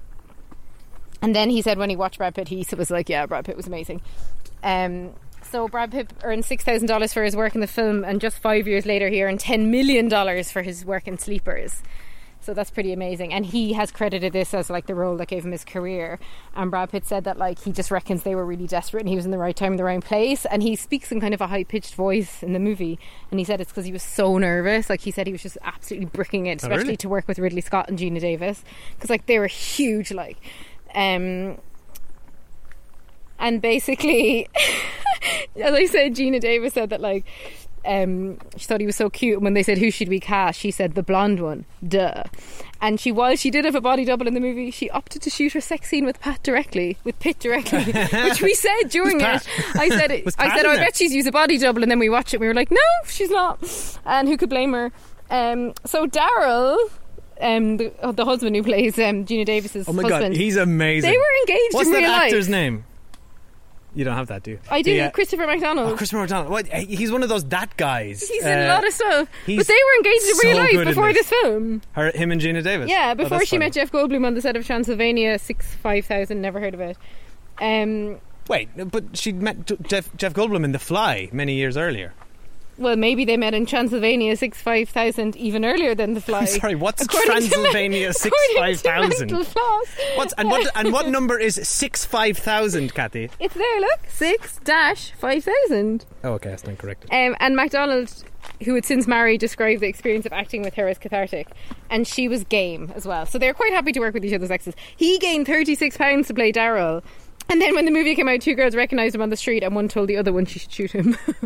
and 1.22 1.34
then 1.34 1.50
he 1.50 1.62
said 1.62 1.78
when 1.78 1.90
he 1.90 1.96
watched 1.96 2.18
Brad 2.18 2.34
Pitt, 2.34 2.48
he 2.48 2.64
was 2.76 2.90
like, 2.90 3.08
"Yeah, 3.08 3.26
Brad 3.26 3.44
Pitt 3.44 3.56
was 3.56 3.66
amazing." 3.66 4.00
Um, 4.62 5.14
so 5.50 5.68
Brad 5.68 5.90
Pitt 5.90 6.12
earned 6.22 6.44
six 6.44 6.64
thousand 6.64 6.88
dollars 6.88 7.12
for 7.12 7.22
his 7.24 7.34
work 7.36 7.54
in 7.54 7.60
the 7.60 7.66
film, 7.66 8.04
and 8.04 8.20
just 8.20 8.38
five 8.38 8.66
years 8.68 8.86
later, 8.86 9.08
he 9.08 9.22
earned 9.22 9.40
ten 9.40 9.70
million 9.70 10.08
dollars 10.08 10.50
for 10.50 10.62
his 10.62 10.84
work 10.84 11.06
in 11.08 11.18
Sleepers. 11.18 11.82
So 12.40 12.54
that's 12.54 12.70
pretty 12.70 12.92
amazing. 12.94 13.34
And 13.34 13.44
he 13.44 13.74
has 13.74 13.90
credited 13.90 14.32
this 14.32 14.54
as 14.54 14.70
like 14.70 14.86
the 14.86 14.94
role 14.94 15.16
that 15.18 15.26
gave 15.28 15.44
him 15.44 15.50
his 15.52 15.64
career. 15.64 16.18
And 16.54 16.70
Brad 16.70 16.88
Pitt 16.90 17.04
said 17.04 17.24
that 17.24 17.36
like 17.36 17.58
he 17.58 17.72
just 17.72 17.90
reckons 17.90 18.22
they 18.22 18.34
were 18.34 18.46
really 18.46 18.66
desperate 18.66 19.00
and 19.00 19.08
he 19.08 19.16
was 19.16 19.26
in 19.26 19.32
the 19.32 19.38
right 19.38 19.54
time 19.56 19.72
in 19.72 19.76
the 19.76 19.84
right 19.84 20.02
place. 20.02 20.46
And 20.46 20.62
he 20.62 20.74
speaks 20.74 21.12
in 21.12 21.20
kind 21.20 21.34
of 21.34 21.42
a 21.42 21.48
high 21.48 21.64
pitched 21.64 21.94
voice 21.94 22.42
in 22.42 22.54
the 22.54 22.58
movie. 22.60 22.98
And 23.30 23.38
he 23.38 23.44
said 23.44 23.60
it's 23.60 23.70
because 23.72 23.84
he 23.84 23.92
was 23.92 24.04
so 24.04 24.38
nervous. 24.38 24.88
Like 24.88 25.00
he 25.00 25.10
said 25.10 25.26
he 25.26 25.32
was 25.32 25.42
just 25.42 25.58
absolutely 25.62 26.06
bricking 26.06 26.46
it, 26.46 26.52
Oh, 26.62 26.66
especially 26.68 26.84
really? 26.84 26.96
to 26.98 27.08
work 27.10 27.28
with 27.28 27.38
Ridley 27.38 27.60
Scott 27.60 27.88
and 27.90 27.98
Geena 27.98 28.20
Davis. 28.20 28.64
Because 28.94 29.10
like 29.10 29.26
they 29.26 29.38
were 29.40 29.48
huge. 29.48 30.10
Like, 30.12 30.38
um, 30.94 31.58
and 33.38 33.62
basically, 33.62 34.48
as 35.56 35.74
I 35.74 35.86
said, 35.86 36.14
Geena 36.14 36.40
Davis 36.40 36.74
said 36.74 36.90
that 36.90 37.00
like 37.00 37.24
um, 37.88 38.38
she 38.56 38.66
thought 38.66 38.80
he 38.80 38.86
was 38.86 38.96
so 38.96 39.08
cute. 39.10 39.36
And 39.36 39.44
when 39.44 39.54
they 39.54 39.62
said 39.62 39.78
who 39.78 39.90
should 39.90 40.08
we 40.08 40.20
cast, 40.20 40.60
she 40.60 40.70
said 40.70 40.94
the 40.94 41.02
blonde 41.02 41.40
one. 41.40 41.64
Duh. 41.86 42.24
And 42.80 43.00
she, 43.00 43.10
while 43.10 43.34
she 43.34 43.50
did 43.50 43.64
have 43.64 43.74
a 43.74 43.80
body 43.80 44.04
double 44.04 44.28
in 44.28 44.34
the 44.34 44.40
movie, 44.40 44.70
she 44.70 44.88
opted 44.90 45.22
to 45.22 45.30
shoot 45.30 45.52
her 45.54 45.60
sex 45.60 45.88
scene 45.88 46.04
with 46.04 46.20
Pat 46.20 46.42
directly, 46.42 46.96
with 47.02 47.18
Pitt 47.18 47.40
directly, 47.40 47.84
which 48.24 48.40
we 48.40 48.54
said 48.54 48.88
during 48.90 49.20
it. 49.20 49.46
I 49.74 49.88
said, 49.88 50.12
it, 50.12 50.34
I 50.38 50.56
said, 50.56 50.64
oh, 50.64 50.70
I 50.70 50.76
bet 50.76 50.94
she's 50.94 51.12
used 51.12 51.26
a 51.26 51.32
body 51.32 51.58
double, 51.58 51.82
and 51.82 51.90
then 51.90 51.98
we 51.98 52.08
watched 52.08 52.34
it. 52.34 52.36
and 52.36 52.42
We 52.42 52.46
were 52.46 52.54
like, 52.54 52.70
no, 52.70 52.78
she's 53.06 53.30
not. 53.30 53.98
And 54.04 54.28
who 54.28 54.36
could 54.36 54.50
blame 54.50 54.72
her? 54.74 54.92
Um, 55.30 55.74
so 55.84 56.06
Daryl. 56.06 56.78
Um, 57.40 57.76
the, 57.76 57.92
oh, 58.02 58.12
the 58.12 58.24
husband 58.24 58.56
who 58.56 58.62
plays 58.62 58.98
um, 58.98 59.24
Geena 59.24 59.44
Davis's 59.44 59.88
Oh 59.88 59.92
my 59.92 60.02
husband. 60.02 60.34
god, 60.34 60.36
he's 60.40 60.56
amazing. 60.56 61.10
They 61.10 61.16
were 61.16 61.24
engaged 61.46 61.74
What's 61.74 61.86
in 61.86 61.92
that 61.92 61.98
real 62.00 62.08
life. 62.08 62.18
What's 62.20 62.30
that 62.30 62.36
actor's 62.36 62.48
name? 62.48 62.84
You 63.94 64.04
don't 64.04 64.16
have 64.16 64.26
that, 64.28 64.42
do 64.42 64.52
you? 64.52 64.58
I 64.70 64.82
do. 64.82 64.92
The, 64.92 65.00
uh, 65.02 65.10
Christopher 65.10 65.46
McDonald. 65.46 65.92
Oh, 65.92 65.96
Christopher 65.96 66.20
McDonald. 66.20 66.50
What? 66.50 66.66
He's 66.68 67.10
one 67.10 67.22
of 67.22 67.28
those 67.30 67.44
that 67.46 67.76
guys. 67.76 68.28
He's 68.28 68.44
in 68.44 68.58
a 68.58 68.64
Uh, 68.66 68.74
lot 68.74 68.86
of 68.86 68.92
stuff. 68.92 69.28
he's 69.46 69.56
But 69.56 69.66
they 69.66 69.74
were 69.74 69.96
engaged 70.06 70.24
in 70.24 70.34
so 70.34 70.48
real 70.48 70.56
life 70.58 70.74
in 70.74 70.84
before 70.84 71.12
this. 71.12 71.28
this 71.30 71.40
film. 71.42 71.82
Her, 71.92 72.10
him 72.12 72.30
and 72.30 72.40
Geena 72.40 72.62
Davis. 72.62 72.90
Yeah, 72.90 73.10
Oh, 73.12 73.14
before 73.14 73.44
she 73.44 73.56
met 73.58 73.72
Jeff 73.72 73.90
Goldblum 73.90 74.26
on 74.26 74.34
the 74.34 74.42
set 74.42 74.56
of 74.56 74.66
Transylvania 74.66 75.38
Six 75.38 75.74
Five 75.76 76.04
Thousand. 76.06 76.40
Never 76.42 76.60
heard 76.60 76.74
of 76.74 76.80
it. 76.80 76.96
Um, 77.60 78.18
Wait, 78.48 78.68
but 78.90 79.16
she 79.16 79.32
met 79.32 79.66
Jeff, 79.88 80.14
Jeff 80.16 80.32
Goldblum 80.34 80.64
in 80.64 80.72
The 80.72 80.78
Fly 80.78 81.28
many 81.32 81.54
years 81.54 81.76
earlier. 81.76 82.14
Well, 82.78 82.96
maybe 82.96 83.24
they 83.24 83.36
met 83.36 83.54
in 83.54 83.66
Transylvania 83.66 84.36
Six 84.36 84.62
Five 84.62 84.88
Thousand 84.88 85.36
even 85.36 85.64
earlier 85.64 85.94
than 85.94 86.14
The 86.14 86.20
Fly. 86.28 86.44
Sorry, 86.44 86.74
what's 86.76 87.02
According 87.02 87.26
Transylvania 87.48 88.12
six 88.12 88.36
five 88.56 88.80
thousand? 88.80 89.32
What's 90.14 90.32
and 90.38 90.48
what 90.48 90.70
and 90.76 90.92
what 90.92 91.08
number 91.18 91.38
is 91.38 91.56
six 91.64 92.04
five 92.04 92.38
thousand, 92.38 92.94
Cathy? 92.94 93.30
It's 93.40 93.54
there. 93.54 93.80
Look, 93.80 94.00
six 94.08 94.58
dash 94.64 95.12
five 95.18 95.44
thousand. 95.44 96.04
Oh, 96.22 96.32
okay, 96.34 96.50
that's 96.50 96.64
not 96.64 96.78
correct. 96.78 97.04
Um, 97.12 97.34
and 97.40 97.56
McDonald, 97.56 98.12
who 98.64 98.74
had 98.74 98.84
since 98.84 99.06
married, 99.06 99.40
described 99.40 99.80
the 99.80 99.88
experience 99.88 100.24
of 100.26 100.32
acting 100.32 100.62
with 100.62 100.74
her 100.74 100.86
as 100.88 100.98
cathartic. 100.98 101.48
And 101.90 102.06
she 102.06 102.28
was 102.28 102.44
game 102.44 102.92
as 102.94 103.06
well. 103.06 103.26
So 103.26 103.38
they 103.38 103.48
were 103.48 103.54
quite 103.54 103.72
happy 103.72 103.92
to 103.92 104.00
work 104.00 104.14
with 104.14 104.24
each 104.24 104.34
other's 104.34 104.50
exes. 104.50 104.74
He 104.96 105.18
gained 105.18 105.46
36 105.46 105.96
pounds 105.96 106.28
to 106.28 106.34
play 106.34 106.52
Daryl. 106.52 107.02
And 107.50 107.60
then 107.62 107.74
when 107.74 107.84
the 107.86 107.90
movie 107.90 108.14
came 108.14 108.28
out, 108.28 108.40
two 108.42 108.54
girls 108.54 108.74
recognised 108.76 109.14
him 109.14 109.22
on 109.22 109.30
the 109.30 109.36
street, 109.36 109.62
and 109.62 109.74
one 109.74 109.88
told 109.88 110.08
the 110.08 110.16
other 110.18 110.32
one 110.32 110.44
she 110.46 110.58
should 110.58 110.72
shoot 110.72 110.92
him. 110.92 111.16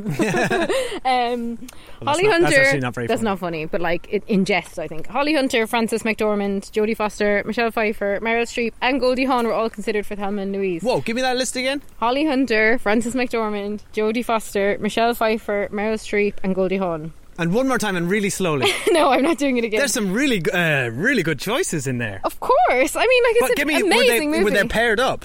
um, 1.04 1.58
Well, 2.00 2.14
Holly 2.14 2.24
not- 2.24 2.40
that's 2.40 2.44
Hunter. 2.54 2.60
actually 2.62 2.80
not 2.80 2.94
very 2.94 3.06
that's 3.06 3.20
funny. 3.20 3.30
not 3.30 3.38
funny, 3.38 3.66
but 3.66 3.80
like 3.80 4.06
it, 4.10 4.24
in 4.26 4.44
jest, 4.44 4.78
I 4.78 4.88
think. 4.88 5.06
Holly 5.06 5.34
Hunter, 5.34 5.66
Frances 5.66 6.02
McDormand, 6.02 6.70
Jodie 6.72 6.96
Foster, 6.96 7.42
Michelle 7.46 7.70
Pfeiffer, 7.70 8.18
Meryl 8.20 8.42
Streep, 8.42 8.72
and 8.80 9.00
Goldie 9.00 9.24
Hawn 9.24 9.46
were 9.46 9.52
all 9.52 9.70
considered 9.70 10.06
for 10.06 10.16
Thelma 10.16 10.42
and 10.42 10.52
Louise. 10.52 10.82
Whoa, 10.82 11.00
give 11.00 11.16
me 11.16 11.22
that 11.22 11.36
list 11.36 11.56
again. 11.56 11.82
Holly 11.98 12.26
Hunter, 12.26 12.78
Frances 12.78 13.14
McDormand, 13.14 13.82
Jodie 13.92 14.24
Foster, 14.24 14.76
Michelle 14.80 15.14
Pfeiffer, 15.14 15.68
Meryl 15.72 15.94
Streep, 15.94 16.34
and 16.42 16.54
Goldie 16.54 16.78
Hawn. 16.78 17.12
And 17.38 17.54
one 17.54 17.66
more 17.66 17.78
time, 17.78 17.96
and 17.96 18.10
really 18.10 18.28
slowly. 18.28 18.70
no, 18.90 19.10
I'm 19.10 19.22
not 19.22 19.38
doing 19.38 19.56
it 19.56 19.64
again. 19.64 19.78
There's 19.78 19.92
some 19.94 20.12
really, 20.12 20.42
uh, 20.52 20.88
really 20.90 21.22
good 21.22 21.38
choices 21.38 21.86
in 21.86 21.96
there. 21.98 22.20
Of 22.24 22.38
course. 22.40 22.94
I 22.94 23.06
mean, 23.06 23.22
like 23.24 23.32
it's 23.36 23.40
but 23.40 23.50
an 23.50 23.54
give 23.56 23.66
me, 23.68 23.80
amazing 23.80 24.30
were 24.30 24.36
they, 24.36 24.42
movie. 24.42 24.44
were 24.44 24.50
they 24.50 24.68
paired 24.68 25.00
up? 25.00 25.24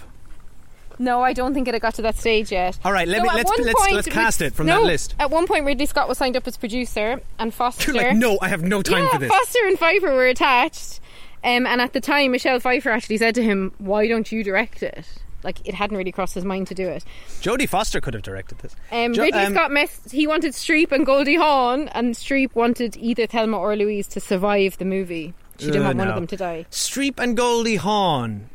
No, 0.99 1.21
I 1.21 1.33
don't 1.33 1.53
think 1.53 1.67
it 1.67 1.73
had 1.73 1.81
got 1.81 1.95
to 1.95 2.01
that 2.03 2.17
stage 2.17 2.51
yet. 2.51 2.77
All 2.83 2.91
right, 2.91 3.07
let 3.07 3.17
so 3.17 3.23
me 3.23 3.29
let's 3.33 3.49
let's, 3.59 3.79
point, 3.79 3.93
let's 3.93 4.07
cast 4.07 4.41
it 4.41 4.53
from 4.53 4.67
no, 4.67 4.81
that 4.81 4.87
list. 4.87 5.15
At 5.19 5.29
one 5.31 5.47
point, 5.47 5.65
Ridley 5.65 5.85
Scott 5.85 6.07
was 6.07 6.17
signed 6.17 6.35
up 6.37 6.47
as 6.47 6.57
producer, 6.57 7.21
and 7.39 7.53
Foster. 7.53 7.91
You're 7.91 8.03
like, 8.03 8.17
no, 8.17 8.37
I 8.41 8.49
have 8.49 8.63
no 8.63 8.81
time 8.81 9.03
yeah, 9.03 9.09
for 9.11 9.19
this. 9.19 9.29
Foster 9.29 9.59
and 9.65 9.77
Pfeiffer 9.77 10.11
were 10.13 10.27
attached, 10.27 10.99
um, 11.43 11.65
and 11.67 11.81
at 11.81 11.93
the 11.93 12.01
time, 12.01 12.31
Michelle 12.31 12.59
Pfeiffer 12.59 12.89
actually 12.89 13.17
said 13.17 13.35
to 13.35 13.43
him, 13.43 13.73
"Why 13.77 14.07
don't 14.07 14.31
you 14.31 14.43
direct 14.43 14.83
it?" 14.83 15.05
Like 15.43 15.65
it 15.67 15.75
hadn't 15.75 15.95
really 15.95 16.11
crossed 16.11 16.33
his 16.33 16.43
mind 16.43 16.67
to 16.67 16.73
do 16.75 16.87
it. 16.87 17.05
Jodie 17.41 17.69
Foster 17.69 18.01
could 18.01 18.15
have 18.15 18.23
directed 18.23 18.57
this. 18.59 18.75
Um, 18.91 19.13
Jo- 19.13 19.21
Ridley 19.21 19.39
um, 19.41 19.53
Scott 19.53 19.71
messed. 19.71 20.11
He 20.11 20.25
wanted 20.27 20.53
Streep 20.53 20.91
and 20.91 21.05
Goldie 21.05 21.35
Hawn, 21.35 21.87
and 21.89 22.15
Streep 22.15 22.55
wanted 22.55 22.97
either 22.97 23.27
Thelma 23.27 23.57
or 23.57 23.75
Louise 23.75 24.07
to 24.07 24.19
survive 24.19 24.77
the 24.77 24.85
movie. 24.85 25.33
She 25.59 25.67
didn't 25.67 25.83
Uh, 25.83 25.85
want 25.85 25.97
one 25.99 26.07
of 26.07 26.15
them 26.15 26.27
to 26.27 26.37
die. 26.37 26.65
Streep 26.71 27.19
and 27.19 27.37
Goldie 27.37 27.77
Hawn. 27.77 28.49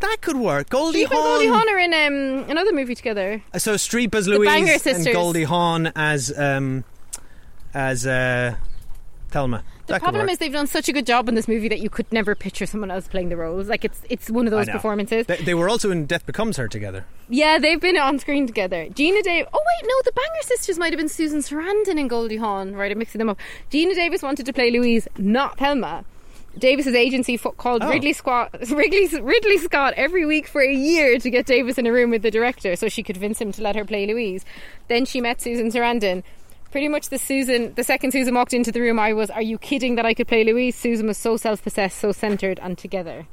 That 0.00 0.18
could 0.20 0.36
work. 0.36 0.70
Goldie 0.70 1.00
Streep 1.00 1.10
and 1.10 1.12
Hawn. 1.12 1.24
Goldie 1.24 1.46
Hawn 1.48 1.68
are 1.68 1.78
in 1.78 1.92
um, 1.94 2.50
another 2.50 2.72
movie 2.72 2.94
together. 2.94 3.42
So 3.56 3.74
Streep 3.74 4.14
as 4.14 4.26
Banger 4.26 4.38
Louise 4.38 4.70
and 4.72 4.80
Sisters. 4.80 5.12
Goldie 5.12 5.44
Hawn 5.44 5.92
as 5.96 6.36
um, 6.38 6.84
as 7.74 8.06
uh, 8.06 8.56
Thelma. 9.30 9.64
The 9.86 9.94
that 9.94 10.00
could 10.00 10.04
problem 10.04 10.22
work. 10.24 10.32
is 10.32 10.38
they've 10.38 10.52
done 10.52 10.66
such 10.66 10.88
a 10.88 10.92
good 10.92 11.06
job 11.06 11.28
in 11.30 11.34
this 11.34 11.48
movie 11.48 11.68
that 11.68 11.80
you 11.80 11.88
could 11.88 12.12
never 12.12 12.34
picture 12.34 12.66
someone 12.66 12.90
else 12.90 13.08
playing 13.08 13.30
the 13.30 13.36
roles. 13.36 13.68
Like 13.68 13.84
it's 13.84 14.00
it's 14.08 14.30
one 14.30 14.46
of 14.46 14.52
I 14.52 14.58
those 14.58 14.66
know. 14.68 14.74
performances. 14.74 15.26
They, 15.26 15.36
they 15.38 15.54
were 15.54 15.68
also 15.68 15.90
in 15.90 16.06
Death 16.06 16.26
Becomes 16.26 16.58
Her 16.58 16.68
together. 16.68 17.06
Yeah, 17.28 17.58
they've 17.58 17.80
been 17.80 17.96
on 17.96 18.18
screen 18.18 18.46
together. 18.46 18.86
Geena 18.86 19.22
Davis. 19.22 19.50
Oh 19.52 19.58
wait, 19.58 19.88
no, 19.88 19.94
the 20.04 20.12
Banger 20.12 20.42
Sisters 20.42 20.78
might 20.78 20.92
have 20.92 20.98
been 20.98 21.08
Susan 21.08 21.40
Sarandon 21.40 21.98
and 21.98 22.08
Goldie 22.08 22.36
Hawn. 22.36 22.74
Right, 22.74 22.92
I'm 22.92 22.98
mixing 22.98 23.18
them 23.18 23.30
up. 23.30 23.38
Geena 23.70 23.94
Davis 23.94 24.22
wanted 24.22 24.46
to 24.46 24.52
play 24.52 24.70
Louise, 24.70 25.08
not 25.18 25.58
Thelma. 25.58 26.04
Davis's 26.58 26.94
agency 26.94 27.38
called 27.38 27.82
Oh. 27.82 27.88
Ridley 27.88 28.12
Scott 28.12 28.50
Ridley, 28.70 29.08
Ridley 29.20 29.58
Scott 29.58 29.94
every 29.96 30.26
week 30.26 30.46
for 30.46 30.60
a 30.60 30.72
year 30.72 31.18
to 31.18 31.30
get 31.30 31.46
Davis 31.46 31.78
in 31.78 31.86
a 31.86 31.92
room 31.92 32.10
with 32.10 32.22
the 32.22 32.30
director 32.30 32.76
so 32.76 32.88
she 32.88 33.02
could 33.02 33.14
convince 33.16 33.40
him 33.40 33.52
to 33.52 33.62
let 33.62 33.76
her 33.76 33.84
play 33.84 34.06
Louise. 34.06 34.44
Then 34.88 35.04
she 35.04 35.20
met 35.20 35.40
Susan 35.40 35.70
Sarandon. 35.70 36.22
Pretty 36.70 36.88
much 36.88 37.08
the 37.08 37.18
Susan, 37.18 37.72
the 37.74 37.82
second 37.84 38.10
Susan 38.12 38.34
walked 38.34 38.52
into 38.52 38.70
the 38.70 38.80
room, 38.82 38.98
I 38.98 39.14
was, 39.14 39.30
"Are 39.30 39.40
you 39.40 39.56
kidding 39.56 39.94
that 39.94 40.04
I 40.04 40.12
could 40.12 40.28
play 40.28 40.44
Louise?" 40.44 40.76
Susan 40.76 41.06
was 41.06 41.16
so 41.16 41.38
self-possessed, 41.38 41.96
so 41.98 42.12
centered, 42.12 42.58
and 42.62 42.76
together. 42.76 43.26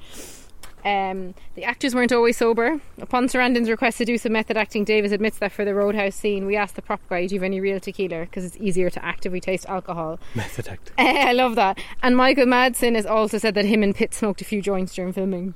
Um, 0.86 1.33
the 1.55 1.63
actors 1.63 1.95
weren't 1.95 2.11
always 2.11 2.38
sober. 2.38 2.79
Upon 3.01 3.27
Sarandon's 3.27 3.69
request 3.69 3.97
to 3.97 4.05
do 4.05 4.19
some 4.19 4.33
method 4.33 4.55
acting, 4.55 4.83
Davis 4.83 5.11
admits 5.11 5.39
that 5.39 5.51
for 5.51 5.65
the 5.65 5.73
Roadhouse 5.73 6.15
scene, 6.15 6.45
we 6.45 6.55
asked 6.55 6.75
the 6.75 6.83
prop 6.83 7.01
guy, 7.09 7.25
"Do 7.25 7.33
you 7.33 7.41
have 7.41 7.45
any 7.45 7.59
real 7.59 7.79
tequila?" 7.79 8.21
Because 8.21 8.45
it's 8.45 8.57
easier 8.57 8.91
to 8.91 9.03
act 9.03 9.25
if 9.25 9.31
we 9.31 9.41
taste 9.41 9.65
alcohol. 9.67 10.19
Method 10.36 10.67
act. 10.67 10.91
I 10.97 11.33
love 11.33 11.55
that. 11.55 11.79
And 12.03 12.15
Michael 12.15 12.45
Madsen 12.45 12.95
has 12.95 13.07
also 13.07 13.39
said 13.39 13.55
that 13.55 13.65
him 13.65 13.81
and 13.81 13.95
Pitt 13.95 14.13
smoked 14.13 14.41
a 14.41 14.45
few 14.45 14.61
joints 14.61 14.93
during 14.93 15.11
filming. 15.11 15.55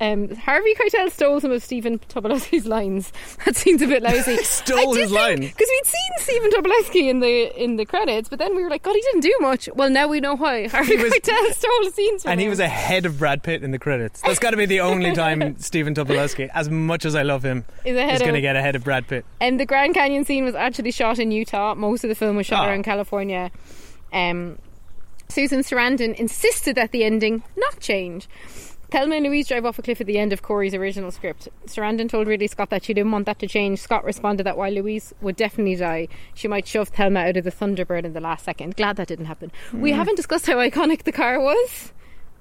Um, 0.00 0.34
Harvey 0.34 0.74
Keitel 0.74 1.10
stole 1.10 1.40
some 1.40 1.52
of 1.52 1.62
Stephen 1.62 1.98
Tobolowsky's 2.00 2.66
lines. 2.66 3.12
That 3.44 3.56
seems 3.56 3.80
a 3.82 3.86
bit 3.86 4.02
lousy. 4.02 4.36
Stole 4.42 4.94
his 4.94 5.12
line? 5.12 5.40
because 5.40 5.68
we'd 5.70 5.86
seen 5.86 6.10
Stephen 6.18 6.50
Tobolowsky 6.50 7.08
in 7.10 7.20
the 7.20 7.62
in 7.62 7.76
the 7.76 7.84
credits, 7.84 8.28
but 8.28 8.38
then 8.38 8.56
we 8.56 8.62
were 8.62 8.70
like, 8.70 8.82
God, 8.82 8.94
he 8.94 9.00
didn't 9.02 9.20
do 9.20 9.34
much. 9.40 9.68
Well, 9.74 9.90
now 9.90 10.08
we 10.08 10.20
know 10.20 10.34
why. 10.36 10.66
Harvey 10.72 10.96
was- 10.96 11.12
Keitel 11.12 11.52
stole 11.52 11.90
scenes 11.92 12.22
from 12.22 12.32
And 12.32 12.40
he 12.40 12.48
was 12.48 12.58
ahead 12.58 13.06
of 13.06 13.18
Brad 13.18 13.42
Pitt 13.42 13.62
in 13.62 13.70
the 13.70 13.78
credits. 13.78 14.20
That's 14.22 14.38
got 14.38 14.50
to 14.50 14.56
be 14.56 14.66
the 14.66 14.80
only 14.80 15.12
time 15.12 15.58
Stephen 15.58 15.94
Tobolowsky, 15.94 16.50
as 16.54 16.68
much 16.70 17.04
as 17.04 17.14
I 17.14 17.22
love 17.22 17.44
him, 17.44 17.64
Is 17.84 17.96
ahead 17.96 18.20
going 18.20 18.34
to 18.34 18.40
get 18.40 18.56
ahead 18.56 18.74
of 18.76 18.82
Brad 18.84 19.06
Pitt. 19.06 19.24
And 19.40 19.60
the 19.60 19.66
Grand 19.66 19.94
Canyon 19.94 20.24
scene 20.24 20.44
was 20.44 20.54
actually 20.54 20.90
shot 20.90 21.18
in 21.18 21.30
Utah. 21.30 21.74
Most 21.74 22.02
of 22.04 22.08
the 22.08 22.14
film 22.16 22.36
was 22.36 22.46
shot 22.46 22.66
Ah. 22.66 22.70
around 22.70 22.82
California. 22.84 23.50
Um, 24.12 24.58
Susan 25.28 25.60
Sarandon 25.60 26.14
insisted 26.16 26.76
that 26.76 26.92
the 26.92 27.04
ending 27.04 27.42
not 27.56 27.78
change. 27.80 28.28
Thelma 28.90 29.16
and 29.16 29.26
Louise 29.26 29.48
drive 29.48 29.64
off 29.64 29.78
a 29.78 29.82
cliff 29.82 30.00
at 30.00 30.06
the 30.06 30.18
end 30.18 30.32
of 30.32 30.42
Khouri's 30.42 30.74
original 30.74 31.10
script. 31.10 31.48
Sarandon 31.66 32.08
told 32.08 32.26
Ridley 32.28 32.46
Scott 32.46 32.70
that 32.70 32.84
she 32.84 32.94
didn't 32.94 33.10
want 33.12 33.26
that 33.26 33.38
to 33.40 33.46
change. 33.48 33.80
Scott 33.80 34.04
responded 34.04 34.44
that 34.44 34.56
while 34.56 34.70
Louise 34.70 35.12
would 35.20 35.36
definitely 35.36 35.76
die, 35.76 36.08
she 36.34 36.46
might 36.48 36.66
shove 36.66 36.88
Thelma 36.90 37.20
out 37.20 37.36
of 37.36 37.44
the 37.44 37.50
Thunderbird 37.50 38.04
in 38.04 38.12
the 38.12 38.20
last 38.20 38.44
second. 38.44 38.76
Glad 38.76 38.96
that 38.96 39.08
didn't 39.08 39.24
happen. 39.26 39.50
We 39.72 39.90
Mm. 39.92 39.96
haven't 39.96 40.14
discussed 40.16 40.46
how 40.46 40.56
iconic 40.56 41.02
the 41.04 41.12
car 41.12 41.40
was. 41.40 41.92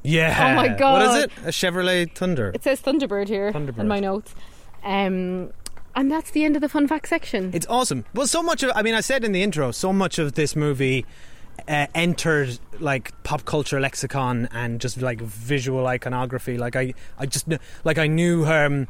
Yeah. 0.03 0.51
Oh 0.51 0.55
my 0.55 0.67
God. 0.67 1.07
What 1.07 1.17
is 1.17 1.23
it? 1.23 1.31
A 1.45 1.49
Chevrolet 1.49 2.13
Thunder. 2.13 2.51
It 2.53 2.61
says 2.63 2.81
Thunderbird 2.81 3.29
here 3.29 3.51
Thunderbird. 3.51 3.79
in 3.79 3.87
my 3.87 3.99
notes. 3.99 4.35
Um, 4.83 5.51
and 5.95 6.11
that's 6.11 6.31
the 6.31 6.43
end 6.43 6.55
of 6.55 6.61
the 6.61 6.69
fun 6.69 6.87
fact 6.87 7.07
section. 7.07 7.51
It's 7.53 7.67
awesome. 7.69 8.03
Well, 8.13 8.27
so 8.27 8.43
much 8.43 8.63
of 8.63 8.71
I 8.75 8.81
mean, 8.81 8.95
I 8.95 9.01
said 9.01 9.23
in 9.23 9.31
the 9.31 9.41
intro, 9.41 9.71
so 9.71 9.93
much 9.93 10.19
of 10.19 10.33
this 10.33 10.55
movie 10.55 11.05
uh, 11.67 11.87
entered 11.95 12.59
like 12.79 13.11
pop 13.23 13.45
culture 13.45 13.79
lexicon 13.79 14.47
and 14.51 14.81
just 14.81 15.01
like 15.01 15.21
visual 15.21 15.87
iconography. 15.87 16.57
Like 16.57 16.75
I, 16.75 16.93
I 17.17 17.25
just 17.25 17.47
like 17.83 17.97
I 17.97 18.07
knew 18.07 18.43
her. 18.43 18.65
Um, 18.65 18.87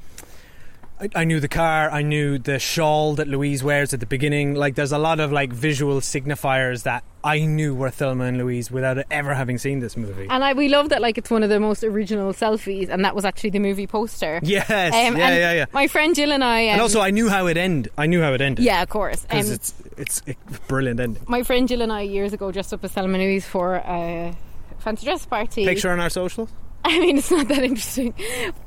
I, 1.04 1.22
I 1.22 1.24
knew 1.26 1.40
the 1.40 1.48
car. 1.50 1.90
I 1.92 2.02
knew 2.02 2.38
the 2.38 2.60
shawl 2.60 3.16
that 3.16 3.28
Louise 3.28 3.64
wears 3.64 3.94
at 3.94 4.00
the 4.00 4.06
beginning. 4.06 4.56
Like, 4.56 4.76
there's 4.76 4.92
a 4.92 4.98
lot 4.98 5.20
of 5.20 5.32
like 5.32 5.52
visual 5.52 6.00
signifiers 6.00 6.84
that 6.84 7.04
I 7.24 7.46
knew 7.46 7.76
were 7.76 7.90
Thelma 7.90 8.26
and 8.26 8.38
Louise 8.38 8.72
without 8.72 8.98
ever 9.12 9.34
having 9.34 9.58
seen 9.58 9.80
this 9.80 9.98
movie. 9.98 10.28
And 10.30 10.44
I, 10.44 10.54
we 10.54 10.70
love 10.70 10.90
that 10.90 11.02
like 11.02 11.18
it's 11.18 11.30
one 11.30 11.44
of 11.44 11.50
the 11.50 11.60
most 11.60 11.84
original 11.84 12.32
selfies, 12.34 12.90
and 12.90 13.04
that 13.04 13.16
was 13.16 13.26
actually 13.26 13.50
the 13.52 13.60
movie 13.60 13.88
poster. 13.88 14.40
Yes, 14.44 14.70
Um, 14.94 15.18
yeah, 15.18 15.36
yeah, 15.36 15.54
yeah. 15.54 15.66
My 15.74 15.88
friend 15.88 16.16
Jill 16.16 16.32
and 16.32 16.44
I, 16.44 16.68
um, 16.68 16.74
and 16.74 16.82
also, 16.82 17.02
I 17.02 17.12
knew 17.12 17.28
how 17.30 17.48
it 17.48 17.58
end. 17.58 17.90
I 17.98 18.06
knew 18.08 18.22
how 18.22 18.34
it 18.34 18.42
ended. 18.42 18.64
yeah, 18.64 18.82
of 18.82 18.90
course. 18.90 19.22
because 19.24 19.50
Um, 19.50 19.56
it's 19.56 19.74
it's 19.98 20.22
a 20.28 20.36
brilliant 20.68 21.00
ending. 21.00 21.24
my 21.28 21.44
friend 21.44 21.68
Jill 21.68 21.82
and 21.82 21.92
I 21.92 22.02
years 22.02 22.34
ago 22.34 22.52
dressed 22.52 22.74
up 22.74 22.84
as 22.84 22.92
Thelma 22.92 23.14
and 23.14 23.24
Louise 23.24 23.46
for 23.46 23.76
a 23.76 24.36
fancy 24.80 25.06
dress 25.06 25.26
party. 25.26 25.66
Picture 25.66 25.92
on 25.92 26.00
our 26.00 26.10
socials. 26.10 26.50
I 26.86 27.00
mean, 27.00 27.18
it's 27.18 27.32
not 27.32 27.48
that 27.48 27.64
interesting. 27.64 28.14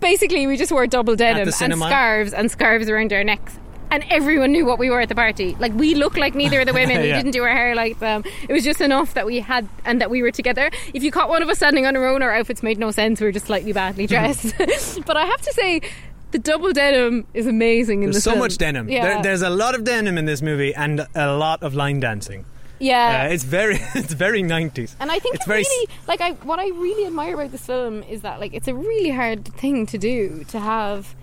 Basically, 0.01 0.47
we 0.47 0.57
just 0.57 0.73
wore 0.73 0.87
double 0.87 1.17
denim 1.17 1.49
and 1.49 1.53
scarves 1.79 2.33
and 2.33 2.51
scarves 2.51 2.89
around 2.89 3.13
our 3.13 3.23
necks. 3.25 3.59
And 3.89 4.05
everyone 4.11 4.51
knew 4.51 4.67
what 4.67 4.81
we 4.81 4.91
were 4.91 5.01
at 5.01 5.09
the 5.09 5.15
party. 5.15 5.55
Like 5.61 5.73
we 5.75 5.95
looked 5.95 6.19
like 6.19 6.35
neither 6.35 6.61
of 6.61 6.67
the 6.67 6.73
women. 6.73 6.97
We 7.03 7.13
didn't 7.13 7.31
do 7.31 7.45
our 7.45 7.53
hair 7.53 7.75
like 7.77 8.01
them. 8.01 8.25
It 8.49 8.53
was 8.53 8.65
just 8.65 8.81
enough 8.81 9.15
that 9.15 9.27
we 9.27 9.39
had 9.39 9.69
and 9.85 10.01
that 10.01 10.11
we 10.11 10.23
were 10.23 10.33
together. 10.33 10.71
If 10.93 11.05
you 11.05 11.13
caught 11.13 11.29
one 11.29 11.41
of 11.43 11.49
us 11.49 11.59
standing 11.59 11.87
on 11.87 11.95
our 11.95 12.05
own, 12.07 12.21
our 12.23 12.35
outfits 12.35 12.63
made 12.65 12.79
no 12.79 12.91
sense. 12.91 13.21
We 13.21 13.27
were 13.27 13.33
just 13.33 13.47
slightly 13.47 13.73
badly 13.73 14.07
dressed. 14.13 14.55
but 15.07 15.17
I 15.17 15.25
have 15.25 15.41
to 15.43 15.53
say, 15.53 15.83
the 16.33 16.39
double 16.41 16.73
denim 16.73 17.27
is 17.33 17.47
amazing 17.47 18.03
in 18.03 18.07
There's 18.11 18.17
the 18.17 18.21
so 18.23 18.31
film. 18.33 18.41
much 18.41 18.59
denim. 18.59 18.89
Yeah, 18.89 19.03
There, 19.05 19.23
there's 19.23 19.43
a 19.43 19.51
lot 19.51 19.77
of 19.77 19.85
denim 19.85 20.19
in 20.19 20.25
this 20.25 20.43
movie 20.43 20.75
and 20.75 21.07
a 21.15 21.37
lot 21.37 21.63
of 21.63 21.75
line 21.75 22.01
dancing. 22.01 22.45
Yeah. 22.79 23.27
Uh, 23.29 23.33
it's 23.33 23.45
very 23.45 23.79
it's 23.95 24.13
very 24.13 24.43
90s. 24.43 24.95
And 25.01 25.11
I 25.11 25.19
think 25.19 25.37
it's 25.37 25.45
it 25.45 25.49
very 25.49 25.63
really 25.63 25.89
like 26.07 26.21
I 26.21 26.33
what 26.33 26.59
I 26.59 26.69
really 26.69 27.07
admire 27.07 27.35
about 27.35 27.53
this 27.53 27.65
film 27.67 28.03
is 28.03 28.23
that 28.23 28.41
like 28.41 28.55
it's 28.55 28.69
a 28.69 28.75
really 28.75 29.11
hard 29.11 29.45
thing 29.45 29.87
to 29.87 29.99
do 29.99 30.45
to 30.49 30.61
have 30.61 31.15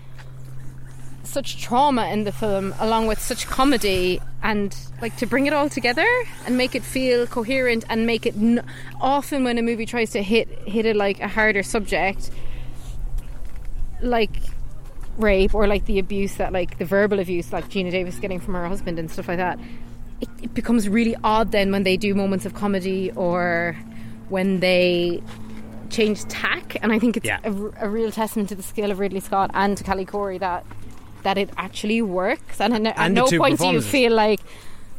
such 1.22 1.60
trauma 1.60 2.06
in 2.08 2.24
the 2.24 2.32
film 2.32 2.74
along 2.78 3.06
with 3.06 3.18
such 3.18 3.46
comedy 3.46 4.20
and 4.42 4.76
like 5.00 5.16
to 5.16 5.26
bring 5.26 5.46
it 5.46 5.52
all 5.52 5.68
together 5.68 6.06
and 6.46 6.56
make 6.56 6.74
it 6.74 6.82
feel 6.82 7.26
coherent 7.26 7.84
and 7.88 8.06
make 8.06 8.26
it 8.26 8.34
n- 8.36 8.64
often 9.00 9.42
when 9.42 9.58
a 9.58 9.62
movie 9.62 9.86
tries 9.86 10.10
to 10.10 10.22
hit 10.22 10.48
hit 10.68 10.86
it 10.86 10.94
like 10.94 11.18
a 11.20 11.28
harder 11.28 11.62
subject 11.62 12.30
like 14.00 14.36
rape 15.16 15.54
or 15.54 15.66
like 15.66 15.86
the 15.86 15.98
abuse 15.98 16.34
that 16.36 16.52
like 16.52 16.78
the 16.78 16.84
verbal 16.84 17.18
abuse 17.18 17.52
like 17.52 17.68
Geena 17.68 17.90
Davis 17.90 18.16
getting 18.18 18.40
from 18.40 18.54
her 18.54 18.66
husband 18.68 18.98
and 18.98 19.10
stuff 19.10 19.28
like 19.28 19.38
that 19.38 19.58
it, 20.24 20.44
it 20.46 20.54
becomes 20.54 20.88
really 20.88 21.16
odd 21.22 21.52
then 21.52 21.70
when 21.72 21.82
they 21.84 21.96
do 21.96 22.14
moments 22.14 22.44
of 22.46 22.54
comedy 22.54 23.10
or 23.12 23.76
when 24.28 24.60
they 24.60 25.22
change 25.90 26.24
tack. 26.24 26.76
And 26.82 26.92
I 26.92 26.98
think 26.98 27.16
it's 27.18 27.26
Yeah. 27.26 27.38
a, 27.44 27.86
a 27.86 27.88
real 27.88 28.10
testament 28.10 28.48
to 28.50 28.54
the 28.54 28.62
skill 28.62 28.90
of 28.90 28.98
Ridley 28.98 29.20
Scott 29.20 29.50
and 29.54 29.76
to 29.78 29.84
Callie 29.84 30.06
Khouri 30.06 30.38
that 30.40 30.64
that 31.22 31.38
it 31.38 31.48
actually 31.56 32.02
works. 32.02 32.60
And, 32.60 32.74
at- 32.74 32.86
at 32.86 32.98
And 32.98 33.16
the 33.16 33.22
no 33.30 33.38
point 33.38 33.58
do 33.58 33.66
you 33.68 33.80
feel 33.80 34.12
like 34.12 34.40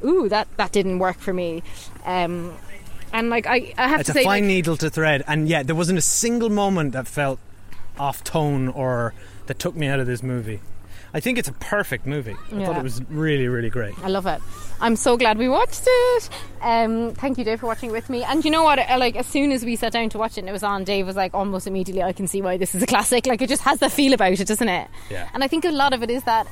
ooh 0.03 0.28
that 0.30 0.47
that 0.57 0.71
didn't 0.71 0.99
work 0.99 1.17
for 1.19 1.34
me. 1.34 1.61
Um, 2.05 2.53
and 3.13 3.30
like 3.30 3.45
I, 3.47 3.73
I 3.78 3.88
have 3.88 3.99
It's 4.01 4.11
to 4.13 4.19
a 4.19 4.23
fine 4.23 4.43
like, 4.43 4.53
needle 4.55 4.78
to 4.78 4.89
thread, 4.89 5.23
and 5.28 5.47
yeah, 5.47 5.63
there 5.63 5.76
wasn't 5.76 5.97
a 5.99 6.01
single 6.01 6.49
moment 6.49 6.91
that 6.93 7.07
felt 7.07 7.39
off 7.99 8.23
tone 8.23 8.67
or 8.69 9.13
that 9.47 9.57
took 9.59 9.76
me 9.76 9.88
out 9.88 9.99
of 9.99 10.07
this 10.07 10.21
movie. 10.23 10.59
I 11.16 11.22
think 11.22 11.38
it's 11.38 11.47
a 11.47 11.53
perfect 11.53 12.05
movie. 12.05 12.36
I 12.51 12.66
thought 12.66 12.76
it 12.76 12.84
was 12.84 13.01
really, 13.09 13.47
really 13.47 13.70
great. 13.70 13.97
I 14.03 14.09
love 14.09 14.26
it. 14.28 14.41
I'm 14.82 14.97
so 14.97 15.16
glad 15.16 15.38
we 15.38 15.47
watched 15.47 15.84
it. 15.88 16.30
Um, 16.61 17.13
thank 17.13 17.38
you, 17.38 17.45
Dave, 17.45 17.61
for 17.61 17.68
watching 17.68 17.89
with 17.89 18.09
me. 18.09 18.24
And 18.24 18.43
you 18.43 18.51
know 18.51 18.63
what? 18.63 18.80
Uh, 18.80 18.97
Like 18.99 19.16
as 19.16 19.26
soon 19.26 19.53
as 19.53 19.63
we 19.63 19.78
sat 19.78 19.93
down 19.93 20.09
to 20.09 20.18
watch 20.18 20.34
it, 20.34 20.41
and 20.41 20.49
it 20.49 20.51
was 20.51 20.61
on. 20.63 20.84
Dave 20.84 21.05
was 21.07 21.16
like, 21.16 21.34
almost 21.34 21.68
immediately, 21.68 22.03
I 22.03 22.11
can 22.11 22.28
see 22.28 22.41
why 22.41 22.57
this 22.57 22.76
is 22.76 22.84
a 22.84 22.86
classic. 22.86 23.28
Like 23.28 23.41
it 23.41 23.47
just 23.47 23.61
has 23.61 23.80
the 23.80 23.89
feel 23.89 24.11
about 24.11 24.38
it, 24.38 24.45
doesn't 24.45 24.68
it? 24.68 24.89
Yeah. 25.09 25.30
And 25.34 25.41
I 25.41 25.47
think 25.47 25.63
a 25.63 25.72
lot 25.72 25.93
of 25.93 26.03
it 26.03 26.09
is 26.09 26.22
that, 26.26 26.47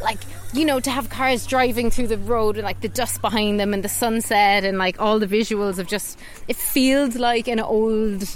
like 0.00 0.20
you 0.52 0.64
know, 0.64 0.78
to 0.78 0.92
have 0.92 1.10
cars 1.10 1.44
driving 1.44 1.90
through 1.90 2.06
the 2.06 2.18
road 2.18 2.54
and 2.56 2.64
like 2.64 2.82
the 2.82 2.88
dust 2.88 3.20
behind 3.20 3.58
them 3.58 3.74
and 3.74 3.82
the 3.82 3.88
sunset 3.88 4.62
and 4.62 4.78
like 4.78 5.00
all 5.00 5.18
the 5.18 5.26
visuals 5.26 5.80
of 5.80 5.88
just 5.88 6.20
it 6.46 6.54
feels 6.54 7.16
like 7.16 7.48
an 7.48 7.58
old 7.58 8.28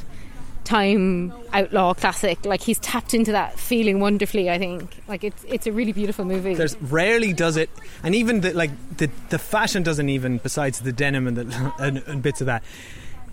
time 0.68 1.32
outlaw 1.52 1.94
classic. 1.94 2.44
Like 2.44 2.60
he's 2.60 2.78
tapped 2.78 3.14
into 3.14 3.32
that 3.32 3.58
feeling 3.58 4.00
wonderfully. 4.00 4.50
I 4.50 4.58
think 4.58 5.02
like 5.08 5.24
it's 5.24 5.44
it's 5.48 5.66
a 5.66 5.72
really 5.72 5.92
beautiful 5.92 6.24
movie. 6.24 6.54
There's 6.54 6.76
rarely 6.82 7.32
does 7.32 7.56
it, 7.56 7.70
and 8.02 8.14
even 8.14 8.42
the 8.42 8.52
like 8.52 8.70
the 8.98 9.10
the 9.30 9.38
fashion 9.38 9.82
doesn't 9.82 10.08
even. 10.08 10.38
Besides 10.38 10.80
the 10.80 10.92
denim 10.92 11.26
and 11.26 11.36
the 11.36 11.72
and, 11.78 11.98
and 12.06 12.22
bits 12.22 12.40
of 12.40 12.46
that. 12.46 12.62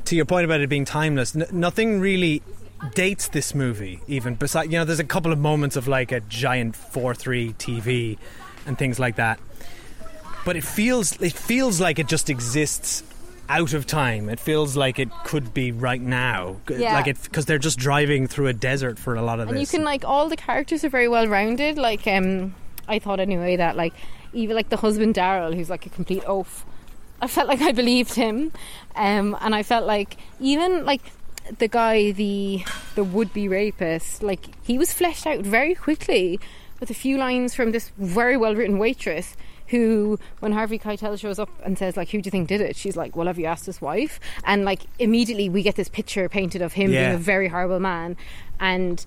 To 0.06 0.16
your 0.16 0.26
point 0.26 0.46
about 0.46 0.62
it 0.62 0.70
being 0.70 0.86
timeless, 0.86 1.36
n- 1.36 1.48
nothing 1.52 2.00
really 2.00 2.44
dates 2.94 3.30
this 3.30 3.56
movie. 3.56 4.02
Even 4.08 4.36
besides, 4.36 4.72
you 4.72 4.78
know, 4.78 4.86
there's 4.86 5.00
a 5.00 5.04
couple 5.04 5.32
of 5.34 5.40
moments 5.40 5.76
of 5.76 5.88
like 5.88 6.12
a 6.12 6.20
giant 6.22 6.76
four 6.76 7.16
three 7.16 7.54
TV 7.54 8.18
and 8.66 8.78
things 8.78 9.00
like 9.00 9.16
that. 9.16 9.40
But 10.46 10.56
it 10.56 10.64
feels 10.64 11.20
it 11.22 11.34
feels 11.34 11.82
like 11.82 12.00
it 12.00 12.08
just 12.08 12.30
exists 12.30 13.04
out 13.50 13.74
of 13.74 13.86
time. 13.86 14.30
It 14.30 14.40
feels 14.40 14.76
like 14.76 14.98
it 15.00 15.10
could 15.24 15.54
be 15.54 15.72
right 15.72 16.02
now, 16.02 16.58
Yeah. 16.70 16.94
like 16.94 17.08
it 17.08 17.18
because 17.24 17.46
they're 17.46 17.58
just 17.60 17.78
driving 17.80 18.28
through 18.28 18.48
a 18.48 18.54
desert 18.54 18.98
for 19.00 19.16
a 19.16 19.22
lot 19.22 19.40
of 19.40 19.48
this. 19.48 19.52
and 19.54 19.62
you 19.62 19.68
can 19.68 19.84
like 19.84 20.04
all 20.04 20.30
the 20.30 20.38
characters 20.38 20.84
are 20.84 20.90
very 20.90 21.08
well 21.08 21.28
rounded 21.28 21.78
like 21.78 22.06
um 22.08 22.56
i 22.88 23.00
thought 23.00 23.20
anyway 23.20 23.56
that 23.56 23.76
like 23.76 23.94
even 24.34 24.56
like 24.56 24.70
the 24.70 24.78
husband 24.78 25.16
daryl 25.16 25.54
who's 25.56 25.70
like 25.70 25.86
a 25.86 25.90
complete 25.90 26.24
oaf 26.28 26.66
i 27.22 27.28
felt 27.28 27.48
like 27.48 27.62
i 27.62 27.72
believed 27.72 28.14
him 28.14 28.52
um 28.96 29.36
and 29.42 29.56
i 29.56 29.64
felt 29.64 29.86
like 29.86 30.18
even 30.40 30.86
like 30.86 31.02
the 31.60 31.68
guy 31.68 32.12
the 32.12 32.64
the 32.96 33.04
would-be 33.04 33.48
rapist 33.48 34.22
like 34.24 34.46
he 34.64 34.78
was 34.78 34.92
fleshed 34.94 35.26
out 35.28 35.40
very 35.40 35.74
quickly 35.76 36.40
with 36.80 36.90
a 36.90 36.94
few 36.94 37.18
lines 37.18 37.54
from 37.56 37.72
this 37.72 37.92
very 37.98 38.36
well 38.38 38.56
written 38.56 38.78
waitress 38.78 39.36
who 39.76 40.20
when 40.40 40.52
Harvey 40.52 40.80
Keitel 40.80 41.20
shows 41.20 41.40
up 41.40 41.50
and 41.64 41.78
says 41.78 41.98
like 41.98 42.10
who 42.10 42.22
do 42.22 42.28
you 42.28 42.32
think 42.32 42.48
did 42.48 42.62
it? 42.62 42.76
She's 42.76 42.96
like 42.96 43.16
well 43.16 43.28
have 43.28 43.40
you 43.40 43.46
asked 43.46 43.66
his 43.66 43.82
wife? 43.82 44.20
And 44.44 44.66
like 44.66 44.82
immediately 45.00 45.50
we 45.50 45.64
get 45.64 45.76
this 45.76 45.90
picture 45.90 46.28
painted 46.30 46.62
of 46.62 46.74
him 46.74 46.92
being 46.92 47.14
a 47.14 47.18
very 47.18 47.48
horrible 47.48 47.80
man. 47.80 48.18
And 48.60 49.06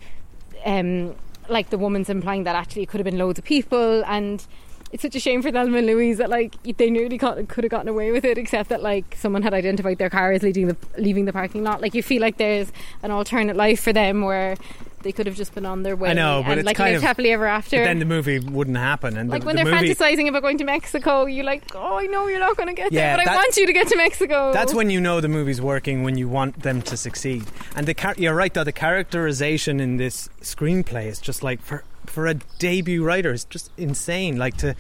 um 0.64 1.14
like 1.48 1.70
the 1.70 1.78
woman's 1.78 2.10
implying 2.10 2.44
that 2.44 2.54
actually 2.54 2.82
it 2.82 2.88
could 2.88 3.00
have 3.00 3.04
been 3.04 3.18
loads 3.18 3.38
of 3.38 3.44
people. 3.44 4.04
And 4.06 4.46
it's 4.92 5.02
such 5.02 5.14
a 5.14 5.20
shame 5.20 5.42
for 5.42 5.50
Thelma 5.50 5.78
and 5.78 5.86
Louise 5.86 6.18
that 6.18 6.30
like 6.30 6.54
they 6.76 6.90
nearly 6.90 7.18
got, 7.18 7.46
could 7.48 7.64
have 7.64 7.70
gotten 7.70 7.88
away 7.88 8.10
with 8.10 8.24
it 8.24 8.38
except 8.38 8.70
that 8.70 8.82
like 8.82 9.16
someone 9.16 9.42
had 9.42 9.52
identified 9.52 9.98
their 9.98 10.10
car 10.10 10.32
as 10.32 10.42
leaving 10.42 10.68
the 10.68 10.76
leaving 10.96 11.24
the 11.26 11.32
parking 11.32 11.62
lot. 11.62 11.82
Like 11.82 11.94
you 11.94 12.02
feel 12.02 12.22
like 12.22 12.38
there's 12.38 12.72
an 13.02 13.10
alternate 13.10 13.56
life 13.56 13.80
for 13.80 13.92
them 13.92 14.22
where 14.22 14.56
they 15.02 15.12
could 15.12 15.26
have 15.26 15.36
just 15.36 15.54
been 15.54 15.66
on 15.66 15.82
their 15.82 15.96
way 15.96 16.10
I 16.10 16.12
know, 16.12 16.42
but 16.42 16.52
and 16.52 16.60
it's 16.60 16.66
like 16.66 16.76
kind 16.76 16.92
lived 16.92 17.04
of 17.04 17.06
happily 17.06 17.30
ever 17.32 17.46
after 17.46 17.82
then 17.82 17.98
the 17.98 18.04
movie 18.04 18.38
wouldn't 18.38 18.76
happen, 18.76 19.16
and 19.16 19.30
like 19.30 19.42
the, 19.42 19.46
when 19.46 19.56
the 19.56 19.64
they're 19.64 19.74
movie, 19.74 19.94
fantasizing 19.94 20.28
about 20.28 20.42
going 20.42 20.58
to 20.58 20.64
Mexico 20.64 21.26
you're 21.26 21.44
like 21.44 21.64
oh 21.74 21.98
I 21.98 22.06
know 22.06 22.26
you're 22.26 22.40
not 22.40 22.56
going 22.56 22.68
to 22.68 22.74
get 22.74 22.92
Yeah, 22.92 23.16
there 23.16 23.24
but 23.24 23.32
I 23.32 23.36
want 23.36 23.56
you 23.56 23.66
to 23.66 23.72
get 23.72 23.88
to 23.88 23.96
Mexico 23.96 24.52
That's 24.52 24.74
when 24.74 24.90
you 24.90 25.00
know 25.00 25.20
the 25.20 25.28
movie's 25.28 25.60
working 25.60 26.02
when 26.02 26.16
you 26.18 26.28
want 26.28 26.62
them 26.62 26.82
to 26.82 26.96
succeed. 26.96 27.44
And 27.76 27.86
the 27.86 27.94
char- 27.94 28.14
you're 28.16 28.34
right 28.34 28.52
though 28.52 28.64
the 28.64 28.72
characterization 28.72 29.80
in 29.80 29.96
this 29.96 30.28
screenplay 30.40 31.06
is 31.06 31.20
just 31.20 31.42
like 31.42 31.60
for 31.62 31.84
for 32.06 32.26
a 32.26 32.34
debut 32.58 33.04
writer 33.04 33.32
is 33.32 33.44
just 33.44 33.70
insane. 33.76 34.36
Like 34.36 34.56
to 34.58 34.74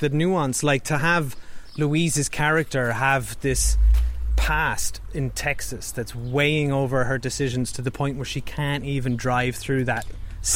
the 0.00 0.08
nuance, 0.08 0.62
like 0.62 0.84
to 0.84 0.98
have 0.98 1.36
Louise's 1.78 2.28
character 2.28 2.92
have 2.92 3.40
this 3.40 3.78
past 4.36 5.00
in 5.14 5.30
Texas 5.30 5.92
that's 5.92 6.14
weighing 6.14 6.72
over 6.72 7.04
her 7.04 7.18
decisions 7.18 7.72
to 7.72 7.82
the 7.82 7.90
point 7.90 8.16
where 8.16 8.24
she 8.24 8.40
can't 8.40 8.84
even 8.84 9.16
drive 9.16 9.54
through 9.56 9.84
that 9.84 10.04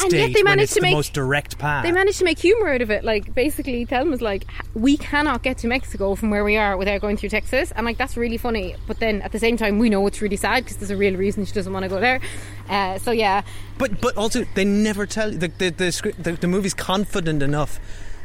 And 0.01 0.11
yet 0.11 0.25
state 0.25 0.33
they 0.35 0.43
managed 0.43 0.73
to 0.73 0.75
the 0.75 0.87
make- 0.87 0.93
most 0.95 1.13
direct 1.13 1.57
path. 1.57 1.83
They 1.83 1.91
managed 1.93 2.17
to 2.19 2.25
make 2.25 2.39
humor 2.39 2.67
out 2.73 2.81
of 2.81 2.91
it. 2.91 3.03
Like 3.05 3.33
basically, 3.33 3.85
Thelma's 3.85 4.21
like, 4.21 4.45
we 4.73 4.97
cannot 4.97 5.43
get 5.43 5.57
to 5.59 5.67
Mexico 5.67 6.15
from 6.15 6.29
where 6.29 6.43
we 6.43 6.57
are 6.57 6.75
without 6.75 6.99
going 6.99 7.15
through 7.15 7.29
Texas, 7.29 7.71
and 7.71 7.85
like 7.85 7.97
that's 7.97 8.17
really 8.17 8.37
funny. 8.37 8.75
But 8.87 8.99
then 8.99 9.21
at 9.21 9.31
the 9.31 9.39
same 9.39 9.55
time, 9.55 9.79
we 9.79 9.89
know 9.89 10.05
it's 10.07 10.21
really 10.21 10.35
sad 10.35 10.63
because 10.65 10.77
there's 10.77 10.91
a 10.91 10.97
real 10.97 11.15
reason 11.15 11.45
she 11.45 11.53
doesn't 11.53 11.71
want 11.71 11.83
to 11.83 11.89
go 11.89 12.01
there. 12.01 12.19
Uh, 12.69 12.97
so 12.99 13.11
yeah, 13.11 13.43
But 13.77 14.01
but 14.01 14.17
also 14.17 14.43
they 14.55 14.65
never 14.65 15.05
tell 15.05 15.31
the 15.31 15.47
the 15.47 15.69
the, 15.69 16.13
the 16.19 16.31
the 16.33 16.47
movie's 16.47 16.73
confident 16.73 17.41
enough 17.41 17.79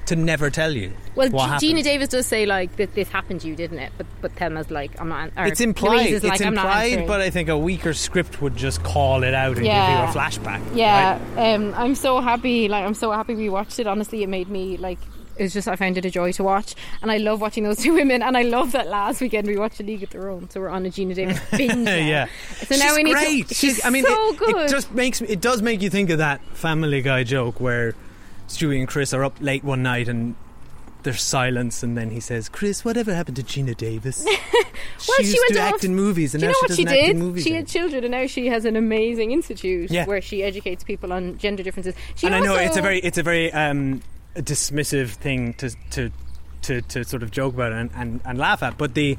to 0.07 0.17
never 0.17 0.51
tell 0.51 0.73
you. 0.75 0.93
well, 1.15 1.29
G-. 1.59 1.73
Geena 1.73 1.83
Davis 1.83 2.09
does 2.09 2.27
say 2.27 2.47
like 2.47 2.77
that 2.77 2.95
this 2.95 3.09
happened 3.09 3.41
to 3.43 3.49
you, 3.49 3.55
didn't 3.57 3.79
it? 3.79 3.93
But 3.97 4.07
but 4.21 4.35
Thelma's 4.37 4.71
like, 4.71 5.01
I'm 5.01 5.09
not. 5.09 5.31
Or 5.37 5.47
It's 5.47 5.61
implied. 5.61 6.07
Is 6.09 6.25
it's 6.25 6.41
I'm 6.41 6.49
implied, 6.55 7.07
but 7.07 7.21
I 7.21 7.31
think 7.31 7.49
a 7.49 7.57
weaker 7.59 7.95
script 7.95 8.43
would 8.43 8.57
just 8.57 8.83
call 8.83 9.23
it 9.23 9.35
out 9.35 9.57
and 9.57 9.67
Yeah. 9.67 10.05
give 10.07 10.15
you 10.15 10.21
a 10.21 10.25
flashback. 10.25 10.63
Yeah, 10.77 11.19
right? 11.37 11.55
um, 11.55 11.75
I'm 11.77 11.95
so 11.95 12.21
happy. 12.21 12.69
Like, 12.69 12.85
I'm 12.85 12.95
so 12.95 13.13
happy 13.13 13.35
we 13.35 13.49
watched 13.49 13.79
it. 13.79 13.87
Honestly, 13.87 14.23
it 14.23 14.29
made 14.29 14.49
me 14.49 14.77
like. 14.77 14.99
it's 15.39 15.55
just 15.55 15.67
I 15.67 15.77
found 15.77 15.97
it 15.97 16.05
a 16.05 16.11
joy 16.11 16.31
to 16.33 16.43
watch, 16.45 16.75
and 17.01 17.11
I 17.11 17.17
love 17.17 17.41
watching 17.41 17.65
those 17.65 17.79
two 17.85 17.95
women. 17.95 18.23
And 18.23 18.37
I 18.37 18.43
love 18.43 18.73
that 18.73 18.89
last 18.89 19.21
weekend 19.21 19.47
we 19.47 19.57
watched 19.57 19.81
A 19.81 19.83
League 19.83 20.03
of 20.03 20.11
Their 20.11 20.29
Own, 20.31 20.51
so 20.51 20.61
we're 20.61 20.69
on 20.69 20.85
a 20.85 20.91
Geena 20.91 21.15
Davis 21.15 21.41
binge. 21.57 21.89
yeah. 21.89 22.27
So 22.67 22.77
now 22.77 22.89
she's 22.89 22.97
we 22.97 23.03
need 23.05 23.13
great. 23.15 23.49
to. 23.49 23.55
she's, 23.55 23.85
I 23.85 23.91
mean, 23.91 24.05
so 24.05 24.29
it, 24.33 24.37
good. 24.39 24.57
it 24.57 24.71
just 24.71 24.93
makes 24.93 25.21
it 25.23 25.41
does 25.41 25.63
make 25.63 25.81
you 25.81 25.89
think 25.91 26.11
of 26.11 26.19
that 26.19 26.41
Family 26.55 27.01
Guy 27.03 27.25
joke 27.25 27.61
where 27.61 27.95
Stewie 28.49 28.78
and 28.78 28.88
Chris 28.88 29.12
are 29.14 29.24
up 29.24 29.36
late 29.40 29.64
one 29.64 29.82
night 29.82 30.09
and 30.09 30.34
there's 31.03 31.20
silence, 31.20 31.82
and 31.82 31.97
then 31.97 32.11
he 32.11 32.20
says, 32.20 32.49
"Chris, 32.49 32.84
whatever 32.84 33.12
happened 33.12 33.36
to 33.36 33.43
Geena 33.43 33.76
Davis? 33.76 34.24
well, 34.24 34.34
she 35.18 35.24
used 35.24 35.38
went 35.40 35.55
to 35.55 35.61
off- 35.61 35.74
act 35.74 35.84
in 35.84 35.97
movies, 35.97 36.32
and 36.34 36.43
now 36.45 36.53
she 36.53 36.55
she 36.61 36.84
doesn't 36.84 36.88
act 36.88 36.95
did? 37.07 37.11
in 37.11 37.18
movies." 37.18 37.43
She 37.43 37.51
anymore." 37.51 37.61
had 37.62 37.68
children, 37.68 38.05
and 38.05 38.12
now 38.12 38.26
she 38.28 38.47
has 38.47 38.64
an 38.64 38.76
amazing 38.76 39.32
institute 39.32 39.90
Yeah. 39.90 40.05
where 40.07 40.20
she 40.20 40.45
educates 40.45 40.84
people 40.84 41.12
on 41.12 41.38
gender 41.38 41.64
differences. 41.64 41.95
She 42.14 42.26
and 42.26 42.36
I 42.36 42.40
know 42.40 42.55
it's 42.55 42.76
a 42.76 42.82
very 42.82 43.01
it's 43.01 43.18
a 43.18 43.22
very 43.24 43.53
um, 43.53 44.01
dismissive 44.36 45.11
thing 45.11 45.55
to 45.55 45.70
to 45.90 46.12
to, 46.62 46.80
to 46.82 47.03
sort 47.03 47.24
of 47.24 47.32
joke 47.32 47.55
about 47.55 47.72
and, 47.72 47.90
and, 47.97 48.20
and 48.24 48.38
laugh 48.38 48.62
at. 48.62 48.78
But 48.78 48.95
the 48.95 49.18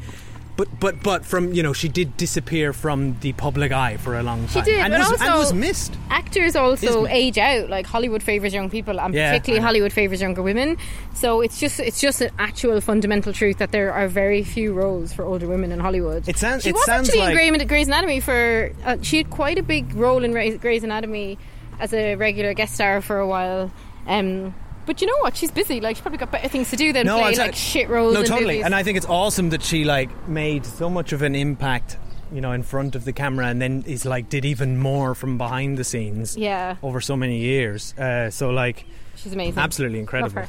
but 0.56 0.68
but 0.80 1.02
but 1.02 1.26
from 1.26 1.54
you 1.54 1.64
know 1.64 1.74
she 1.74 1.90
did 1.90 2.16
disappear 2.18 2.74
from 2.74 3.18
the 3.22 3.34
public 3.34 3.72
eye 3.72 3.98
for 3.98 4.18
a 4.18 4.24
long 4.24 4.48
time. 4.48 4.64
She 4.66 4.72
did, 4.72 4.80
and, 4.80 4.94
but 4.94 5.00
was, 5.00 5.12
also 5.12 5.24
and 5.26 5.36
was 5.40 5.54
missed. 5.54 5.98
Actors 6.10 6.56
also 6.56 7.06
age 7.08 7.38
out. 7.38 7.70
Like 7.70 7.86
Hollywood 7.86 8.22
favors 8.22 8.54
young 8.54 8.70
people, 8.70 9.00
and 9.00 9.14
Yeah, 9.14 9.32
particularly 9.32 9.64
Hollywood 9.64 9.92
favors 9.94 10.22
younger 10.22 10.44
women. 10.44 10.78
So 11.14 11.42
it's 11.42 11.60
just 11.60 11.80
it's 11.80 12.00
just 12.00 12.22
an 12.22 12.32
actual 12.40 12.80
fundamental 12.82 13.34
truth 13.34 13.58
that 13.58 13.72
there 13.72 13.92
are 13.94 14.08
very 14.08 14.44
few 14.44 14.74
roles 14.74 15.12
for 15.14 15.24
older 15.26 15.48
women 15.48 15.72
in 15.72 15.80
Hollywood. 15.80 16.28
It 16.28 16.38
sounds- 16.38 16.64
She 16.64 16.70
it 16.70 16.74
was 16.76 16.86
sounds 16.86 17.10
actually 17.10 17.22
like- 17.22 17.40
in 17.40 17.54
Grey- 17.56 17.66
Grey's 17.66 17.88
Anatomy 17.88 18.20
for. 18.20 18.72
Uh, 18.86 18.98
she 19.02 19.18
had 19.18 19.30
quite 19.30 19.58
a 19.58 19.64
big 19.64 19.94
role 19.96 20.24
in 20.24 20.32
Grey's 20.32 20.58
Grey's 20.60 20.84
Anatomy 20.84 21.38
as 21.80 21.94
a 21.94 22.16
regular 22.16 22.54
guest 22.54 22.76
star 22.76 23.02
for 23.02 23.20
a 23.20 23.28
while. 23.28 23.72
Um, 24.06 24.54
but 24.86 25.02
you 25.02 25.08
know 25.08 25.18
what? 25.22 25.36
She's 25.36 25.52
busy. 25.52 25.80
Like 25.82 25.96
she's 25.96 26.02
probably 26.02 26.18
got 26.18 26.32
better 26.32 26.48
things 26.48 26.70
to 26.72 26.76
do 26.76 26.94
than 26.94 27.06
play 27.08 27.22
I'm 27.24 27.34
like 27.36 27.56
shit 27.56 27.90
roles. 27.90 28.14
No, 28.14 28.22
in 28.22 28.26
totally. 28.26 28.48
movies. 28.56 28.66
And 28.66 28.76
I 28.76 28.84
think 28.84 28.98
it's 28.98 29.06
awesome 29.08 29.50
that 29.52 29.64
she 29.64 29.84
like 29.84 30.28
made 30.28 30.66
so 30.66 30.90
much 30.90 31.14
of 31.14 31.22
an 31.22 31.36
impact, 31.36 31.98
you 32.32 32.42
know, 32.42 32.52
in 32.52 32.64
front 32.64 32.96
of 32.96 33.06
the 33.06 33.14
camera, 33.14 33.48
and 33.48 33.62
then 33.62 33.84
is 33.88 34.06
like 34.06 34.30
did 34.30 34.46
even 34.46 34.78
more 34.78 35.16
from 35.16 35.38
behind 35.38 35.78
the 35.78 35.84
scenes. 35.84 36.36
Yeah. 36.38 36.76
Over 36.82 37.02
so 37.02 37.16
many 37.16 37.40
years. 37.40 37.94
Uh, 37.98 38.30
so 38.30 38.50
like, 38.50 38.86
She's 39.16 39.34
amazing. 39.34 39.60
Absolutely 39.60 40.00
incredible. 40.00 40.44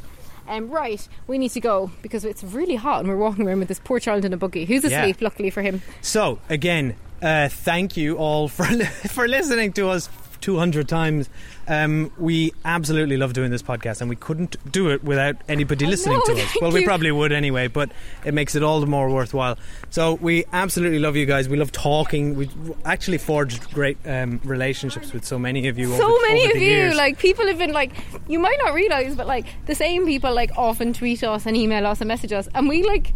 Um, 0.47 0.69
right, 0.69 1.07
we 1.27 1.39
need 1.39 1.51
to 1.53 1.61
go 1.61 1.91
because 2.03 2.23
it's 2.27 2.45
really 2.45 2.75
hot 2.77 3.01
and 3.01 3.09
we're 3.09 3.17
walking 3.17 3.47
around 3.49 3.61
with 3.61 3.69
this 3.69 3.81
poor 3.83 3.99
child 3.99 4.27
in 4.27 4.33
a 4.35 4.37
buggy 4.37 4.67
who's 4.67 4.85
Yeah. 4.85 5.01
asleep, 5.01 5.23
luckily 5.23 5.49
for 5.49 5.63
him. 5.63 5.81
So 6.03 6.39
again, 6.51 6.97
uh, 7.23 7.49
thank 7.49 7.97
you 7.97 8.17
all 8.19 8.49
for 8.49 8.67
li- 8.67 8.85
for 9.09 9.27
listening 9.27 9.73
to 9.75 9.89
us 9.89 10.07
200 10.45 10.87
times. 10.87 11.31
Um, 11.67 12.13
we 12.19 12.53
absolutely 12.67 13.17
love 13.17 13.33
doing 13.33 13.51
this 13.51 13.63
podcast, 13.63 14.03
and 14.03 14.11
we 14.11 14.17
couldn't 14.17 14.57
do 14.71 14.91
it 14.91 15.03
without 15.03 15.37
anybody 15.49 15.87
listening 15.87 16.19
know, 16.19 16.35
to 16.35 16.43
us. 16.43 16.57
Well, 16.61 16.71
we 16.71 16.81
you. 16.81 16.87
probably 16.87 17.11
would 17.11 17.33
anyway, 17.33 17.69
but 17.69 17.91
it 18.27 18.35
makes 18.35 18.55
it 18.55 18.63
all 18.63 18.81
the 18.81 18.87
more 18.87 19.09
worthwhile. 19.09 19.57
So 19.89 20.15
we 20.17 20.45
absolutely 20.53 20.99
love 20.99 21.17
you 21.17 21.25
guys. 21.25 21.49
We 21.49 21.57
love 21.57 21.73
talking. 21.73 22.35
We 22.35 22.51
actually 22.85 23.17
forged 23.17 23.73
great 23.73 23.97
um, 24.05 24.39
relationships 24.45 25.15
with 25.15 25.25
so 25.25 25.39
many 25.39 25.67
of 25.69 25.79
you. 25.79 25.89
so 25.97 26.05
over, 26.05 26.27
many 26.27 26.43
over 26.43 26.57
of 26.57 26.63
you, 26.63 26.69
years. 26.69 26.95
like 26.95 27.19
people 27.19 27.47
have 27.47 27.57
been 27.57 27.73
like, 27.73 27.93
you 28.29 28.39
might 28.39 28.59
not 28.63 28.75
realize, 28.75 29.17
but 29.17 29.27
like 29.27 29.47
the 29.65 29.75
same 29.75 30.05
people 30.05 30.35
like 30.35 30.51
often 30.59 30.93
tweet 30.93 31.25
us 31.25 31.47
and 31.47 31.57
email 31.57 31.87
us 31.87 32.03
and 32.03 32.09
message 32.09 32.33
us, 32.33 32.51
and 32.55 32.69
we 32.69 32.83
like. 32.83 33.15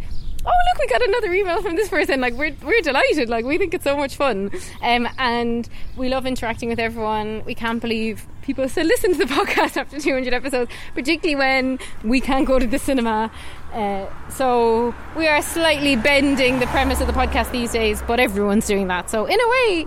Oh 0.49 0.61
look! 0.71 0.79
We 0.79 0.87
got 0.87 1.07
another 1.07 1.31
email 1.33 1.61
from 1.61 1.75
this 1.75 1.89
person. 1.89 2.21
Like 2.21 2.33
we're 2.33 2.55
we're 2.63 2.81
delighted. 2.81 3.29
Like 3.29 3.45
we 3.45 3.57
think 3.57 3.73
it's 3.73 3.83
so 3.83 3.95
much 3.95 4.15
fun, 4.15 4.49
um, 4.81 5.07
and 5.17 5.69
we 5.95 6.09
love 6.09 6.25
interacting 6.25 6.69
with 6.69 6.79
everyone. 6.79 7.43
We 7.45 7.53
can't 7.53 7.79
believe 7.81 8.25
people 8.41 8.67
still 8.67 8.87
listen 8.87 9.11
to 9.13 9.19
the 9.19 9.25
podcast 9.39 9.77
after 9.77 9.99
200 9.99 10.33
episodes, 10.33 10.71
particularly 10.95 11.35
when 11.35 11.79
we 12.03 12.19
can't 12.19 12.47
go 12.47 12.57
to 12.57 12.65
the 12.65 12.79
cinema. 12.79 13.29
Uh, 13.73 14.07
so 14.29 14.95
we 15.15 15.27
are 15.27 15.41
slightly 15.43 15.95
bending 15.95 16.59
the 16.59 16.65
premise 16.67 16.99
of 16.99 17.05
the 17.05 17.13
podcast 17.13 17.51
these 17.51 17.71
days, 17.71 18.01
but 18.07 18.19
everyone's 18.19 18.65
doing 18.65 18.87
that. 18.87 19.07
So 19.09 19.25
in 19.25 19.39
a 19.39 19.49
way, 19.49 19.85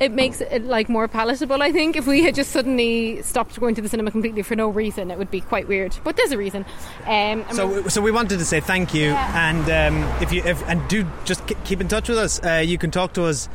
it 0.00 0.12
makes 0.12 0.40
it 0.40 0.64
like 0.64 0.88
more 0.88 1.06
palatable. 1.08 1.62
I 1.62 1.70
think 1.72 1.96
if 1.96 2.06
we 2.06 2.22
had 2.24 2.34
just 2.34 2.50
suddenly 2.50 3.22
stopped 3.22 3.58
going 3.60 3.74
to 3.76 3.82
the 3.82 3.88
cinema 3.88 4.10
completely 4.10 4.42
for 4.42 4.56
no 4.56 4.68
reason, 4.68 5.10
it 5.10 5.18
would 5.18 5.30
be 5.30 5.40
quite 5.40 5.68
weird. 5.68 5.96
But 6.02 6.16
there's 6.16 6.32
a 6.32 6.38
reason. 6.38 6.64
Um, 7.06 7.44
So, 7.52 7.88
so 7.88 8.00
we 8.00 8.10
wanted 8.10 8.38
to 8.38 8.44
say 8.44 8.60
thank 8.60 8.92
you, 8.94 9.10
and 9.10 9.64
um, 9.70 10.22
if 10.22 10.32
you 10.32 10.42
if, 10.44 10.62
and 10.68 10.86
do 10.88 11.06
just 11.24 11.46
keep 11.64 11.80
in 11.80 11.88
touch 11.88 12.08
with 12.08 12.18
us. 12.18 12.42
Uh, 12.44 12.62
you 12.64 12.78
can 12.78 12.90
talk 12.90 13.12
to 13.14 13.24
us 13.24 13.48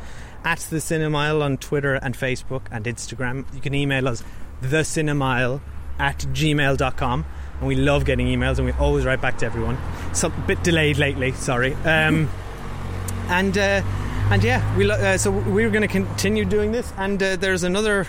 at 0.44 0.58
the 0.70 0.76
Cinemile 0.78 1.42
on 1.42 1.58
Twitter 1.58 1.94
and 1.94 2.16
Facebook 2.16 2.62
and 2.70 2.84
Instagram. 2.86 3.44
You 3.54 3.60
can 3.60 3.74
email 3.74 4.08
us 4.08 4.22
the 4.62 4.78
Cinemile 4.78 5.60
at 5.98 6.18
gmail.com. 6.18 7.24
and 7.58 7.68
we 7.68 7.74
love 7.74 8.06
getting 8.06 8.26
emails, 8.26 8.56
and 8.56 8.64
we 8.66 8.72
always 8.72 9.04
write 9.04 9.20
back 9.20 9.36
to 9.38 9.46
everyone. 9.46 9.76
Some 10.14 10.32
bit 10.46 10.62
delayed 10.62 10.96
lately, 10.96 11.32
sorry. 11.32 11.74
Um, 11.84 12.30
and 13.28 13.56
uh, 13.58 13.82
and 14.30 14.44
yeah, 14.44 14.76
we 14.76 14.84
lo- 14.84 14.94
uh, 14.94 15.18
so 15.18 15.30
we're 15.30 15.70
going 15.70 15.82
to 15.82 15.88
continue 15.88 16.44
doing 16.44 16.72
this, 16.72 16.92
and 16.96 17.20
uh, 17.22 17.36
there's 17.36 17.64
another 17.64 18.06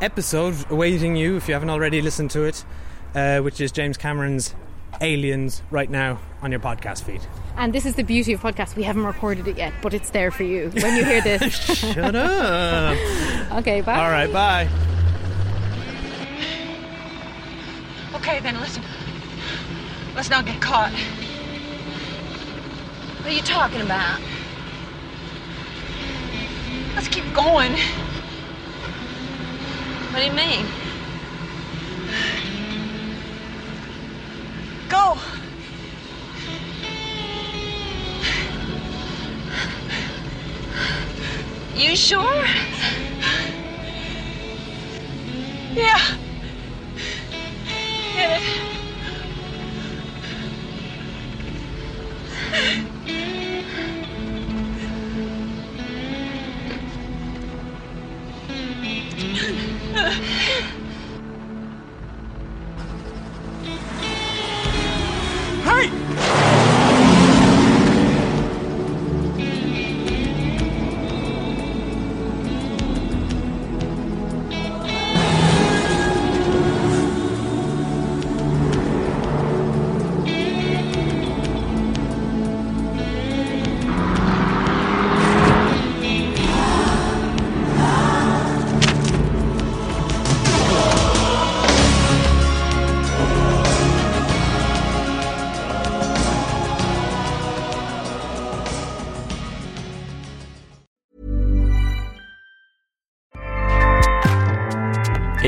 episode 0.00 0.54
awaiting 0.70 1.16
you 1.16 1.36
if 1.36 1.48
you 1.48 1.54
haven't 1.54 1.70
already 1.70 2.00
listened 2.00 2.30
to 2.30 2.44
it, 2.44 2.64
uh, 3.14 3.40
which 3.40 3.60
is 3.60 3.72
James 3.72 3.96
Cameron's 3.96 4.54
Aliens 5.00 5.62
right 5.70 5.90
now 5.90 6.20
on 6.42 6.50
your 6.50 6.60
podcast 6.60 7.02
feed. 7.04 7.20
and 7.56 7.72
this 7.72 7.84
is 7.86 7.94
the 7.96 8.02
beauty 8.04 8.32
of 8.32 8.40
podcasts. 8.40 8.76
We 8.76 8.82
haven't 8.84 9.04
recorded 9.04 9.48
it 9.48 9.56
yet, 9.56 9.72
but 9.82 9.92
it's 9.94 10.10
there 10.10 10.30
for 10.30 10.42
you 10.44 10.70
when 10.70 10.96
you 10.96 11.04
hear 11.04 11.20
this. 11.22 11.42
Shut 11.78 12.14
up. 12.14 12.96
okay, 13.58 13.80
bye. 13.80 13.94
All 13.94 14.10
right, 14.10 14.32
bye. 14.32 14.68
Okay, 18.14 18.40
then 18.40 18.58
listen. 18.60 18.82
Let's 20.14 20.30
not 20.30 20.44
get 20.46 20.60
caught. 20.60 20.92
What 23.18 23.28
are 23.28 23.32
you 23.36 23.42
talking 23.42 23.80
about? 23.80 24.20
Let's 26.94 27.08
keep 27.08 27.32
going. 27.32 27.72
What 30.10 30.18
do 30.18 30.24
you 30.24 30.32
mean? 30.32 30.66
Go. 34.88 35.16
You 41.76 41.96
sure? 41.96 42.44
Yeah. 45.72 46.16
Get 48.14 48.42
it. 52.52 52.89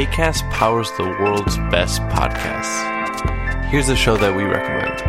ACAST 0.03 0.51
powers 0.51 0.91
the 0.97 1.05
world's 1.05 1.59
best 1.71 2.01
podcasts. 2.03 3.67
Here's 3.67 3.89
a 3.89 3.95
show 3.95 4.17
that 4.17 4.35
we 4.35 4.43
recommend. 4.43 5.01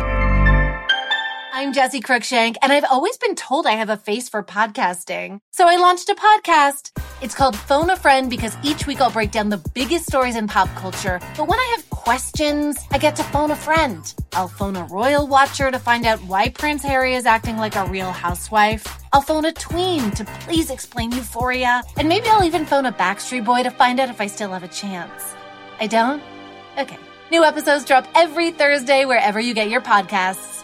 I'm 1.52 1.72
Jessi 1.72 2.00
Cruickshank, 2.00 2.54
and 2.62 2.72
I've 2.72 2.84
always 2.84 3.16
been 3.16 3.34
told 3.34 3.66
I 3.66 3.72
have 3.72 3.90
a 3.90 3.96
face 3.96 4.28
for 4.28 4.44
podcasting. 4.44 5.40
So 5.50 5.66
I 5.66 5.78
launched 5.78 6.10
a 6.10 6.14
podcast. 6.14 6.92
It's 7.24 7.34
called 7.34 7.56
Phone 7.56 7.88
a 7.88 7.96
Friend 7.96 8.28
because 8.28 8.54
each 8.62 8.86
week 8.86 9.00
I'll 9.00 9.10
break 9.10 9.30
down 9.30 9.48
the 9.48 9.56
biggest 9.72 10.04
stories 10.04 10.36
in 10.36 10.46
pop 10.46 10.68
culture. 10.74 11.20
But 11.38 11.48
when 11.48 11.58
I 11.58 11.74
have 11.74 11.88
questions, 11.88 12.76
I 12.90 12.98
get 12.98 13.16
to 13.16 13.22
phone 13.22 13.50
a 13.50 13.56
friend. 13.56 14.14
I'll 14.34 14.46
phone 14.46 14.76
a 14.76 14.84
royal 14.84 15.26
watcher 15.26 15.70
to 15.70 15.78
find 15.78 16.04
out 16.04 16.22
why 16.24 16.50
Prince 16.50 16.82
Harry 16.82 17.14
is 17.14 17.24
acting 17.24 17.56
like 17.56 17.76
a 17.76 17.86
real 17.86 18.12
housewife. 18.12 18.86
I'll 19.14 19.22
phone 19.22 19.46
a 19.46 19.52
tween 19.52 20.10
to 20.10 20.26
please 20.40 20.68
explain 20.68 21.12
euphoria. 21.12 21.82
And 21.96 22.10
maybe 22.10 22.28
I'll 22.28 22.44
even 22.44 22.66
phone 22.66 22.84
a 22.84 22.92
Backstreet 22.92 23.46
Boy 23.46 23.62
to 23.62 23.70
find 23.70 24.00
out 24.00 24.10
if 24.10 24.20
I 24.20 24.26
still 24.26 24.50
have 24.50 24.62
a 24.62 24.68
chance. 24.68 25.34
I 25.80 25.86
don't? 25.86 26.22
Okay. 26.76 26.98
New 27.30 27.42
episodes 27.42 27.86
drop 27.86 28.06
every 28.14 28.50
Thursday 28.50 29.06
wherever 29.06 29.40
you 29.40 29.54
get 29.54 29.70
your 29.70 29.80
podcasts. 29.80 30.63